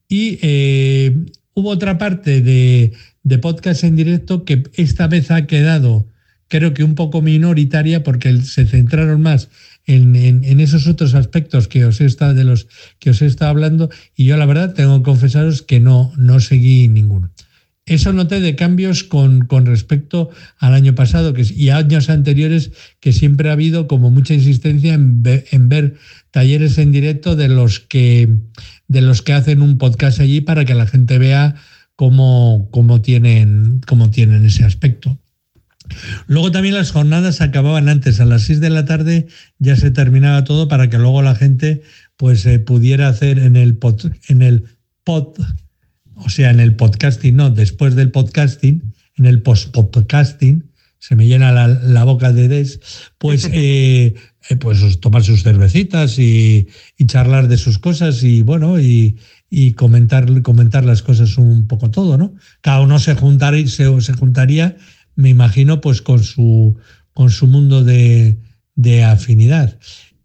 Y 0.08 0.38
eh, 0.40 1.14
hubo 1.52 1.68
otra 1.68 1.98
parte 1.98 2.40
de, 2.40 2.92
podcast 3.42 3.84
en 3.84 3.94
directo 3.94 4.46
que 4.46 4.62
esta 4.76 5.06
vez 5.06 5.30
ha 5.30 5.46
quedado, 5.46 6.06
creo 6.48 6.72
que 6.72 6.82
un 6.82 6.94
poco 6.94 7.20
minoritaria, 7.20 8.02
porque 8.02 8.40
se 8.40 8.64
centraron 8.64 9.20
más 9.20 9.50
en, 9.84 10.60
esos 10.60 10.86
otros 10.86 11.12
aspectos 11.12 11.68
que 11.68 11.84
os 11.84 12.00
he 12.00 12.06
estado, 12.06 12.32
de 12.32 12.44
los 12.44 12.68
que 12.98 13.10
os 13.10 13.20
he 13.20 13.26
estado 13.26 13.50
hablando. 13.50 13.90
Y 14.16 14.24
yo, 14.24 14.38
la 14.38 14.46
verdad, 14.46 14.72
tengo 14.72 14.96
que 15.00 15.04
confesaros 15.04 15.60
que 15.60 15.78
no, 15.78 16.10
no 16.16 16.40
seguí 16.40 16.88
ninguno. 16.88 17.30
Eso 17.90 18.12
noté 18.12 18.38
de 18.38 18.54
cambios 18.54 19.02
con, 19.02 19.48
respecto 19.66 20.30
al 20.58 20.74
año 20.74 20.94
pasado 20.94 21.34
y 21.36 21.70
años 21.70 22.08
anteriores, 22.08 22.70
que 23.00 23.12
siempre 23.12 23.50
ha 23.50 23.54
habido 23.54 23.88
como 23.88 24.12
mucha 24.12 24.32
insistencia 24.32 24.94
en 24.94 25.22
ver, 25.24 25.96
talleres 26.30 26.78
en 26.78 26.92
directo 26.92 27.34
de 27.34 27.48
los, 27.48 27.80
que, 27.80 28.28
de 28.86 29.00
los 29.00 29.22
que 29.22 29.32
hacen 29.32 29.60
un 29.60 29.76
podcast 29.76 30.20
allí 30.20 30.40
para 30.40 30.64
que 30.64 30.76
la 30.76 30.86
gente 30.86 31.18
vea 31.18 31.56
cómo, 31.96 32.68
cómo, 32.70 33.02
tienen, 33.02 33.80
cómo 33.88 34.08
tienen 34.12 34.46
ese 34.46 34.62
aspecto. 34.62 35.18
Luego 36.28 36.52
también 36.52 36.76
las 36.76 36.92
jornadas 36.92 37.40
acababan 37.40 37.88
antes, 37.88 38.20
a 38.20 38.24
las 38.24 38.42
6 38.42 38.60
de 38.60 38.70
la 38.70 38.84
tarde 38.84 39.26
ya 39.58 39.74
se 39.74 39.90
terminaba 39.90 40.44
todo 40.44 40.68
para 40.68 40.88
que 40.88 40.98
luego 40.98 41.22
la 41.22 41.34
gente 41.34 41.82
pues 42.16 42.46
eh, 42.46 42.60
pudiera 42.60 43.08
hacer 43.08 43.40
en 43.40 43.56
el 43.56 43.76
en 44.28 44.42
el 44.42 44.64
pod 45.02 45.40
o 46.24 46.28
sea, 46.28 46.50
en 46.50 46.60
el 46.60 46.76
podcasting, 46.76 47.36
no, 47.36 47.50
después 47.50 47.94
del 47.94 48.10
podcasting, 48.10 48.94
en 49.16 49.26
el 49.26 49.42
post-podcasting, 49.42 50.70
se 50.98 51.16
me 51.16 51.26
llena 51.26 51.52
la, 51.52 52.04
boca 52.04 52.32
de 52.32 52.48
des, 52.48 52.80
pues, 53.18 53.44
eh, 53.52 54.14
eh, 54.48 54.56
pues 54.56 55.00
tomar 55.00 55.24
sus 55.24 55.42
cervecitas 55.42 56.18
y, 56.18 56.68
charlar 57.06 57.48
de 57.48 57.56
sus 57.56 57.78
cosas 57.78 58.22
y 58.22 58.42
bueno, 58.42 58.78
y, 58.80 59.16
comentar, 59.76 60.42
comentar 60.42 60.84
las 60.84 61.02
cosas 61.02 61.36
un 61.38 61.66
poco 61.66 61.90
todo, 61.90 62.16
¿no? 62.16 62.34
Cada 62.60 62.80
uno 62.80 62.98
se, 62.98 63.16
se 63.66 64.12
juntaría 64.12 64.76
me 65.20 65.28
imagino, 65.28 65.80
pues 65.80 66.02
con 66.02 66.22
su, 66.22 66.76
con 67.12 67.30
su 67.30 67.46
mundo 67.46 67.84
de, 67.84 68.38
de 68.74 69.04
afinidad. 69.04 69.78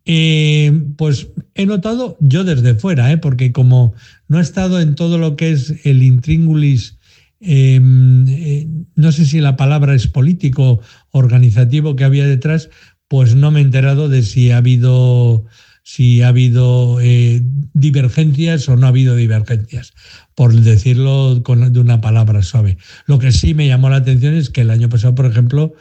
Eh, 0.06 0.72
pues 0.98 1.30
he 1.56 1.66
notado 1.66 2.16
yo 2.20 2.44
desde 2.44 2.76
fuera, 2.76 3.12
¿eh? 3.12 3.18
porque 3.18 3.52
como 3.52 3.94
no 4.28 4.38
he 4.38 4.42
estado 4.42 4.80
en 4.80 4.94
todo 4.94 5.18
lo 5.18 5.36
que 5.36 5.52
es 5.52 5.74
el 5.84 6.04
intríngulis, 6.04 7.00
em, 7.40 8.28
eh, 8.28 8.68
no 8.96 9.12
sé 9.12 9.26
si 9.26 9.42
la 9.42 9.58
palabra 9.58 9.96
es 9.96 10.08
político, 10.08 10.80
organizativo 11.12 11.96
que 11.96 12.04
había 12.04 12.28
detrás, 12.28 12.70
pues 13.08 13.36
no 13.36 13.50
me 13.52 13.60
he 13.60 13.64
enterado 13.64 14.08
de 14.08 14.22
si 14.22 14.52
ha 14.52 14.58
habido 14.58 15.46
si 15.88 16.24
ha 16.24 16.30
habido 16.30 17.00
eh, 17.00 17.44
divergencias 17.74 18.68
o 18.70 18.76
no 18.76 18.88
ha 18.88 18.90
habido 18.90 19.16
divergencias, 19.16 19.94
por 20.34 20.52
decirlo 20.52 21.42
con, 21.44 21.72
de 21.72 21.80
una 21.80 22.02
palabra 22.02 22.42
suave. 22.42 22.80
Lo 23.06 23.20
que 23.20 23.32
sí 23.32 23.54
me 23.54 23.68
llamó 23.68 23.92
la 23.92 23.98
atención 23.98 24.34
es 24.34 24.50
que 24.50 24.62
el 24.62 24.72
año 24.72 24.90
pasado, 24.90 25.14
por 25.14 25.28
ejemplo, 25.28 25.76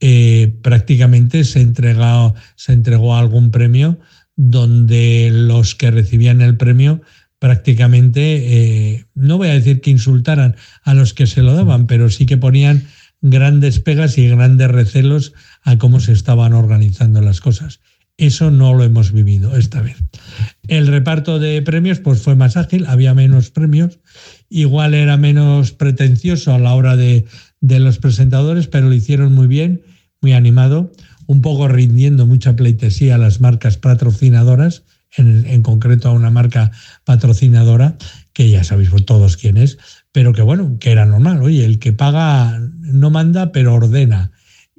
eh, 0.00 0.54
prácticamente 0.62 1.44
se, 1.44 1.60
entregó, 1.60 2.34
se 2.56 2.72
entregó 2.72 3.16
algún 3.16 3.50
premio 3.50 3.98
donde 4.36 5.30
los 5.30 5.74
que 5.74 5.90
recibían 5.90 6.40
el 6.40 6.56
premio 6.56 7.02
prácticamente, 7.38 8.20
eh, 8.92 9.06
no 9.14 9.38
voy 9.38 9.48
a 9.48 9.54
decir 9.54 9.80
que 9.80 9.90
insultaran 9.90 10.56
a 10.82 10.94
los 10.94 11.14
que 11.14 11.26
se 11.26 11.42
lo 11.42 11.54
daban, 11.54 11.86
pero 11.86 12.10
sí 12.10 12.26
que 12.26 12.36
ponían 12.36 12.86
grandes 13.22 13.80
pegas 13.80 14.16
y 14.18 14.28
grandes 14.28 14.68
recelos 14.68 15.32
a 15.62 15.78
cómo 15.78 16.00
se 16.00 16.12
estaban 16.12 16.52
organizando 16.52 17.20
las 17.20 17.40
cosas. 17.40 17.80
Eso 18.16 18.50
no 18.50 18.74
lo 18.74 18.84
hemos 18.84 19.12
vivido 19.12 19.56
esta 19.56 19.80
vez. 19.80 19.96
El 20.68 20.86
reparto 20.86 21.38
de 21.38 21.62
premios 21.62 22.00
pues 22.00 22.20
fue 22.20 22.36
más 22.36 22.58
ágil, 22.58 22.84
había 22.86 23.14
menos 23.14 23.50
premios, 23.50 23.98
igual 24.50 24.92
era 24.92 25.16
menos 25.16 25.72
pretencioso 25.72 26.54
a 26.54 26.58
la 26.58 26.74
hora 26.74 26.96
de, 26.96 27.24
de 27.60 27.80
los 27.80 27.98
presentadores, 27.98 28.66
pero 28.66 28.88
lo 28.88 28.94
hicieron 28.94 29.34
muy 29.34 29.46
bien, 29.46 29.82
muy 30.20 30.32
animado, 30.32 30.92
un 31.26 31.42
poco 31.42 31.68
rindiendo 31.68 32.26
mucha 32.26 32.56
pleitesía 32.56 33.14
a 33.14 33.18
las 33.18 33.40
marcas 33.40 33.76
patrocinadoras, 33.76 34.84
en, 35.16 35.44
en 35.46 35.62
concreto 35.62 36.08
a 36.08 36.12
una 36.12 36.30
marca 36.30 36.70
patrocinadora, 37.04 37.96
que 38.32 38.48
ya 38.48 38.64
sabéis 38.64 38.90
todos 39.04 39.36
quién 39.36 39.56
es, 39.56 39.78
pero 40.12 40.32
que 40.32 40.42
bueno, 40.42 40.78
que 40.78 40.92
era 40.92 41.04
normal. 41.06 41.42
Oye, 41.42 41.64
el 41.64 41.78
que 41.78 41.92
paga 41.92 42.58
no 42.80 43.10
manda, 43.10 43.52
pero 43.52 43.74
ordena. 43.74 44.32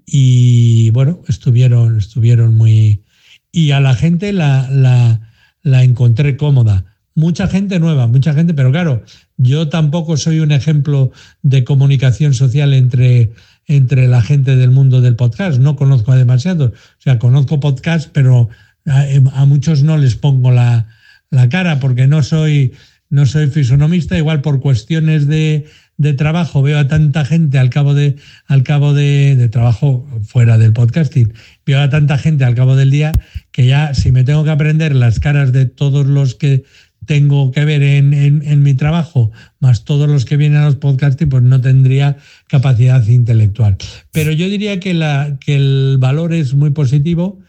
Y 0.06 0.90
bueno, 0.92 1.22
estuvieron, 1.28 1.98
estuvieron 1.98 2.56
muy, 2.56 3.04
y 3.52 3.72
a 3.72 3.80
la 3.80 3.96
gente 3.96 4.34
la, 4.34 4.70
la, 4.70 5.32
la 5.62 5.84
encontré 5.84 6.38
cómoda. 6.38 6.91
Mucha 7.22 7.48
gente 7.48 7.80
nueva, 7.80 8.08
mucha 8.08 8.34
gente, 8.34 8.56
pero 8.56 8.72
claro, 8.72 9.04
yo 9.38 9.70
tampoco 9.70 10.18
soy 10.18 10.40
un 10.40 10.52
ejemplo 10.52 11.12
de 11.44 11.64
comunicación 11.64 12.34
social 12.34 12.74
entre, 12.74 13.30
entre 13.68 14.08
la 14.08 14.24
gente 14.24 14.56
del 14.56 14.72
mundo 14.72 15.02
del 15.02 15.16
podcast. 15.16 15.60
No 15.60 15.76
conozco 15.76 16.12
a 16.12 16.16
demasiados. 16.16 16.72
O 16.72 17.02
sea, 17.02 17.20
conozco 17.20 17.60
podcast, 17.60 18.10
pero 18.12 18.50
a, 18.88 19.46
muchos 19.46 19.84
no 19.84 19.98
les 19.98 20.16
pongo 20.16 20.50
la, 20.50 20.88
la, 21.30 21.48
cara 21.48 21.80
porque 21.80 22.08
no 22.08 22.24
soy, 22.24 22.74
no 23.12 23.28
soy 23.28 23.52
fisonomista, 23.52 24.18
igual 24.18 24.42
por 24.42 24.60
cuestiones 24.60 25.28
de, 25.28 25.68
de 25.98 26.14
trabajo 26.14 26.64
veo 26.64 26.80
a 26.80 26.88
tanta 26.88 27.24
gente 27.24 27.60
al 27.60 27.70
cabo 27.70 27.94
de 27.94 28.16
al 28.48 28.64
cabo 28.64 28.96
de, 28.96 29.48
trabajo 29.52 30.08
fuera 30.24 30.58
del 30.58 30.74
podcasting 30.74 31.32
veo 31.64 31.80
a 31.80 31.92
tanta 31.92 32.18
gente 32.18 32.44
al 32.44 32.56
cabo 32.56 32.76
del 32.76 32.90
día 32.90 33.12
que 33.52 33.68
ya 33.68 33.94
si 33.94 34.12
me 34.12 34.24
tengo 34.24 34.44
que 34.44 34.50
aprender 34.50 34.96
las 34.96 35.20
caras 35.20 35.52
de 35.52 35.68
todos 35.68 36.08
los 36.08 36.34
que 36.34 36.64
tengo 37.06 37.52
que 37.52 37.66
ver 37.66 37.82
en, 37.82 38.14
en, 38.14 38.44
en 38.46 38.64
mi 38.64 38.74
trabajo 38.74 39.32
más 39.60 39.86
todos 39.86 40.10
los 40.10 40.26
que 40.26 40.38
vienen 40.38 40.60
a 40.60 40.66
los 40.66 40.76
podcasting 40.76 41.30
pues 41.30 41.44
no 41.44 41.60
tendría 41.60 42.18
capacidad 42.48 43.06
intelectual. 43.08 43.78
Pero 44.12 44.32
yo 44.32 44.48
diría 44.48 44.80
que 44.80 44.94
la 44.94 45.38
que 45.40 45.56
el 45.56 45.98
valor 46.00 46.34
es 46.34 46.54
muy 46.54 46.72
positivo 46.72 47.40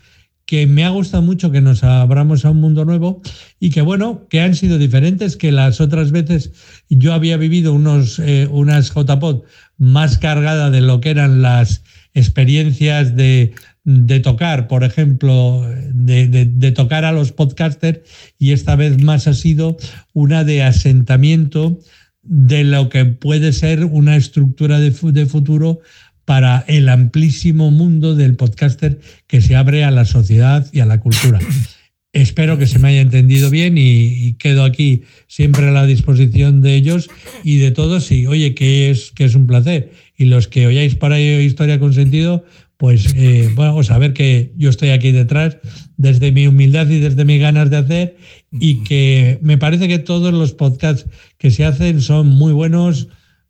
que 0.46 0.66
me 0.66 0.84
ha 0.84 0.90
gustado 0.90 1.22
mucho 1.22 1.50
que 1.50 1.60
nos 1.60 1.82
abramos 1.84 2.44
a 2.44 2.50
un 2.50 2.60
mundo 2.60 2.84
nuevo 2.84 3.22
y 3.58 3.70
que 3.70 3.80
bueno, 3.80 4.26
que 4.28 4.40
han 4.40 4.54
sido 4.54 4.76
diferentes, 4.76 5.36
que 5.36 5.52
las 5.52 5.80
otras 5.80 6.10
veces 6.10 6.52
yo 6.90 7.14
había 7.14 7.36
vivido 7.36 7.72
unos, 7.72 8.18
eh, 8.18 8.48
unas 8.50 8.92
JPod 8.92 9.44
más 9.78 10.18
cargadas 10.18 10.70
de 10.72 10.80
lo 10.80 11.00
que 11.00 11.10
eran 11.10 11.42
las 11.42 11.82
experiencias 12.12 13.16
de, 13.16 13.54
de 13.84 14.20
tocar, 14.20 14.68
por 14.68 14.84
ejemplo, 14.84 15.66
de, 15.92 16.28
de, 16.28 16.72
tocar 16.72 17.04
a 17.04 17.12
los 17.12 17.32
podcasters 17.32 18.00
y 18.38 18.52
esta 18.52 18.76
vez 18.76 19.02
más 19.02 19.26
ha 19.26 19.34
sido 19.34 19.76
una 20.12 20.44
de 20.44 20.62
asentamiento 20.62 21.80
de 22.22 22.62
lo 22.62 22.88
que 22.88 23.04
puede 23.04 23.52
ser 23.52 23.84
una 23.84 24.16
estructura 24.16 24.78
de, 24.78 24.90
de 24.90 25.26
futuro 25.26 25.80
para 26.24 26.64
el 26.68 26.88
amplísimo 26.88 27.72
mundo 27.72 28.14
del 28.14 28.36
podcaster 28.36 29.00
que 29.26 29.40
se 29.40 29.56
abre 29.56 29.84
a 29.84 29.90
la 29.90 30.04
sociedad 30.04 30.66
y 30.72 30.80
a 30.80 30.86
la 30.86 31.00
cultura. 31.00 31.40
Espero 32.12 32.58
que 32.58 32.66
se 32.66 32.78
me 32.78 32.88
haya 32.88 33.00
entendido 33.00 33.48
bien 33.48 33.78
y, 33.78 34.26
y, 34.26 34.34
quedo 34.34 34.64
aquí 34.64 35.02
siempre 35.28 35.68
a 35.68 35.72
la 35.72 35.86
disposición 35.86 36.60
de 36.60 36.74
ellos 36.74 37.08
y 37.42 37.56
de 37.56 37.70
todos. 37.70 38.12
Y 38.12 38.26
oye, 38.26 38.54
que 38.54 38.90
es, 38.90 39.12
que 39.12 39.24
es 39.24 39.34
un 39.34 39.46
placer. 39.46 39.92
Y 40.14 40.26
los 40.26 40.46
que 40.46 40.66
oyáis 40.66 40.94
para 40.94 41.18
ello 41.18 41.40
Historia 41.40 41.80
con 41.80 41.94
Sentido, 41.94 42.44
pues 42.82 43.14
eh, 43.14 43.48
bueno, 43.54 43.80
saber 43.84 44.12
que 44.12 44.52
yo 44.56 44.68
estoy 44.68 44.90
aquí 44.90 45.12
detrás 45.12 45.56
desde 45.96 46.32
mi 46.32 46.48
humildad 46.48 46.88
y 46.88 46.98
desde 46.98 47.24
mis 47.24 47.40
ganas 47.40 47.70
de 47.70 47.76
hacer 47.76 48.16
y 48.50 48.82
que 48.82 49.38
me 49.40 49.56
parece 49.56 49.86
que 49.86 50.00
todos 50.00 50.34
los 50.34 50.50
podcasts 50.50 51.08
que 51.38 51.52
se 51.52 51.64
hacen 51.64 52.00
son 52.00 52.26
muy 52.26 52.52
buenos 52.52 53.06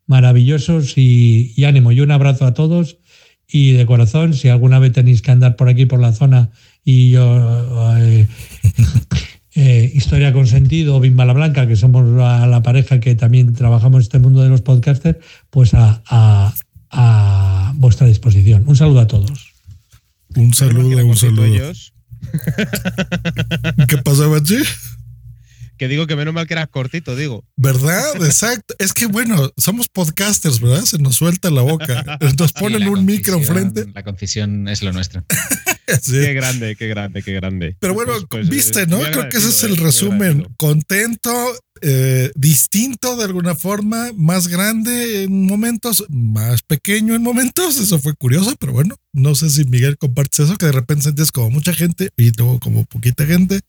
maravillosos 0.07 0.99
y, 0.99 1.55
y, 1.57 1.65
ánimo. 1.65 1.93
Y 1.93 2.03
un 2.03 2.11
abrazo 2.11 2.45
a 2.45 2.53
todos 2.53 2.99
y 3.49 3.73
de 3.73 3.87
corazón, 3.87 4.35
si 4.35 4.51
alguna 4.51 4.79
vez 4.79 4.93
tenéis 4.93 5.23
que 5.23 5.31
andar 5.31 5.57
por 5.57 5.71
aquí, 5.71 5.87
por 5.87 6.01
la 6.01 6.13
zona 6.13 6.51
y 6.85 7.13
yo... 7.13 7.97
Eh, 8.01 8.27
eh, 9.55 9.93
Historia 9.95 10.35
con 10.35 10.47
Sentido 10.47 10.97
o 10.97 11.01
Bimbala 11.01 11.33
Blanca, 11.33 11.67
que 11.67 11.77
somos 11.77 12.07
la, 12.07 12.47
la, 12.47 12.63
pareja 12.63 13.01
que 13.01 13.15
también 13.15 13.55
trabajamos 13.55 13.97
en 13.97 14.03
este 14.03 14.19
mundo 14.19 14.43
de 14.43 14.51
los 14.51 14.61
podcasters, 14.61 15.21
pues 15.49 15.73
a, 15.73 16.03
a, 16.07 16.53
a 16.91 17.42
vuestra 17.75 18.07
disposición. 18.07 18.65
Un 18.67 18.77
saludo 18.77 19.01
a 19.01 19.07
todos. 19.07 19.53
Un 20.35 20.55
saludo, 20.55 21.05
un 21.05 21.17
saludo. 21.17 21.73
¿Qué 23.89 23.99
pasa, 23.99 24.27
Bachi? 24.27 24.59
que 25.83 25.89
digo 25.89 26.07
que 26.07 26.15
menos 26.15 26.33
mal 26.33 26.47
que 26.47 26.55
eras 26.55 26.69
cortito, 26.69 27.17
digo. 27.17 27.45
¿Verdad? 27.57 28.15
Exacto. 28.25 28.73
Es 28.79 28.93
que 28.93 29.07
bueno, 29.07 29.51
somos 29.57 29.89
podcasters, 29.89 30.61
¿verdad? 30.61 30.85
Se 30.85 30.97
nos 30.99 31.17
suelta 31.17 31.51
la 31.51 31.63
boca. 31.63 32.19
Nos 32.39 32.53
ponen 32.53 32.83
sí, 32.83 32.87
un 32.87 33.05
micro 33.05 33.37
enfrente. 33.37 33.87
La 33.93 34.05
concisión 34.05 34.69
es 34.69 34.81
lo 34.83 34.93
nuestro. 34.93 35.25
sí. 36.01 36.13
Qué 36.13 36.35
grande, 36.35 36.77
qué 36.77 36.87
grande, 36.87 37.25
qué 37.25 37.33
grande. 37.33 37.77
Pero 37.81 37.95
bueno, 37.95 38.13
pues, 38.13 38.27
pues, 38.31 38.49
viste, 38.49 38.87
¿no? 38.87 39.01
Creo 39.01 39.29
que 39.29 39.39
ese 39.39 39.49
es 39.49 39.65
el 39.65 39.77
resumen. 39.77 40.47
Contento, 40.57 41.33
eh, 41.83 42.31
distinto 42.35 43.17
de 43.17 43.25
alguna 43.25 43.55
forma, 43.55 44.11
más 44.17 44.49
grande 44.49 45.25
en 45.25 45.47
momentos, 45.47 46.05
más 46.09 46.63
pequeño 46.63 47.15
en 47.15 47.23
momentos. 47.23 47.79
Eso 47.79 47.99
fue 47.99 48.15
curioso, 48.15 48.55
pero 48.59 48.73
bueno, 48.73 48.95
no 49.13 49.35
sé 49.35 49.51
si 49.51 49.65
Miguel 49.65 49.99
compartes 49.99 50.41
eso, 50.41 50.57
que 50.57 50.67
de 50.67 50.73
repente 50.73 51.05
sentías 51.05 51.33
como 51.33 51.51
mucha 51.51 51.75
gente 51.75 52.11
y 52.17 52.31
luego 52.37 52.61
como 52.61 52.85
poquita 52.85 53.27
gente 53.27 53.61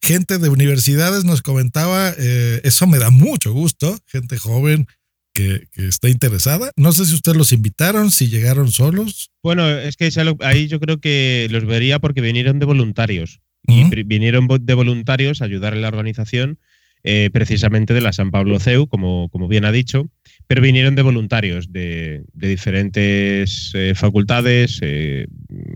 gente 0.00 0.38
de 0.38 0.48
universidades 0.48 1.24
nos 1.24 1.42
comentaba, 1.42 2.12
eh, 2.18 2.60
eso 2.64 2.86
me 2.86 2.98
da 2.98 3.10
mucho 3.10 3.52
gusto, 3.52 3.98
gente 4.06 4.38
joven 4.38 4.86
que, 5.34 5.68
que, 5.72 5.88
está 5.88 6.08
interesada. 6.08 6.70
No 6.76 6.92
sé 6.92 7.04
si 7.06 7.14
ustedes 7.14 7.36
los 7.36 7.52
invitaron, 7.52 8.10
si 8.10 8.28
llegaron 8.28 8.70
solos. 8.70 9.30
Bueno, 9.42 9.68
es 9.68 9.96
que 9.96 10.10
ahí 10.40 10.68
yo 10.68 10.80
creo 10.80 10.98
que 10.98 11.48
los 11.50 11.66
vería 11.66 11.98
porque 11.98 12.20
vinieron 12.20 12.58
de 12.58 12.66
voluntarios. 12.66 13.40
Uh 13.66 13.72
-huh. 13.72 13.98
Y 13.98 14.02
vinieron 14.04 14.48
de 14.60 14.74
voluntarios 14.74 15.42
a 15.42 15.44
ayudar 15.44 15.74
en 15.74 15.82
la 15.82 15.88
organización 15.88 16.58
eh, 17.04 17.30
precisamente 17.32 17.94
de 17.94 18.00
la 18.00 18.12
San 18.12 18.30
Pablo 18.30 18.58
CEU, 18.58 18.88
como, 18.88 19.28
como 19.28 19.48
bien 19.48 19.64
ha 19.64 19.72
dicho, 19.72 20.08
pero 20.46 20.60
vinieron 20.62 20.94
de 20.94 21.02
voluntarios 21.02 21.72
de, 21.72 22.24
de 22.32 22.48
diferentes 22.48 23.72
eh, 23.74 23.94
facultades. 23.94 24.80
Eh, 24.82 25.26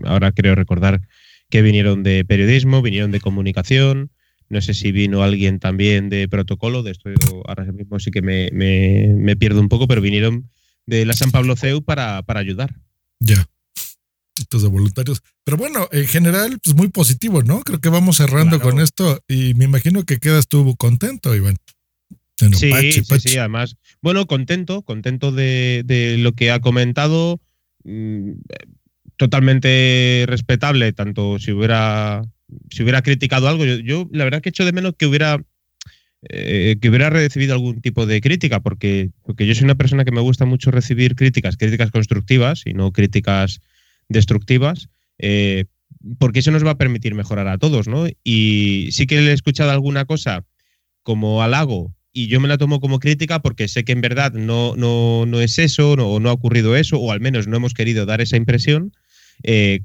ahora 0.03 0.31
creo 0.31 0.55
recordar 0.55 1.01
que 1.49 1.61
vinieron 1.61 2.03
de 2.03 2.25
periodismo, 2.25 2.81
vinieron 2.81 3.11
de 3.11 3.19
comunicación, 3.19 4.11
no 4.49 4.61
sé 4.61 4.73
si 4.73 4.91
vino 4.91 5.23
alguien 5.23 5.59
también 5.59 6.09
de 6.09 6.27
protocolo, 6.27 6.83
de 6.83 6.91
esto 6.91 7.09
ahora 7.47 7.63
mismo 7.71 7.99
sí 7.99 8.11
que 8.11 8.21
me, 8.21 8.49
me, 8.51 9.07
me 9.15 9.35
pierdo 9.35 9.61
un 9.61 9.69
poco, 9.69 9.87
pero 9.87 10.01
vinieron 10.01 10.49
de 10.85 11.05
la 11.05 11.13
San 11.13 11.31
Pablo 11.31 11.55
CEU 11.55 11.83
para, 11.83 12.21
para 12.23 12.39
ayudar. 12.41 12.75
Ya. 13.19 13.47
Estos 14.51 14.63
de 14.63 14.67
voluntarios. 14.67 15.23
Pero 15.45 15.55
bueno, 15.55 15.87
en 15.93 16.05
general, 16.07 16.59
pues 16.61 16.75
muy 16.75 16.89
positivo, 16.89 17.41
¿no? 17.41 17.61
Creo 17.61 17.79
que 17.79 17.87
vamos 17.87 18.17
cerrando 18.17 18.59
claro. 18.59 18.71
con 18.71 18.83
esto 18.83 19.23
y 19.25 19.53
me 19.53 19.63
imagino 19.63 20.03
que 20.03 20.17
quedas 20.17 20.49
tú 20.49 20.75
contento, 20.75 21.33
Iván. 21.33 21.55
Bueno, 22.41 22.57
sí, 22.57 22.69
pachi, 22.69 22.91
sí, 22.91 23.01
pachi. 23.03 23.29
sí, 23.29 23.37
además. 23.37 23.77
Bueno, 24.01 24.27
contento, 24.27 24.81
contento 24.81 25.31
de, 25.31 25.83
de 25.85 26.17
lo 26.17 26.33
que 26.33 26.51
ha 26.51 26.59
comentado. 26.59 27.39
Mmm, 27.85 28.31
totalmente 29.15 30.25
respetable, 30.27 30.91
tanto 30.91 31.39
si 31.39 31.53
hubiera, 31.53 32.21
si 32.71 32.83
hubiera 32.83 33.01
criticado 33.03 33.47
algo. 33.47 33.63
Yo, 33.63 33.77
yo, 33.77 34.09
la 34.11 34.25
verdad 34.25 34.41
que 34.41 34.49
echo 34.49 34.65
de 34.65 34.73
menos 34.73 34.95
que 34.97 35.05
hubiera 35.05 35.41
eh, 36.23 36.75
que 36.81 36.89
hubiera 36.89 37.09
recibido 37.09 37.53
algún 37.53 37.79
tipo 37.79 38.05
de 38.05 38.19
crítica, 38.19 38.59
porque, 38.59 39.11
porque 39.23 39.47
yo 39.47 39.55
soy 39.55 39.63
una 39.63 39.75
persona 39.75 40.03
que 40.03 40.11
me 40.11 40.19
gusta 40.19 40.43
mucho 40.43 40.71
recibir 40.71 41.15
críticas, 41.15 41.55
críticas 41.55 41.89
constructivas 41.89 42.63
y 42.65 42.73
no 42.73 42.91
críticas 42.91 43.61
destructivas, 44.11 44.89
eh, 45.17 45.65
porque 46.19 46.39
eso 46.39 46.51
nos 46.51 46.65
va 46.65 46.71
a 46.71 46.77
permitir 46.77 47.15
mejorar 47.15 47.47
a 47.47 47.57
todos, 47.57 47.87
¿no? 47.87 48.07
Y 48.23 48.89
sí 48.91 49.07
que 49.07 49.21
le 49.21 49.31
he 49.31 49.33
escuchado 49.33 49.71
alguna 49.71 50.05
cosa 50.05 50.45
como 51.03 51.41
halago 51.41 51.93
y 52.13 52.27
yo 52.27 52.39
me 52.39 52.47
la 52.47 52.57
tomo 52.57 52.79
como 52.79 52.99
crítica 52.99 53.41
porque 53.41 53.67
sé 53.67 53.83
que 53.83 53.93
en 53.93 54.01
verdad 54.01 54.33
no, 54.33 54.75
no, 54.75 55.25
no 55.25 55.39
es 55.41 55.59
eso, 55.59 55.95
no, 55.95 56.19
no 56.19 56.29
ha 56.29 56.33
ocurrido 56.33 56.75
eso, 56.75 56.97
o 56.97 57.11
al 57.11 57.21
menos 57.21 57.47
no 57.47 57.57
hemos 57.57 57.73
querido 57.73 58.05
dar 58.05 58.21
esa 58.21 58.37
impresión. 58.37 58.93
Eh, 59.43 59.81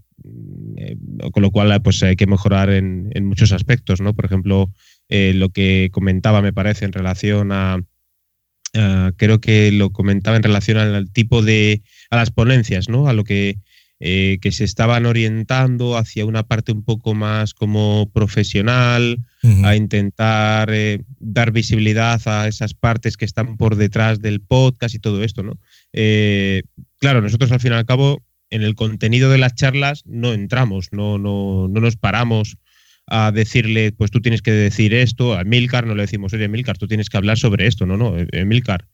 con 1.33 1.43
lo 1.43 1.51
cual 1.51 1.81
pues 1.83 2.03
hay 2.03 2.17
que 2.17 2.27
mejorar 2.27 2.71
en, 2.71 3.11
en 3.15 3.27
muchos 3.27 3.53
aspectos, 3.53 4.01
¿no? 4.01 4.15
Por 4.15 4.25
ejemplo, 4.25 4.71
eh, 5.09 5.33
lo 5.35 5.51
que 5.51 5.91
comentaba, 5.93 6.43
me 6.43 6.53
parece, 6.53 6.85
en 6.85 6.93
relación 6.93 7.53
a, 7.53 7.81
creo 9.17 9.41
que 9.41 9.73
lo 9.73 9.91
comentaba 9.91 10.37
en 10.37 10.43
relación 10.43 10.77
al 10.77 11.11
tipo 11.11 11.43
de, 11.43 11.83
a 12.11 12.17
las 12.17 12.31
ponencias, 12.31 12.89
¿no? 12.89 13.09
A 13.09 13.15
lo 13.15 13.25
que, 13.25 13.59
eh, 14.01 14.39
que 14.41 14.53
se 14.53 14.65
estaban 14.65 15.07
orientando 15.07 15.97
hacia 15.97 16.27
una 16.27 16.43
parte 16.43 16.73
un 16.73 16.85
poco 16.85 17.15
más 17.15 17.55
como 17.55 18.11
profesional, 18.13 19.19
a 19.63 19.77
intentar 19.77 20.71
eh, 20.73 21.05
dar 21.21 21.53
visibilidad 21.53 22.21
a 22.27 22.49
esas 22.49 22.75
partes 22.75 23.17
que 23.17 23.25
están 23.25 23.57
por 23.57 23.77
detrás 23.77 24.21
del 24.21 24.41
podcast 24.41 24.97
y 24.97 24.99
todo 24.99 25.23
esto, 25.23 25.45
¿no? 25.45 25.59
claro, 26.99 27.23
nosotros 27.23 27.53
al 27.53 27.61
fin 27.61 27.73
y 27.73 27.77
al 27.77 27.87
cabo 27.87 28.25
en 28.51 28.63
el 28.63 28.75
contenido 28.75 29.31
de 29.31 29.39
las 29.39 29.55
charlas 29.55 30.03
no 30.07 30.33
entramos, 30.33 30.89
no, 30.93 31.19
no, 31.19 31.69
no 31.69 31.81
nos 31.81 31.97
paramos 31.97 32.57
a 33.07 33.31
decirle, 33.31 33.93
pues 33.93 34.11
tú 34.11 34.21
tienes 34.21 34.43
que 34.43 34.51
decir 34.51 34.93
esto, 34.93 35.35
a 35.35 35.45
Milcar 35.45 35.87
no 35.87 35.95
le 35.95 36.03
decimos, 36.03 36.33
oye 36.33 36.49
Milcar, 36.49 36.77
tú 36.77 36.89
tienes 36.89 37.09
que 37.09 37.17
hablar 37.17 37.39
sobre 37.39 37.67
esto, 37.67 37.87
no, 37.87 37.97
no, 37.97 38.17
eh, 38.19 38.45
Milcar, 38.45 38.89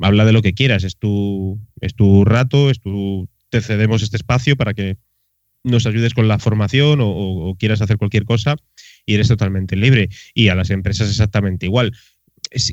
habla 0.00 0.24
de 0.24 0.32
lo 0.32 0.42
que 0.42 0.54
quieras, 0.54 0.84
es 0.84 0.96
tu, 0.96 1.60
es 1.80 1.94
tu 1.94 2.24
rato, 2.24 2.70
es 2.70 2.80
tu, 2.80 3.28
te 3.50 3.60
cedemos 3.60 4.02
este 4.02 4.16
espacio 4.16 4.56
para 4.56 4.74
que 4.74 4.96
nos 5.64 5.86
ayudes 5.86 6.14
con 6.14 6.28
la 6.28 6.38
formación 6.38 7.00
o, 7.02 7.54
quieras 7.58 7.82
hacer 7.82 7.98
cualquier 7.98 8.24
cosa 8.24 8.56
y 9.04 9.14
eres 9.14 9.28
totalmente 9.28 9.76
libre. 9.76 10.08
Y 10.34 10.48
a 10.48 10.54
las 10.54 10.70
empresas 10.70 11.10
exactamente 11.10 11.66
igual. 11.66 11.92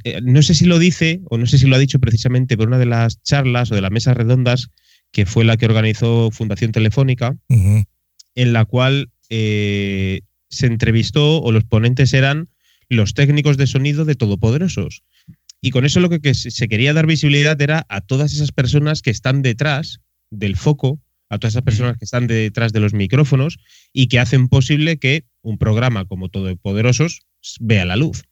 Eh, 0.04 0.22
no 0.22 0.44
sé 0.44 0.54
si 0.54 0.66
lo 0.66 0.78
dice 0.78 1.22
o 1.26 1.38
no 1.38 1.48
sé 1.48 1.58
si 1.58 1.68
lo 1.68 1.76
ha 1.76 1.80
dicho 1.80 2.00
precisamente 2.00 2.56
por 2.56 2.68
una 2.68 2.78
de 2.78 2.86
las 2.86 3.22
charlas 3.24 3.72
o 3.72 3.76
de 3.76 3.82
las 3.82 3.92
mesas 3.92 4.16
redondas 4.16 4.70
que 5.12 5.26
fue 5.26 5.44
la 5.44 5.58
que 5.58 5.66
organizó 5.66 6.32
Fundación 6.32 6.72
Telefónica, 6.72 7.36
en 7.50 8.54
la 8.54 8.66
cual 8.66 9.12
eh, 9.30 10.22
se 10.50 10.68
entrevistó 10.68 11.42
o 11.42 11.52
los 11.52 11.64
ponentes 11.64 12.14
eran 12.14 12.50
los 12.90 13.14
técnicos 13.14 13.58
de 13.58 13.68
sonido 13.68 14.06
de 14.06 14.16
Todopoderosos. 14.16 15.04
Y 15.62 15.72
con 15.72 15.86
eso 15.86 16.00
lo 16.00 16.10
que, 16.10 16.34
se 16.34 16.68
quería 16.68 16.94
dar 16.94 17.08
visibilidad 17.08 17.60
era 17.62 17.86
a 17.90 18.02
todas 18.02 18.34
esas 18.34 18.52
personas 18.52 19.02
que 19.02 19.12
están 19.12 19.42
detrás 19.42 20.02
del 20.34 20.56
foco, 20.56 21.00
a 21.30 21.40
todas 21.40 21.54
esas 21.54 21.64
personas 21.64 21.98
que 21.98 22.06
están 22.06 22.28
detrás 22.28 22.74
de 22.74 22.80
los 22.80 22.94
micrófonos 22.94 23.58
y 23.92 24.08
que 24.08 24.20
hacen 24.20 24.48
posible 24.48 24.98
que 24.98 25.26
un 25.42 25.58
programa 25.58 26.06
como 26.06 26.30
Todopoderosos 26.30 27.22
vea 27.60 27.86
la 27.86 27.96
luz. 27.96 28.24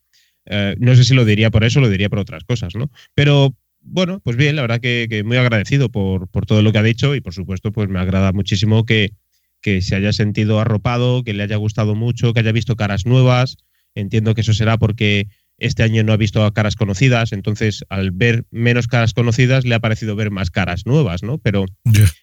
Eh, 0.45 0.75
no 0.79 0.95
sé 0.95 1.03
si 1.03 1.13
lo 1.13 1.25
diría 1.25 1.51
por 1.51 1.63
eso, 1.63 1.79
lo 1.81 1.89
diría 1.89 2.09
por 2.09 2.19
otras 2.19 2.43
cosas, 2.43 2.75
¿no? 2.75 2.91
Pero 3.15 3.55
bueno, 3.81 4.19
pues 4.19 4.37
bien, 4.37 4.55
la 4.55 4.61
verdad 4.61 4.79
que, 4.79 5.23
muy 5.25 5.37
agradecido 5.37 5.89
por, 5.89 6.27
por, 6.27 6.45
todo 6.45 6.61
lo 6.61 6.71
que 6.71 6.77
ha 6.77 6.83
dicho 6.83 7.15
y 7.15 7.21
por 7.21 7.33
supuesto, 7.33 7.71
pues 7.71 7.89
me 7.89 7.99
agrada 7.99 8.31
muchísimo 8.31 8.85
que, 8.85 9.13
que 9.61 9.81
se 9.81 9.95
haya 9.95 10.13
sentido 10.13 10.59
arropado, 10.59 11.23
que 11.23 11.33
le 11.33 11.43
haya 11.43 11.55
gustado 11.55 11.95
mucho, 11.95 12.33
que 12.33 12.39
haya 12.41 12.51
visto 12.51 12.75
caras 12.75 13.05
nuevas. 13.05 13.57
Entiendo 13.95 14.35
que 14.35 14.41
eso 14.41 14.53
será 14.53 14.77
porque 14.77 15.27
este 15.61 15.83
año 15.83 16.03
no 16.03 16.11
ha 16.11 16.17
visto 16.17 16.43
a 16.43 16.53
caras 16.53 16.75
conocidas, 16.75 17.31
entonces 17.31 17.85
al 17.89 18.11
ver 18.11 18.45
menos 18.51 18.87
caras 18.87 19.13
conocidas 19.13 19.63
le 19.63 19.75
ha 19.75 19.79
parecido 19.79 20.15
ver 20.15 20.31
más 20.31 20.49
caras 20.49 20.85
nuevas, 20.85 21.23
¿no? 21.23 21.37
Pero. 21.37 21.65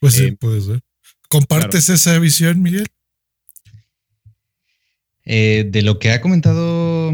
pues 0.01 0.14
sí, 0.14 0.24
eh, 0.24 0.36
puede 0.39 0.61
ser. 0.61 0.80
¿Compartes 1.28 1.89
esa 1.89 2.18
visión, 2.18 2.62
Miguel? 2.62 2.86
Eh, 5.24 5.66
de 5.68 5.82
lo 5.82 5.99
que 5.99 6.11
ha 6.11 6.22
comentado 6.22 7.11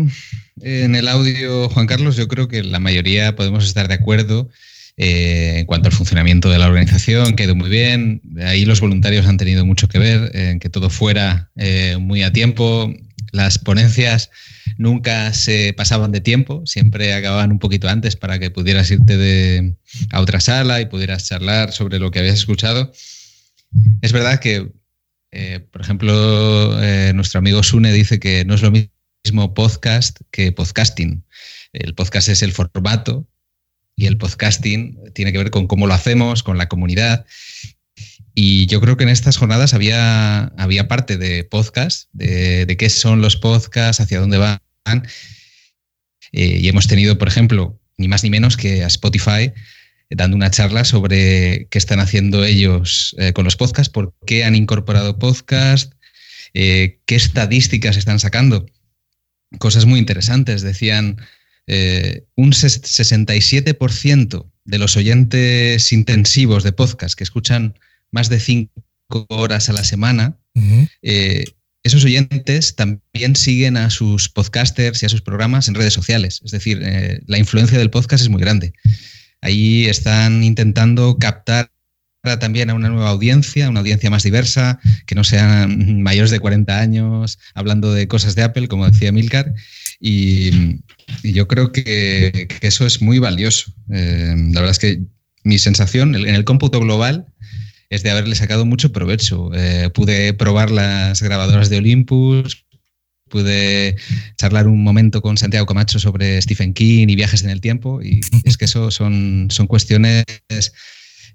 en 0.60 0.94
el 0.94 1.08
audio 1.08 1.68
Juan 1.68 1.88
Carlos, 1.88 2.16
yo 2.16 2.28
creo 2.28 2.46
que 2.46 2.62
la 2.62 2.78
mayoría 2.78 3.34
podemos 3.34 3.64
estar 3.64 3.88
de 3.88 3.94
acuerdo. 3.94 4.48
Eh, 4.96 5.58
en 5.58 5.66
cuanto 5.66 5.88
al 5.88 5.94
funcionamiento 5.94 6.48
de 6.48 6.58
la 6.58 6.68
organización, 6.68 7.34
quedó 7.34 7.56
muy 7.56 7.68
bien. 7.68 8.22
Ahí 8.40 8.64
los 8.64 8.80
voluntarios 8.80 9.26
han 9.26 9.36
tenido 9.36 9.66
mucho 9.66 9.88
que 9.88 9.98
ver 9.98 10.30
en 10.34 10.60
que 10.60 10.70
todo 10.70 10.88
fuera 10.88 11.50
eh, 11.56 11.96
muy 12.00 12.22
a 12.22 12.32
tiempo. 12.32 12.94
Las 13.32 13.58
ponencias 13.58 14.30
nunca 14.76 15.32
se 15.32 15.72
pasaban 15.72 16.12
de 16.12 16.20
tiempo, 16.20 16.62
siempre 16.66 17.14
acababan 17.14 17.52
un 17.52 17.58
poquito 17.58 17.88
antes 17.88 18.16
para 18.16 18.38
que 18.38 18.50
pudieras 18.50 18.90
irte 18.90 19.76
a 20.10 20.20
otra 20.20 20.40
sala 20.40 20.80
y 20.80 20.86
pudieras 20.86 21.28
charlar 21.28 21.72
sobre 21.72 21.98
lo 21.98 22.10
que 22.10 22.20
habías 22.20 22.34
escuchado. 22.34 22.92
Es 24.02 24.12
verdad 24.12 24.40
que, 24.40 24.72
eh, 25.32 25.60
por 25.70 25.80
ejemplo, 25.80 26.78
nuestro 27.14 27.38
amigo 27.38 27.62
Sune 27.62 27.92
dice 27.92 28.18
que 28.20 28.44
no 28.44 28.54
es 28.54 28.62
lo 28.62 28.70
mismo 28.70 29.54
podcast 29.54 30.20
que 30.30 30.52
podcasting. 30.52 31.24
El 31.72 31.94
podcast 31.94 32.28
es 32.28 32.42
el 32.42 32.52
formato 32.52 33.26
y 33.96 34.06
el 34.06 34.18
podcasting 34.18 34.98
tiene 35.14 35.32
que 35.32 35.38
ver 35.38 35.50
con 35.50 35.66
cómo 35.66 35.86
lo 35.86 35.94
hacemos, 35.94 36.42
con 36.42 36.58
la 36.58 36.68
comunidad. 36.68 37.26
Y 38.34 38.66
yo 38.66 38.80
creo 38.80 38.96
que 38.96 39.04
en 39.04 39.10
estas 39.10 39.36
jornadas 39.36 39.74
había, 39.74 40.46
había 40.58 40.88
parte 40.88 41.16
de 41.16 41.44
podcast, 41.44 42.08
de, 42.12 42.74
qué 42.76 42.90
son 42.90 43.20
los 43.20 43.36
podcasts, 43.36 44.00
hacia 44.00 44.20
dónde 44.20 44.38
van. 44.38 44.58
Eh, 46.32 46.58
y 46.60 46.68
hemos 46.68 46.88
tenido, 46.88 47.16
por 47.16 47.28
ejemplo, 47.28 47.80
ni 47.96 48.08
más 48.08 48.24
ni 48.24 48.30
menos 48.30 48.56
que 48.56 48.82
a 48.82 48.88
Spotify 48.88 49.52
dando 50.10 50.36
una 50.36 50.50
charla 50.50 50.84
sobre 50.84 51.66
qué 51.70 51.78
están 51.78 52.00
haciendo 52.00 52.44
ellos 52.44 53.16
eh, 53.18 53.32
con 53.32 53.44
los 53.44 53.56
podcasts, 53.56 53.92
por 53.92 54.14
qué 54.26 54.44
han 54.44 54.54
incorporado 54.54 55.18
podcast, 55.18 55.94
eh, 56.54 57.00
qué 57.06 57.16
estadísticas 57.16 57.96
están 57.96 58.20
sacando. 58.20 58.66
Cosas 59.58 59.86
muy 59.86 59.98
interesantes. 59.98 60.62
Decían, 60.62 61.18
eh, 61.66 62.24
un 62.36 62.52
67% 62.52 64.50
de 64.64 64.78
los 64.78 64.96
oyentes 64.96 65.92
intensivos 65.92 66.62
de 66.64 66.72
podcast 66.72 67.16
que 67.16 67.24
escuchan 67.24 67.78
más 68.14 68.28
de 68.28 68.38
cinco 68.38 68.70
horas 69.28 69.68
a 69.68 69.72
la 69.72 69.82
semana, 69.82 70.38
eh, 71.02 71.44
esos 71.82 72.04
oyentes 72.04 72.76
también 72.76 73.34
siguen 73.34 73.76
a 73.76 73.90
sus 73.90 74.28
podcasters 74.28 75.02
y 75.02 75.06
a 75.06 75.08
sus 75.08 75.20
programas 75.20 75.66
en 75.68 75.74
redes 75.74 75.92
sociales. 75.92 76.40
Es 76.44 76.52
decir, 76.52 76.80
eh, 76.82 77.20
la 77.26 77.38
influencia 77.38 77.76
del 77.76 77.90
podcast 77.90 78.22
es 78.22 78.30
muy 78.30 78.40
grande. 78.40 78.72
Ahí 79.42 79.86
están 79.86 80.44
intentando 80.44 81.18
captar 81.18 81.70
también 82.40 82.70
a 82.70 82.74
una 82.74 82.88
nueva 82.88 83.10
audiencia, 83.10 83.68
una 83.68 83.80
audiencia 83.80 84.08
más 84.08 84.22
diversa, 84.22 84.78
que 85.06 85.14
no 85.14 85.24
sean 85.24 86.00
mayores 86.00 86.30
de 86.30 86.40
40 86.40 86.80
años 86.80 87.38
hablando 87.52 87.92
de 87.92 88.08
cosas 88.08 88.34
de 88.34 88.44
Apple, 88.44 88.68
como 88.68 88.88
decía 88.88 89.12
Milcar. 89.12 89.52
Y, 90.00 90.80
yo 91.22 91.48
creo 91.48 91.72
que, 91.72 92.48
eso 92.62 92.86
es 92.86 93.02
muy 93.02 93.18
valioso. 93.18 93.74
Eh, 93.90 94.34
la 94.52 94.60
verdad 94.60 94.70
es 94.70 94.78
que 94.78 95.02
mi 95.42 95.58
sensación 95.58 96.14
en 96.14 96.34
el 96.34 96.44
cómputo 96.44 96.80
global 96.80 97.26
es 97.94 98.02
de 98.02 98.10
haberle 98.10 98.34
sacado 98.34 98.66
mucho 98.66 98.92
provecho. 98.92 99.50
Eh, 99.54 99.90
pude 99.94 100.34
probar 100.34 100.70
las 100.70 101.22
grabadoras 101.22 101.70
de 101.70 101.78
Olympus, 101.78 102.66
pude 103.28 103.96
charlar 104.36 104.68
un 104.68 104.82
momento 104.82 105.22
con 105.22 105.36
Santiago 105.36 105.66
Camacho 105.66 105.98
sobre 105.98 106.40
Stephen 106.42 106.74
King 106.74 107.08
y 107.08 107.16
viajes 107.16 107.42
en 107.42 107.50
el 107.50 107.60
tiempo, 107.60 108.02
y 108.02 108.20
es 108.44 108.56
que 108.56 108.64
eso 108.64 108.90
son, 108.90 109.48
son 109.50 109.66
cuestiones 109.66 110.24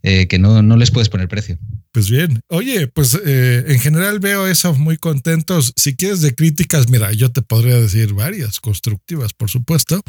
eh, 0.01 0.27
que 0.27 0.39
no, 0.39 0.61
no, 0.61 0.77
les 0.77 0.91
puedes 0.91 1.09
poner 1.09 1.27
precio. 1.27 1.57
Pues 1.91 2.09
bien, 2.09 2.41
oye, 2.47 2.87
pues 2.87 3.19
eh, 3.25 3.65
en 3.67 3.79
general 3.79 4.19
veo 4.19 4.47
eso 4.47 4.73
muy 4.75 4.97
contentos. 4.97 5.73
Si 5.75 5.95
quieres 5.95 6.21
de 6.21 6.35
críticas, 6.35 6.89
mira, 6.89 7.11
yo 7.11 7.31
te 7.31 7.41
podría 7.41 7.75
decir 7.75 8.13
varias, 8.13 8.59
constructivas, 8.59 9.33
por 9.33 9.49
supuesto, 9.49 10.01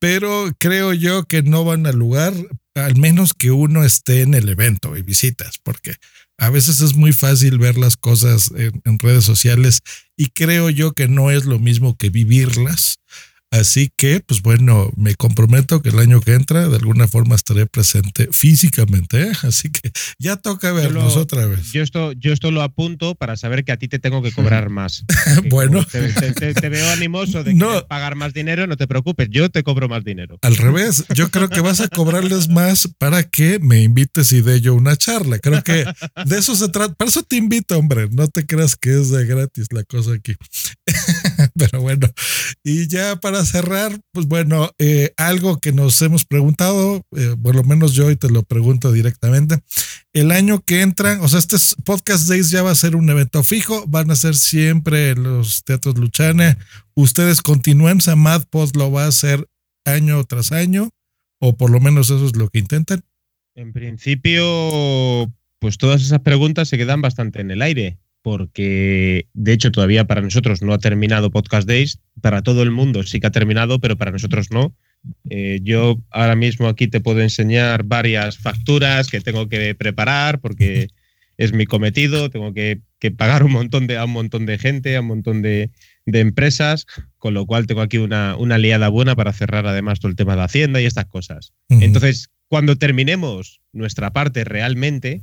pero 0.00 0.52
creo 0.58 0.92
yo 0.94 1.24
que 1.24 1.42
no 1.42 1.64
van 1.64 1.86
al 1.86 1.96
lugar, 1.96 2.32
al 2.74 2.96
menos 2.96 3.34
que 3.34 3.50
uno 3.50 3.84
esté 3.84 4.22
en 4.22 4.34
el 4.34 4.48
evento 4.48 4.96
y 4.96 5.02
visitas, 5.02 5.58
porque 5.62 5.94
a 6.38 6.50
veces 6.50 6.80
es 6.80 6.94
muy 6.94 7.12
fácil 7.12 7.58
ver 7.58 7.76
las 7.76 7.96
cosas 7.96 8.50
en 8.56 8.98
redes 8.98 9.24
sociales 9.24 9.80
y 10.16 10.28
creo 10.28 10.70
yo 10.70 10.92
que 10.92 11.08
no 11.08 11.30
es 11.30 11.44
lo 11.44 11.58
mismo 11.58 11.96
que 11.96 12.10
vivirlas. 12.10 12.98
Así 13.52 13.92
que, 13.96 14.20
pues 14.20 14.42
bueno, 14.42 14.92
me 14.96 15.16
comprometo 15.16 15.82
que 15.82 15.88
el 15.88 15.98
año 15.98 16.20
que 16.20 16.34
entra 16.34 16.68
de 16.68 16.76
alguna 16.76 17.08
forma 17.08 17.34
estaré 17.34 17.66
presente 17.66 18.28
físicamente. 18.30 19.22
¿eh? 19.22 19.32
Así 19.42 19.70
que 19.70 19.90
ya 20.20 20.36
toca 20.36 20.70
vernos 20.72 21.16
otra 21.16 21.46
vez. 21.46 21.72
Yo 21.72 21.82
esto, 21.82 22.12
yo 22.12 22.32
esto 22.32 22.52
lo 22.52 22.62
apunto 22.62 23.16
para 23.16 23.36
saber 23.36 23.64
que 23.64 23.72
a 23.72 23.76
ti 23.76 23.88
te 23.88 23.98
tengo 23.98 24.22
que 24.22 24.30
cobrar 24.30 24.70
más. 24.70 25.04
bueno. 25.50 25.84
Te, 25.84 26.68
veo 26.68 26.90
animoso 26.90 27.42
de 27.42 27.54
no. 27.54 27.86
pagar 27.88 28.14
más 28.14 28.32
dinero, 28.32 28.68
no 28.68 28.76
te 28.76 28.86
preocupes, 28.86 29.28
yo 29.32 29.50
te 29.50 29.64
cobro 29.64 29.88
más 29.88 30.04
dinero. 30.04 30.38
Al 30.42 30.56
revés, 30.56 31.04
yo 31.14 31.30
creo 31.32 31.48
que 31.48 31.60
vas 31.60 31.80
a 31.80 31.88
cobrarles 31.88 32.48
más 32.48 32.88
para 32.98 33.24
que 33.24 33.58
me 33.58 33.82
invites 33.82 34.30
y 34.30 34.42
dé 34.42 34.60
yo 34.60 34.74
una 34.74 34.96
charla. 34.96 35.40
Creo 35.40 35.64
que 35.64 35.86
de 36.24 36.38
eso 36.38 36.54
se 36.54 36.68
trata. 36.68 36.94
Para 36.94 37.08
eso 37.08 37.24
te 37.24 37.34
invito, 37.34 37.76
hombre. 37.76 38.08
No 38.12 38.28
te 38.28 38.46
creas 38.46 38.76
que 38.76 39.00
es 39.00 39.10
de 39.10 39.26
gratis 39.26 39.66
la 39.72 39.82
cosa 39.82 40.12
aquí. 40.12 40.36
Pero 41.56 41.80
bueno, 41.80 42.08
y 42.62 42.86
ya 42.86 43.16
para 43.16 43.39
cerrar, 43.44 44.00
pues 44.12 44.26
bueno, 44.26 44.70
eh, 44.78 45.12
algo 45.16 45.60
que 45.60 45.72
nos 45.72 46.00
hemos 46.02 46.24
preguntado, 46.24 47.02
eh, 47.16 47.36
por 47.42 47.54
lo 47.54 47.64
menos 47.64 47.92
yo 47.92 48.10
y 48.10 48.16
te 48.16 48.30
lo 48.30 48.42
pregunto 48.42 48.92
directamente, 48.92 49.60
el 50.12 50.30
año 50.30 50.60
que 50.60 50.82
entra, 50.82 51.20
o 51.20 51.28
sea, 51.28 51.38
este 51.38 51.56
Podcast 51.84 52.28
Days 52.28 52.50
ya 52.50 52.62
va 52.62 52.70
a 52.70 52.74
ser 52.74 52.96
un 52.96 53.08
evento 53.10 53.42
fijo, 53.42 53.84
van 53.86 54.10
a 54.10 54.16
ser 54.16 54.34
siempre 54.34 55.14
los 55.14 55.64
teatros 55.64 55.98
Luchane, 55.98 56.56
ustedes 56.94 57.42
continúan, 57.42 58.00
Samad 58.00 58.44
Post 58.50 58.76
lo 58.76 58.90
va 58.90 59.04
a 59.04 59.08
hacer 59.08 59.48
año 59.84 60.22
tras 60.24 60.52
año, 60.52 60.90
o 61.38 61.56
por 61.56 61.70
lo 61.70 61.80
menos 61.80 62.10
eso 62.10 62.26
es 62.26 62.36
lo 62.36 62.48
que 62.48 62.58
intentan. 62.58 63.02
En 63.54 63.72
principio, 63.72 65.32
pues 65.58 65.78
todas 65.78 66.02
esas 66.02 66.20
preguntas 66.20 66.68
se 66.68 66.78
quedan 66.78 67.02
bastante 67.02 67.40
en 67.40 67.50
el 67.50 67.62
aire 67.62 67.98
porque 68.22 69.26
de 69.32 69.52
hecho 69.52 69.70
todavía 69.70 70.06
para 70.06 70.20
nosotros 70.20 70.62
no 70.62 70.72
ha 70.72 70.78
terminado 70.78 71.30
Podcast 71.30 71.66
Days, 71.66 71.98
para 72.20 72.42
todo 72.42 72.62
el 72.62 72.70
mundo 72.70 73.02
sí 73.02 73.20
que 73.20 73.26
ha 73.26 73.30
terminado, 73.30 73.78
pero 73.78 73.96
para 73.96 74.10
nosotros 74.10 74.50
no. 74.50 74.74
Eh, 75.30 75.60
yo 75.62 75.98
ahora 76.10 76.36
mismo 76.36 76.68
aquí 76.68 76.86
te 76.86 77.00
puedo 77.00 77.20
enseñar 77.20 77.84
varias 77.84 78.36
facturas 78.36 79.08
que 79.08 79.20
tengo 79.20 79.48
que 79.48 79.74
preparar 79.74 80.40
porque 80.40 80.88
es 81.38 81.54
mi 81.54 81.64
cometido, 81.64 82.28
tengo 82.28 82.52
que, 82.52 82.82
pagar 83.16 83.44
un 83.44 83.52
montón 83.52 83.86
de, 83.86 83.96
a 83.96 84.04
un 84.04 84.10
montón 84.10 84.44
de 84.44 84.58
gente, 84.58 84.94
a 84.94 85.00
un 85.00 85.06
montón 85.06 85.40
de, 85.40 85.70
empresas, 86.04 86.86
con 87.16 87.32
lo 87.32 87.46
cual 87.46 87.66
tengo 87.66 87.80
aquí 87.80 87.96
una, 87.96 88.36
una 88.36 88.58
liada 88.58 88.88
buena 88.88 89.16
para 89.16 89.32
cerrar 89.32 89.66
además 89.66 90.00
todo 90.00 90.10
el 90.10 90.16
tema 90.16 90.36
de 90.36 90.42
Hacienda 90.42 90.82
y 90.82 90.84
estas 90.84 91.06
cosas. 91.06 91.54
Entonces, 91.70 92.28
cuando 92.48 92.76
terminemos 92.76 93.60
nuestra 93.72 94.12
parte 94.12 94.44
realmente, 94.44 95.22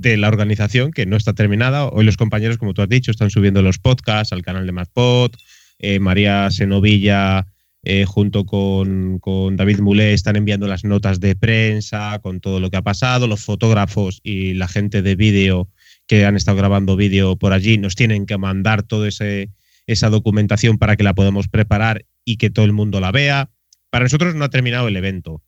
de 0.00 0.16
la 0.16 0.28
organización 0.28 0.92
que 0.92 1.06
no 1.06 1.16
está 1.16 1.32
terminada. 1.32 1.86
Hoy 1.86 2.04
los 2.04 2.16
compañeros, 2.16 2.58
como 2.58 2.74
tú 2.74 2.82
has 2.82 2.88
dicho, 2.88 3.10
están 3.10 3.30
subiendo 3.30 3.62
los 3.62 3.78
podcasts 3.78 4.32
al 4.32 4.42
canal 4.42 4.66
de 4.66 4.72
MadPod. 4.72 5.32
Eh, 5.78 5.98
María 6.00 6.50
Senovilla, 6.50 7.46
eh, 7.82 8.04
junto 8.04 8.44
con, 8.44 9.20
David 9.56 9.80
Mulé, 9.80 10.12
están 10.12 10.36
enviando 10.36 10.66
las 10.66 10.84
notas 10.84 11.20
de 11.20 11.34
prensa 11.34 12.18
con 12.20 12.40
todo 12.40 12.60
lo 12.60 12.70
que 12.70 12.76
ha 12.76 12.82
pasado. 12.82 13.26
Los 13.26 13.44
fotógrafos 13.44 14.20
y 14.22 14.54
la 14.54 14.68
gente 14.68 15.02
de 15.02 15.16
vídeo 15.16 15.68
que 16.06 16.24
han 16.24 16.36
estado 16.36 16.56
grabando 16.56 16.96
vídeo 16.96 17.36
por 17.36 17.52
allí 17.52 17.78
nos 17.78 17.94
tienen 17.94 18.26
que 18.26 18.38
mandar 18.38 18.82
toda 18.82 19.08
esa 19.08 20.10
documentación 20.10 20.78
para 20.78 20.96
que 20.96 21.02
la 21.02 21.14
podamos 21.14 21.48
preparar 21.48 22.04
y 22.24 22.36
que 22.36 22.50
todo 22.50 22.64
el 22.64 22.72
mundo 22.72 23.00
la 23.00 23.12
vea. 23.12 23.50
Para 23.90 24.04
nosotros 24.04 24.34
no 24.34 24.44
ha 24.44 24.50
terminado 24.50 24.88
el 24.88 24.96
evento. 24.96 25.42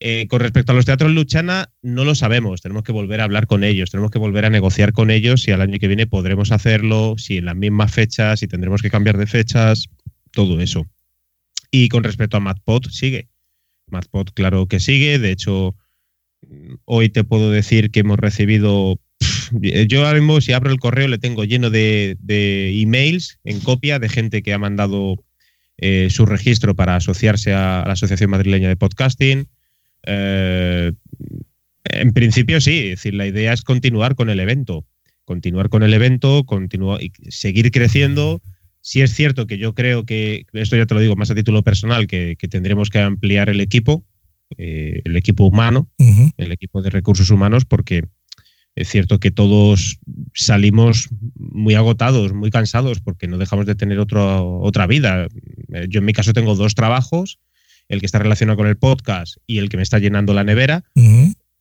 Eh, 0.00 0.28
con 0.28 0.40
respecto 0.40 0.70
a 0.70 0.74
los 0.76 0.84
teatros 0.84 1.10
Luchana, 1.10 1.72
no 1.82 2.04
lo 2.04 2.14
sabemos. 2.14 2.60
Tenemos 2.60 2.84
que 2.84 2.92
volver 2.92 3.20
a 3.20 3.24
hablar 3.24 3.46
con 3.48 3.64
ellos, 3.64 3.90
tenemos 3.90 4.12
que 4.12 4.18
volver 4.18 4.44
a 4.44 4.50
negociar 4.50 4.92
con 4.92 5.10
ellos 5.10 5.42
si 5.42 5.50
al 5.50 5.60
año 5.60 5.78
que 5.78 5.88
viene 5.88 6.06
podremos 6.06 6.52
hacerlo, 6.52 7.16
si 7.18 7.38
en 7.38 7.46
las 7.46 7.56
mismas 7.56 7.92
fechas, 7.92 8.40
si 8.40 8.46
tendremos 8.46 8.80
que 8.80 8.90
cambiar 8.90 9.18
de 9.18 9.26
fechas, 9.26 9.88
todo 10.30 10.60
eso. 10.60 10.86
Y 11.70 11.88
con 11.88 12.04
respecto 12.04 12.36
a 12.36 12.40
MadPod, 12.40 12.86
sigue. 12.90 13.28
MadPod, 13.88 14.28
claro 14.34 14.66
que 14.66 14.78
sigue. 14.78 15.18
De 15.18 15.32
hecho, 15.32 15.74
hoy 16.84 17.08
te 17.08 17.24
puedo 17.24 17.50
decir 17.50 17.90
que 17.90 18.00
hemos 18.00 18.18
recibido. 18.18 19.00
Yo 19.88 20.06
ahora 20.06 20.20
mismo, 20.20 20.40
si 20.40 20.52
abro 20.52 20.70
el 20.70 20.78
correo, 20.78 21.08
le 21.08 21.18
tengo 21.18 21.42
lleno 21.42 21.70
de, 21.70 22.16
emails 22.80 23.40
en 23.42 23.58
copia 23.60 23.98
de 23.98 24.08
gente 24.08 24.42
que 24.42 24.52
ha 24.52 24.58
mandado 24.58 25.24
eh, 25.76 26.08
su 26.10 26.24
registro 26.24 26.76
para 26.76 26.94
asociarse 26.94 27.52
a 27.52 27.82
la 27.84 27.94
Asociación 27.94 28.30
Madrileña 28.30 28.68
de 28.68 28.76
Podcasting 28.76 29.48
eh, 30.08 30.92
en 31.84 32.12
principio 32.12 32.60
sí, 32.60 32.78
es 32.78 32.90
decir, 32.90 33.14
la 33.14 33.26
idea 33.26 33.52
es 33.52 33.62
continuar 33.62 34.14
con 34.14 34.30
el 34.30 34.40
evento, 34.40 34.86
continuar 35.24 35.68
con 35.68 35.82
el 35.82 35.92
evento, 35.92 36.44
continuar 36.44 37.02
y 37.02 37.12
seguir 37.30 37.70
creciendo. 37.70 38.42
Si 38.80 39.02
es 39.02 39.12
cierto 39.14 39.46
que 39.46 39.58
yo 39.58 39.74
creo 39.74 40.04
que, 40.04 40.46
esto 40.52 40.76
ya 40.76 40.86
te 40.86 40.94
lo 40.94 41.00
digo 41.00 41.16
más 41.16 41.30
a 41.30 41.34
título 41.34 41.62
personal, 41.62 42.06
que, 42.06 42.36
tendremos 42.50 42.88
que 42.88 43.00
ampliar 43.00 43.50
el 43.50 43.60
equipo, 43.60 44.04
eh, 44.56 45.02
el 45.04 45.16
equipo 45.16 45.44
humano, 45.44 45.90
el 46.36 46.52
equipo 46.52 46.80
de 46.80 46.90
recursos 46.90 47.30
humanos, 47.30 47.64
porque 47.66 48.04
es 48.74 48.88
cierto 48.88 49.18
que 49.18 49.30
todos 49.30 49.98
salimos 50.34 51.08
muy 51.34 51.74
agotados, 51.74 52.32
muy 52.32 52.50
cansados, 52.50 53.00
porque 53.00 53.26
no 53.26 53.36
dejamos 53.36 53.66
de 53.66 53.74
tener 53.74 53.98
otra 53.98 54.86
vida. 54.86 55.26
Eh, 55.72 55.86
yo 55.88 55.98
en 55.98 56.06
mi 56.06 56.12
caso 56.12 56.32
tengo 56.32 56.54
dos 56.54 56.74
trabajos 56.74 57.38
el 57.88 58.00
que 58.00 58.06
está 58.06 58.18
relacionado 58.18 58.56
con 58.56 58.66
el 58.66 58.76
podcast 58.76 59.36
y 59.46 59.58
el 59.58 59.68
que 59.68 59.76
me 59.76 59.82
está 59.82 59.98
llenando 59.98 60.34
la 60.34 60.44
nevera. 60.44 60.84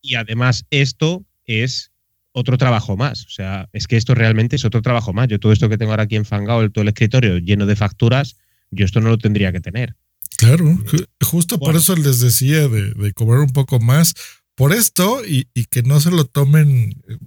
Y 0.01 0.15
además 0.15 0.65
esto 0.69 1.25
es 1.45 1.91
otro 2.31 2.57
trabajo 2.57 2.95
más. 2.97 3.25
O 3.25 3.29
sea, 3.29 3.69
es 3.73 3.87
que 3.87 3.97
esto 3.97 4.13
realmente 4.13 4.55
es 4.55 4.65
otro 4.65 4.81
trabajo 4.81 5.13
más. 5.13 5.27
Yo 5.27 5.39
todo 5.39 5.51
esto 5.51 5.69
que 5.69 5.77
tengo 5.77 5.91
ahora 5.91 6.03
aquí 6.03 6.15
enfangado, 6.15 6.69
todo 6.69 6.83
el 6.83 6.89
escritorio 6.89 7.39
lleno 7.39 7.65
de 7.65 7.75
facturas, 7.75 8.37
yo 8.71 8.85
esto 8.85 9.01
no 9.01 9.09
lo 9.09 9.17
tendría 9.17 9.51
que 9.51 9.59
tener. 9.59 9.95
Claro, 10.37 10.77
justo 11.21 11.57
por 11.57 11.75
eso 11.75 11.95
les 11.95 12.19
decía 12.19 12.67
de, 12.67 13.11
cobrar 13.13 13.39
un 13.39 13.49
poco 13.49 13.79
más 13.79 14.13
por 14.57 14.73
esto 14.73 15.21
y, 15.23 15.45
que 15.69 15.83
no 15.83 16.01
se 16.01 16.09
lo 16.09 16.25
tomen 16.25 16.99
eh, 17.07 17.17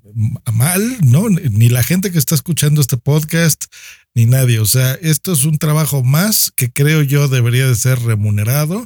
a 0.44 0.50
mal, 0.50 0.98
¿no? 1.00 1.28
Ni 1.28 1.68
la 1.68 1.84
gente 1.84 2.10
que 2.10 2.18
está 2.18 2.34
escuchando 2.34 2.80
este 2.80 2.96
podcast, 2.96 3.66
ni 4.16 4.26
nadie. 4.26 4.58
O 4.58 4.66
sea, 4.66 4.94
esto 4.94 5.32
es 5.32 5.44
un 5.44 5.56
trabajo 5.56 6.02
más 6.02 6.50
que 6.56 6.72
creo 6.72 7.02
yo 7.02 7.28
debería 7.28 7.68
de 7.68 7.76
ser 7.76 8.00
remunerado, 8.00 8.84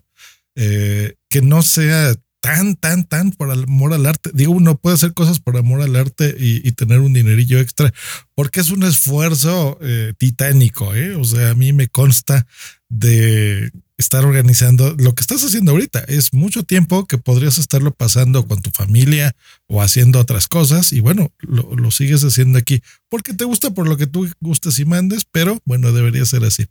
eh, 0.56 1.14
que 1.30 1.40
no 1.40 1.62
sea 1.62 2.14
tan, 2.42 2.76
tan, 2.76 3.04
tan 3.04 3.30
por 3.30 3.50
amor 3.50 3.94
al 3.94 4.04
arte. 4.04 4.30
Digo, 4.34 4.52
uno 4.52 4.76
puede 4.76 4.96
hacer 4.96 5.14
cosas 5.14 5.40
por 5.40 5.56
amor 5.56 5.80
al 5.80 5.96
arte 5.96 6.36
y, 6.38 6.70
tener 6.72 7.00
un 7.00 7.14
dinerillo 7.14 7.58
extra, 7.60 7.94
porque 8.34 8.60
es 8.60 8.70
un 8.70 8.82
esfuerzo 8.82 9.78
eh, 9.80 10.12
titánico, 10.18 10.94
¿eh? 10.94 11.16
O 11.16 11.24
sea, 11.24 11.48
a 11.48 11.54
mí 11.54 11.72
me 11.72 11.88
consta 11.88 12.46
de 12.90 13.72
estar 13.96 14.24
organizando 14.24 14.94
lo 14.98 15.14
que 15.14 15.20
estás 15.20 15.44
haciendo 15.44 15.72
ahorita. 15.72 16.00
Es 16.08 16.32
mucho 16.32 16.64
tiempo 16.64 17.06
que 17.06 17.18
podrías 17.18 17.58
estarlo 17.58 17.92
pasando 17.92 18.46
con 18.46 18.60
tu 18.60 18.70
familia 18.70 19.34
o 19.66 19.82
haciendo 19.82 20.18
otras 20.18 20.48
cosas 20.48 20.92
y 20.92 21.00
bueno, 21.00 21.32
lo, 21.40 21.90
sigues 21.90 22.24
haciendo 22.24 22.58
aquí 22.58 22.80
porque 23.08 23.34
te 23.34 23.44
gusta 23.44 23.70
por 23.70 23.88
lo 23.88 23.96
que 23.96 24.06
tú 24.06 24.28
gustes 24.40 24.78
y 24.78 24.84
mandes, 24.84 25.24
pero 25.30 25.60
bueno, 25.64 25.92
debería 25.92 26.24
ser 26.24 26.44
así. 26.44 26.66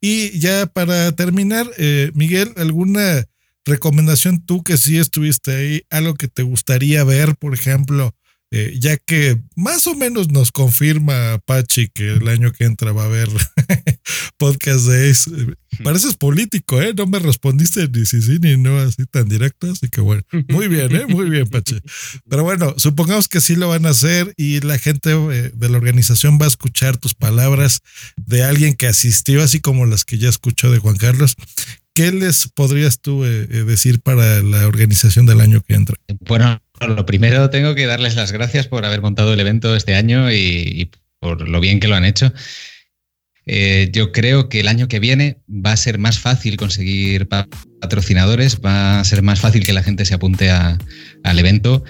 Y 0.00 0.38
ya 0.38 0.66
para 0.66 1.12
terminar, 1.12 1.68
eh, 1.78 2.10
Miguel, 2.14 2.52
¿alguna 2.56 3.24
recomendación 3.64 4.44
tú 4.44 4.62
que 4.62 4.76
sí 4.76 4.98
estuviste 4.98 5.54
ahí? 5.54 5.82
Algo 5.90 6.14
que 6.14 6.28
te 6.28 6.42
gustaría 6.42 7.02
ver, 7.04 7.36
por 7.36 7.54
ejemplo, 7.54 8.14
eh, 8.50 8.78
ya 8.80 8.96
que 8.96 9.38
más 9.56 9.86
o 9.86 9.94
menos 9.94 10.30
nos 10.30 10.52
confirma 10.52 11.34
Apache 11.34 11.90
que 11.92 12.12
el 12.12 12.28
año 12.28 12.50
que 12.50 12.64
entra 12.64 12.92
va 12.92 13.02
a 13.02 13.06
haber 13.06 13.28
podcast 14.38 14.86
de 14.86 15.10
Ace. 15.10 15.30
Pareces 15.84 16.14
político, 16.14 16.80
¿eh? 16.80 16.94
No 16.96 17.06
me 17.06 17.18
respondiste 17.18 17.88
ni 17.88 18.06
si 18.06 18.22
sí 18.22 18.38
ni 18.40 18.56
no 18.56 18.78
así 18.78 19.04
tan 19.04 19.28
directo, 19.28 19.70
así 19.70 19.88
que 19.88 20.00
bueno, 20.00 20.22
muy 20.48 20.66
bien, 20.66 20.96
¿eh? 20.96 21.06
Muy 21.06 21.28
bien, 21.28 21.46
Pache. 21.46 21.82
Pero 22.28 22.42
bueno, 22.42 22.74
supongamos 22.78 23.28
que 23.28 23.42
sí 23.42 23.54
lo 23.54 23.68
van 23.68 23.84
a 23.84 23.90
hacer 23.90 24.32
y 24.38 24.60
la 24.60 24.78
gente 24.78 25.10
eh, 25.12 25.52
de 25.54 25.68
la 25.68 25.76
organización 25.76 26.38
va 26.40 26.46
a 26.46 26.48
escuchar 26.48 26.96
tus 26.96 27.14
palabras 27.14 27.80
de 28.16 28.44
alguien 28.44 28.76
que 28.76 28.86
asistió, 28.86 29.42
así 29.42 29.60
como 29.60 29.84
las 29.84 30.06
que 30.06 30.16
ya 30.16 30.30
escuchó 30.30 30.70
de 30.70 30.78
Juan 30.78 30.96
Carlos. 30.96 31.36
¿Qué 31.94 32.12
les 32.12 32.48
podrías 32.48 33.00
tú 33.00 33.22
decir 33.22 34.00
para 34.00 34.40
la 34.40 34.68
organización 34.68 35.26
del 35.26 35.40
año 35.40 35.62
que 35.62 35.74
entra? 35.74 35.96
Bueno, 36.20 36.62
lo 36.86 37.06
primero 37.06 37.50
tengo 37.50 37.74
que 37.74 37.86
darles 37.86 38.16
las 38.16 38.32
gracias 38.32 38.66
por 38.66 38.84
haber 38.84 39.02
montado 39.02 39.32
el 39.32 39.40
evento 39.40 39.74
este 39.74 39.94
año 39.94 40.30
y, 40.32 40.90
por 41.18 41.48
lo 41.48 41.60
bien 41.60 41.80
que 41.80 41.88
lo 41.88 41.96
han 41.96 42.04
hecho. 42.04 42.32
Eh, 43.46 43.88
yo 43.92 44.12
creo 44.12 44.48
que 44.48 44.60
el 44.60 44.68
año 44.68 44.88
que 44.88 45.00
viene 45.00 45.38
va 45.48 45.72
a 45.72 45.76
ser 45.76 45.98
más 45.98 46.18
fácil 46.18 46.56
conseguir 46.58 47.28
patrocinadores, 47.28 48.60
va 48.60 49.00
a 49.00 49.04
ser 49.04 49.22
más 49.22 49.40
fácil 49.40 49.64
que 49.64 49.72
la 49.72 49.82
gente 49.82 50.04
se 50.04 50.14
apunte 50.14 50.50
al 50.50 51.38
evento 51.38 51.82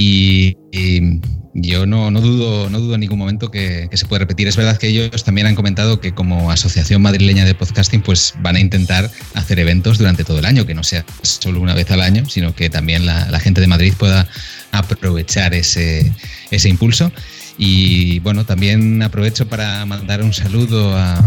y, 0.00 1.20
yo 1.52 1.84
no, 1.84 2.10
dudo, 2.12 2.70
no 2.70 2.78
dudo 2.78 2.94
en 2.94 3.00
ningún 3.00 3.18
momento 3.18 3.50
que, 3.50 3.88
se 3.92 4.06
puede 4.06 4.20
repetir. 4.20 4.48
Es 4.48 4.56
verdad 4.56 4.78
que 4.78 4.86
ellos 4.86 5.24
también 5.24 5.46
han 5.46 5.54
comentado 5.54 6.00
que 6.00 6.12
como 6.12 6.50
Asociación 6.50 7.02
Madrileña 7.02 7.44
de 7.44 7.54
Podcasting 7.54 8.02
pues 8.02 8.34
van 8.40 8.56
a 8.56 8.60
intentar 8.60 9.10
hacer 9.34 9.58
eventos 9.58 9.98
durante 9.98 10.24
todo 10.24 10.38
el 10.38 10.44
año, 10.46 10.64
que 10.64 10.74
no 10.74 10.84
sea 10.84 11.04
solo 11.22 11.60
una 11.60 11.74
vez 11.74 11.90
al 11.90 12.00
año, 12.00 12.24
sino 12.28 12.54
que 12.54 12.70
también 12.70 13.04
la, 13.04 13.40
gente 13.40 13.60
de 13.60 13.66
Madrid 13.66 13.92
pueda 13.98 14.28
aprovechar 14.72 15.52
ese, 15.54 16.12
ese 16.50 16.68
impulso. 16.68 17.12
Y 17.58 18.20
bueno, 18.20 18.46
también 18.46 19.02
aprovecho 19.02 19.48
para 19.48 19.84
mandar 19.84 20.22
un 20.22 20.32
saludo 20.32 20.96
a, 20.96 21.22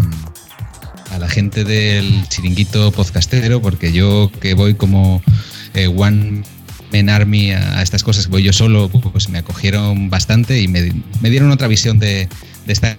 la 1.19 1.30
gente 1.30 1.63
del 1.63 2.28
chiringuito 2.28 2.91
podcastero, 2.91 3.61
porque 3.61 3.91
yo 3.91 4.32
que 4.41 4.55
voy 4.55 4.74
como 4.74 5.21
eh, 5.76 5.86
One 5.86 6.41
Man 6.93 7.09
Army 7.09 7.51
a, 7.51 7.81
estas 7.81 8.03
cosas, 8.03 8.27
voy 8.27 8.43
yo 8.43 8.53
solo, 8.53 8.89
pues 8.89 9.29
me 9.29 9.39
acogieron 9.39 10.09
bastante 10.09 10.61
y 10.61 10.67
me, 10.67 10.91
dieron 11.21 11.51
otra 11.51 11.67
visión 11.67 11.99
de, 11.99 12.29
esta 12.67 12.97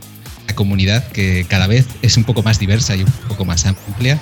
comunidad 0.54 1.08
que 1.08 1.46
cada 1.48 1.66
vez 1.66 1.86
es 2.02 2.16
un 2.16 2.24
poco 2.24 2.42
más 2.42 2.58
diversa 2.58 2.94
y 2.96 3.02
un 3.02 3.12
poco 3.28 3.44
más 3.44 3.66
amplia. 3.66 4.20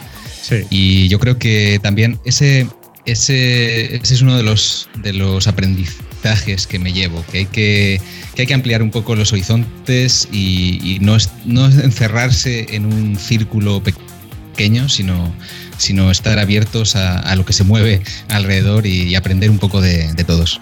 Y 0.71 1.09
yo 1.09 1.19
creo 1.19 1.39
que 1.39 1.81
también 1.83 2.19
ese, 2.25 2.67
ese, 3.07 3.97
ese 3.97 4.15
es 4.15 4.23
uno 4.23 4.37
de 4.37 4.43
los, 4.43 4.89
de 5.03 5.13
los 5.13 5.47
aprendizajes 5.47 6.67
que 6.67 6.79
me 6.79 6.93
llevo, 6.93 7.25
que 7.31 7.39
hay 7.39 7.47
que 7.47 8.01
que 8.35 8.43
hay 8.43 8.47
que 8.47 8.55
ampliar 8.55 8.83
un 8.83 8.91
poco 8.91 9.15
los 9.15 9.33
horizontes 9.33 10.29
y, 10.33 10.99
no, 11.01 11.17
no 11.45 11.67
encerrarse 11.67 12.75
en 12.75 12.87
un 12.87 13.17
círculo 13.17 13.83
pequeño, 13.83 14.89
sino, 14.89 15.35
sino 15.83 16.11
estar 16.11 16.39
abiertos 16.39 16.97
a, 16.97 17.19
a 17.19 17.37
lo 17.37 17.45
que 17.45 17.53
se 17.53 17.65
mueve 17.65 18.03
alrededor 18.29 18.87
y, 18.87 19.15
aprender 19.15 19.51
un 19.51 19.59
poco 19.59 19.81
de, 19.81 20.13
de 20.13 20.25
todos. 20.25 20.61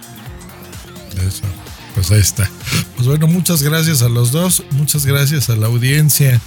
Eso. 1.26 1.42
Pues 1.94 2.10
ahí 2.10 2.20
está. 2.20 2.50
Pues 2.96 3.06
bueno, 3.06 3.26
muchas 3.26 3.62
gracias 3.62 4.02
a 4.02 4.08
los 4.08 4.32
dos, 4.32 4.62
muchas 4.72 5.06
gracias 5.06 5.50
a 5.50 5.56
la 5.56 5.66
audiencia 5.66 6.40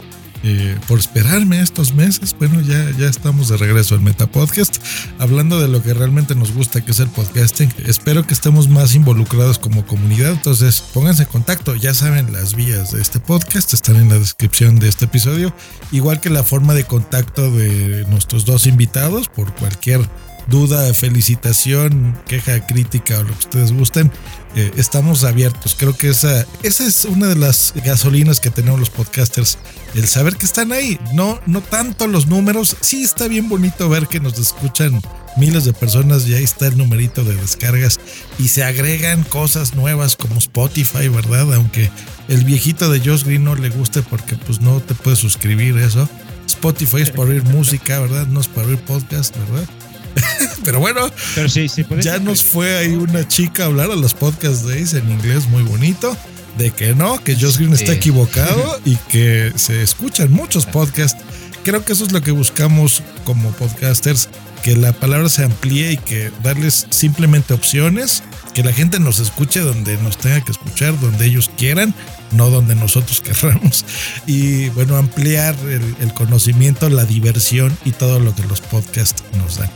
eh, 0.43 0.77
por 0.87 0.99
esperarme 0.99 1.61
estos 1.61 1.93
meses. 1.93 2.35
Bueno, 2.37 2.61
ya, 2.61 2.91
ya 2.97 3.07
estamos 3.07 3.47
de 3.47 3.57
regreso 3.57 3.95
al 3.95 4.01
Metapodcast, 4.01 4.77
hablando 5.19 5.59
de 5.59 5.67
lo 5.67 5.81
que 5.81 5.93
realmente 5.93 6.35
nos 6.35 6.51
gusta, 6.51 6.81
que 6.81 6.91
es 6.91 6.99
el 6.99 7.07
podcasting. 7.07 7.73
Espero 7.85 8.27
que 8.27 8.33
estemos 8.33 8.67
más 8.67 8.93
involucrados 8.93 9.57
como 9.57 9.85
comunidad, 9.85 10.31
entonces 10.31 10.81
pónganse 10.81 11.23
en 11.23 11.29
contacto. 11.29 11.75
Ya 11.75 11.93
saben, 11.93 12.33
las 12.33 12.55
vías 12.55 12.91
de 12.91 13.01
este 13.01 13.19
podcast 13.19 13.73
están 13.73 13.95
en 13.95 14.09
la 14.09 14.19
descripción 14.19 14.79
de 14.79 14.89
este 14.89 15.05
episodio, 15.05 15.55
igual 15.91 16.19
que 16.19 16.29
la 16.29 16.43
forma 16.43 16.73
de 16.73 16.83
contacto 16.83 17.49
de 17.49 18.05
nuestros 18.09 18.45
dos 18.45 18.67
invitados 18.67 19.29
por 19.29 19.53
cualquier 19.55 20.01
duda, 20.47 20.93
felicitación, 20.93 22.17
queja, 22.27 22.65
crítica 22.65 23.19
o 23.19 23.23
lo 23.23 23.33
que 23.33 23.39
ustedes 23.39 23.71
gusten, 23.71 24.11
eh, 24.55 24.71
estamos 24.77 25.23
abiertos. 25.23 25.75
Creo 25.77 25.95
que 25.95 26.09
esa, 26.09 26.45
esa 26.61 26.85
es 26.85 27.05
una 27.05 27.27
de 27.27 27.35
las 27.35 27.73
gasolinas 27.83 28.39
que 28.39 28.49
tenemos 28.49 28.79
los 28.79 28.89
podcasters, 28.89 29.57
el 29.95 30.07
saber 30.07 30.35
que 30.35 30.45
están 30.45 30.71
ahí. 30.71 30.99
No, 31.13 31.39
no 31.45 31.61
tanto 31.61 32.07
los 32.07 32.27
números, 32.27 32.77
sí 32.81 33.03
está 33.03 33.27
bien 33.27 33.49
bonito 33.49 33.89
ver 33.89 34.07
que 34.07 34.19
nos 34.19 34.37
escuchan 34.37 35.01
miles 35.37 35.65
de 35.65 35.73
personas 35.73 36.27
y 36.27 36.35
ahí 36.35 36.43
está 36.43 36.67
el 36.67 36.77
numerito 36.77 37.23
de 37.23 37.35
descargas 37.35 37.99
y 38.37 38.49
se 38.49 38.63
agregan 38.63 39.23
cosas 39.23 39.73
nuevas 39.73 40.15
como 40.15 40.37
Spotify, 40.37 41.07
¿verdad? 41.07 41.53
Aunque 41.55 41.89
el 42.27 42.43
viejito 42.43 42.91
de 42.91 42.99
Josh 42.99 43.23
Green 43.23 43.43
no 43.43 43.55
le 43.55 43.69
guste 43.69 44.03
porque 44.03 44.35
pues 44.35 44.61
no 44.61 44.79
te 44.81 44.93
puedes 44.93 45.19
suscribir 45.19 45.77
eso. 45.77 46.07
Spotify 46.47 47.01
es 47.01 47.09
para 47.09 47.29
oír 47.29 47.43
música, 47.43 47.99
¿verdad? 47.99 48.27
No 48.27 48.39
es 48.39 48.47
para 48.47 48.67
oír 48.67 48.77
podcast, 48.79 49.35
¿verdad? 49.37 49.67
Pero 50.63 50.79
bueno, 50.79 51.09
Pero 51.35 51.49
sí, 51.49 51.67
sí, 51.67 51.85
ya 52.01 52.19
nos 52.19 52.41
fue 52.41 52.77
ahí 52.77 52.93
una 52.93 53.27
chica 53.27 53.63
a 53.63 53.65
hablar 53.67 53.91
a 53.91 53.95
los 53.95 54.13
podcast 54.13 54.65
days 54.65 54.93
en 54.93 55.09
inglés 55.09 55.47
muy 55.47 55.63
bonito. 55.63 56.15
De 56.57 56.69
que 56.69 56.93
no, 56.93 57.21
que 57.23 57.35
Josh 57.35 57.57
Green 57.57 57.73
está 57.73 57.93
equivocado 57.93 58.79
y 58.85 58.95
que 59.09 59.51
se 59.55 59.81
escuchan 59.81 60.31
muchos 60.31 60.67
podcasts. 60.67 61.21
Creo 61.63 61.83
que 61.83 61.93
eso 61.93 62.03
es 62.03 62.11
lo 62.11 62.21
que 62.21 62.31
buscamos 62.31 63.01
como 63.23 63.51
podcasters, 63.53 64.29
que 64.61 64.75
la 64.75 64.93
palabra 64.93 65.29
se 65.29 65.43
amplíe 65.43 65.93
y 65.93 65.97
que 65.97 66.31
darles 66.43 66.85
simplemente 66.91 67.55
opciones, 67.55 68.21
que 68.53 68.63
la 68.63 68.71
gente 68.71 68.99
nos 68.99 69.19
escuche 69.19 69.61
donde 69.61 69.97
nos 69.97 70.17
tenga 70.17 70.41
que 70.41 70.51
escuchar, 70.51 70.99
donde 70.99 71.25
ellos 71.25 71.49
quieran, 71.57 71.95
no 72.31 72.51
donde 72.51 72.75
nosotros 72.75 73.19
querramos. 73.21 73.83
Y 74.27 74.69
bueno, 74.69 74.95
ampliar 74.97 75.55
el, 75.63 75.95
el 76.01 76.13
conocimiento, 76.13 76.87
la 76.89 77.05
diversión 77.05 77.75
y 77.83 77.91
todo 77.93 78.19
lo 78.19 78.35
que 78.35 78.43
los 78.43 78.61
podcasts 78.61 79.23
nos 79.37 79.57
dan. 79.57 79.71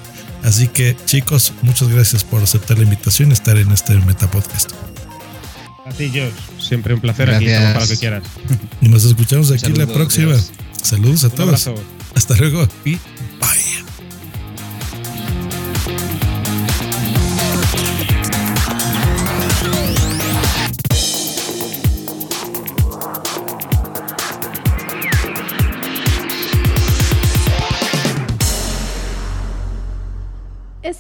Así 0.47 0.69
que 0.69 0.95
chicos, 1.05 1.51
muchas 1.61 1.89
gracias 1.89 2.23
por 2.23 2.41
aceptar 2.41 2.77
la 2.77 2.83
invitación 2.85 3.31
y 3.31 3.33
estar 3.33 3.57
en 3.57 3.69
este 3.71 3.93
Meta 3.95 4.31
Podcast. 4.31 4.71
A 5.85 5.89
ti, 5.91 6.07
Josh. 6.09 6.31
Siempre 6.65 6.93
un 6.93 7.01
placer 7.01 7.29
aquí, 7.29 7.45
para 7.47 7.81
lo 7.81 7.87
que 7.87 7.97
quieras. 7.97 8.23
Y 8.81 8.87
nos 8.87 9.03
escuchamos 9.03 9.51
aquí 9.51 9.67
la 9.69 9.75
Saludos, 9.75 9.95
próxima. 9.97 10.27
Dios. 10.33 10.51
Saludos 10.81 11.23
a 11.25 11.27
Un 11.27 11.33
todos. 11.33 11.67
abrazo. 11.67 11.75
Hasta 12.15 12.35
luego 12.37 12.65
y 12.85 12.91
bye. 12.91 13.86